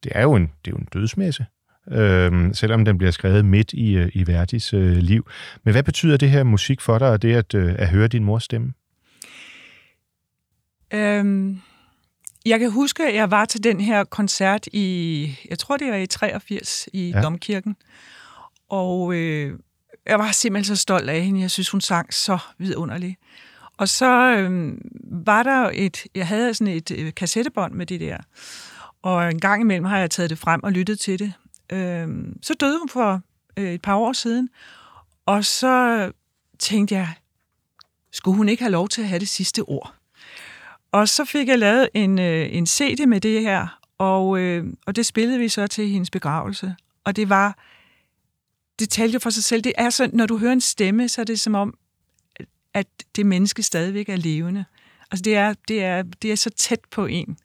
det 0.04 0.12
er 0.14 0.22
jo 0.22 0.34
en, 0.34 0.42
det 0.42 0.70
er 0.70 0.70
jo 0.70 0.76
en 0.76 0.88
dødsmesse 0.92 1.46
øh, 1.90 2.54
selvom 2.54 2.84
den 2.84 2.98
bliver 2.98 3.10
skrevet 3.10 3.44
midt 3.44 3.72
i, 3.72 3.96
øh, 3.96 4.08
i 4.14 4.26
Verdis 4.26 4.74
øh, 4.74 4.96
liv. 4.96 5.26
Men 5.64 5.72
hvad 5.72 5.82
betyder 5.82 6.16
det 6.16 6.30
her 6.30 6.42
musik 6.42 6.80
for 6.80 6.98
dig, 6.98 7.08
og 7.08 7.22
det 7.22 7.34
at, 7.34 7.54
øh, 7.54 7.74
at 7.78 7.88
høre 7.88 8.08
din 8.08 8.24
mors 8.24 8.44
stemme? 8.44 8.72
Øhm, 10.94 11.60
jeg 12.46 12.58
kan 12.58 12.70
huske, 12.70 13.02
at 13.08 13.14
jeg 13.14 13.30
var 13.30 13.44
til 13.44 13.64
den 13.64 13.80
her 13.80 14.04
koncert 14.04 14.66
i, 14.72 15.34
jeg 15.50 15.58
tror 15.58 15.76
det 15.76 15.90
var 15.90 15.96
i 15.96 16.06
83 16.06 16.88
i 16.92 17.08
Ja. 17.08 17.16
ja. 17.16 17.22
Domkirken, 17.22 17.76
og 18.68 19.14
øh, 19.14 19.58
jeg 20.06 20.18
var 20.18 20.30
simpelthen 20.32 20.76
så 20.76 20.82
stolt 20.82 21.10
af 21.10 21.22
hende. 21.24 21.40
Jeg 21.40 21.50
synes, 21.50 21.70
hun 21.70 21.80
sang 21.80 22.14
så 22.14 22.38
vidunderligt. 22.58 23.16
Og 23.76 23.88
så 23.88 24.36
øh, 24.36 24.72
var 25.26 25.42
der 25.42 25.70
et, 25.74 26.06
jeg 26.14 26.26
havde 26.26 26.54
sådan 26.54 26.74
et 26.74 26.90
øh, 26.90 27.14
kassettebånd 27.14 27.74
med 27.74 27.86
det 27.86 28.00
der, 28.00 28.16
og 29.02 29.30
en 29.30 29.40
gang 29.40 29.60
imellem 29.62 29.84
har 29.84 29.98
jeg 29.98 30.10
taget 30.10 30.30
det 30.30 30.38
frem 30.38 30.60
og 30.62 30.72
lyttet 30.72 30.98
til 30.98 31.18
det. 31.18 31.32
Øh, 31.72 32.08
så 32.42 32.54
døde 32.54 32.78
hun 32.78 32.88
for 32.88 33.20
øh, 33.56 33.72
et 33.72 33.82
par 33.82 33.96
år 33.96 34.12
siden, 34.12 34.48
og 35.26 35.44
så 35.44 36.12
tænkte 36.58 36.94
jeg, 36.94 37.14
skulle 38.12 38.36
hun 38.36 38.48
ikke 38.48 38.62
have 38.62 38.72
lov 38.72 38.88
til 38.88 39.02
at 39.02 39.08
have 39.08 39.20
det 39.20 39.28
sidste 39.28 39.62
ord? 39.62 39.94
Og 40.92 41.08
så 41.08 41.24
fik 41.24 41.48
jeg 41.48 41.58
lavet 41.58 41.88
en, 41.94 42.18
øh, 42.18 42.48
en 42.54 42.66
CD 42.66 43.06
med 43.06 43.20
det 43.20 43.42
her, 43.42 43.80
og, 43.98 44.38
øh, 44.38 44.66
og 44.86 44.96
det 44.96 45.06
spillede 45.06 45.38
vi 45.38 45.48
så 45.48 45.66
til 45.66 45.88
hendes 45.88 46.10
begravelse. 46.10 46.74
Og 47.04 47.16
det 47.16 47.28
var, 47.28 47.58
det 48.78 48.90
talte 48.90 49.12
jo 49.12 49.18
for 49.18 49.30
sig 49.30 49.44
selv. 49.44 49.62
Det 49.62 49.72
er 49.78 49.90
så, 49.90 50.10
når 50.12 50.26
du 50.26 50.38
hører 50.38 50.52
en 50.52 50.60
stemme, 50.60 51.08
så 51.08 51.20
er 51.20 51.24
det 51.24 51.40
som 51.40 51.54
om, 51.54 51.74
at 52.74 52.86
det 53.16 53.26
menneske 53.26 53.62
stadigvæk 53.62 54.08
er 54.08 54.16
levende. 54.16 54.64
Altså 55.10 55.22
det 55.22 55.36
er, 55.36 55.54
det 55.68 55.84
er, 55.84 56.02
det 56.02 56.32
er 56.32 56.36
så 56.36 56.50
tæt 56.50 56.80
på 56.90 57.06
en. 57.06 57.38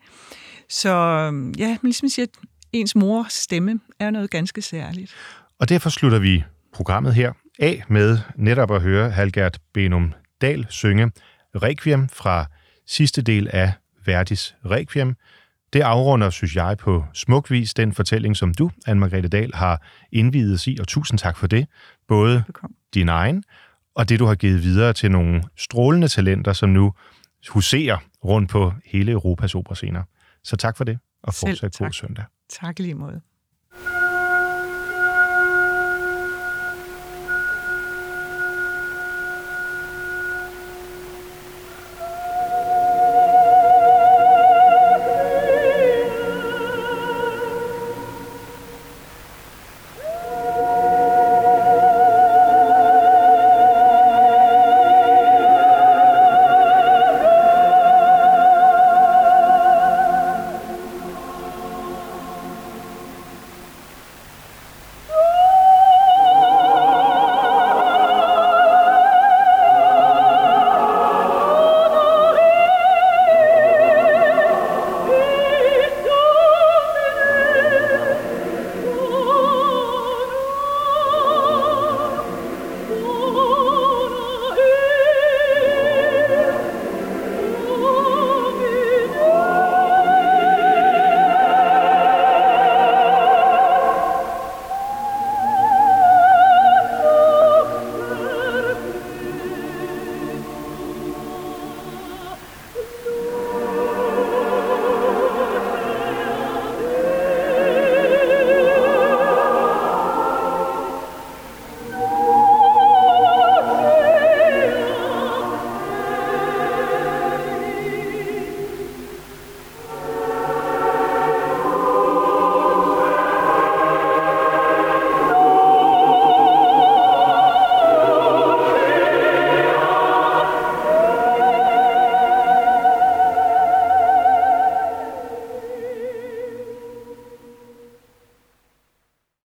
Så 0.70 0.90
øhm, 0.90 1.52
ja, 1.52 1.68
men 1.68 1.90
ligesom 1.90 2.06
jeg 2.06 2.12
siger, 2.12 2.28
ens 2.74 2.96
mors 2.96 3.34
stemme 3.34 3.80
er 4.00 4.10
noget 4.10 4.30
ganske 4.30 4.62
særligt. 4.62 5.16
Og 5.60 5.70
derfor 5.70 5.90
slutter 5.90 6.20
vi 6.20 6.44
programmet 6.74 7.14
her 7.14 7.34
af 7.60 7.84
med 7.88 8.20
netop 8.36 8.72
at 8.72 8.82
høre 8.82 9.10
Halgert 9.10 9.60
Benum 9.74 10.14
Dahl 10.42 10.66
synge 10.70 11.12
Requiem 11.56 12.10
fra 12.10 12.46
sidste 12.88 13.22
del 13.22 13.50
af 13.54 13.74
Verdis 14.06 14.56
Requiem. 14.66 15.16
Det 15.74 15.82
afrunder, 15.82 16.30
synes 16.30 16.56
jeg, 16.56 16.78
på 16.78 17.06
smuk 17.14 17.52
vis 17.52 17.74
den 17.74 17.94
fortælling, 17.94 18.38
som 18.38 18.54
du, 18.54 18.72
Anne-Margrethe 18.90 19.28
Dahl, 19.28 19.54
har 19.54 19.86
indvidet 20.12 20.54
os 20.54 20.68
i, 20.68 20.78
og 20.80 20.88
tusind 20.88 21.20
tak 21.20 21.38
for 21.38 21.48
det. 21.48 21.68
Både 22.08 22.44
Velkommen. 22.48 22.76
din 22.94 23.10
egen, 23.10 23.44
og 23.96 24.10
det, 24.10 24.20
du 24.20 24.26
har 24.26 24.36
givet 24.36 24.64
videre 24.64 24.94
til 24.94 25.12
nogle 25.12 25.44
strålende 25.58 26.08
talenter, 26.08 26.54
som 26.54 26.70
nu 26.70 26.94
huserer 27.50 27.98
rundt 28.26 28.50
på 28.50 28.74
hele 28.86 29.12
Europas 29.12 29.56
operascener. 29.56 30.04
Så 30.44 30.56
tak 30.56 30.78
for 30.78 30.84
det, 30.84 31.00
og 31.24 31.34
fortsat 31.34 31.76
god 31.78 31.92
søndag. 31.92 32.26
Tak 32.54 32.80
lige 32.80 32.94
måde. 32.96 33.22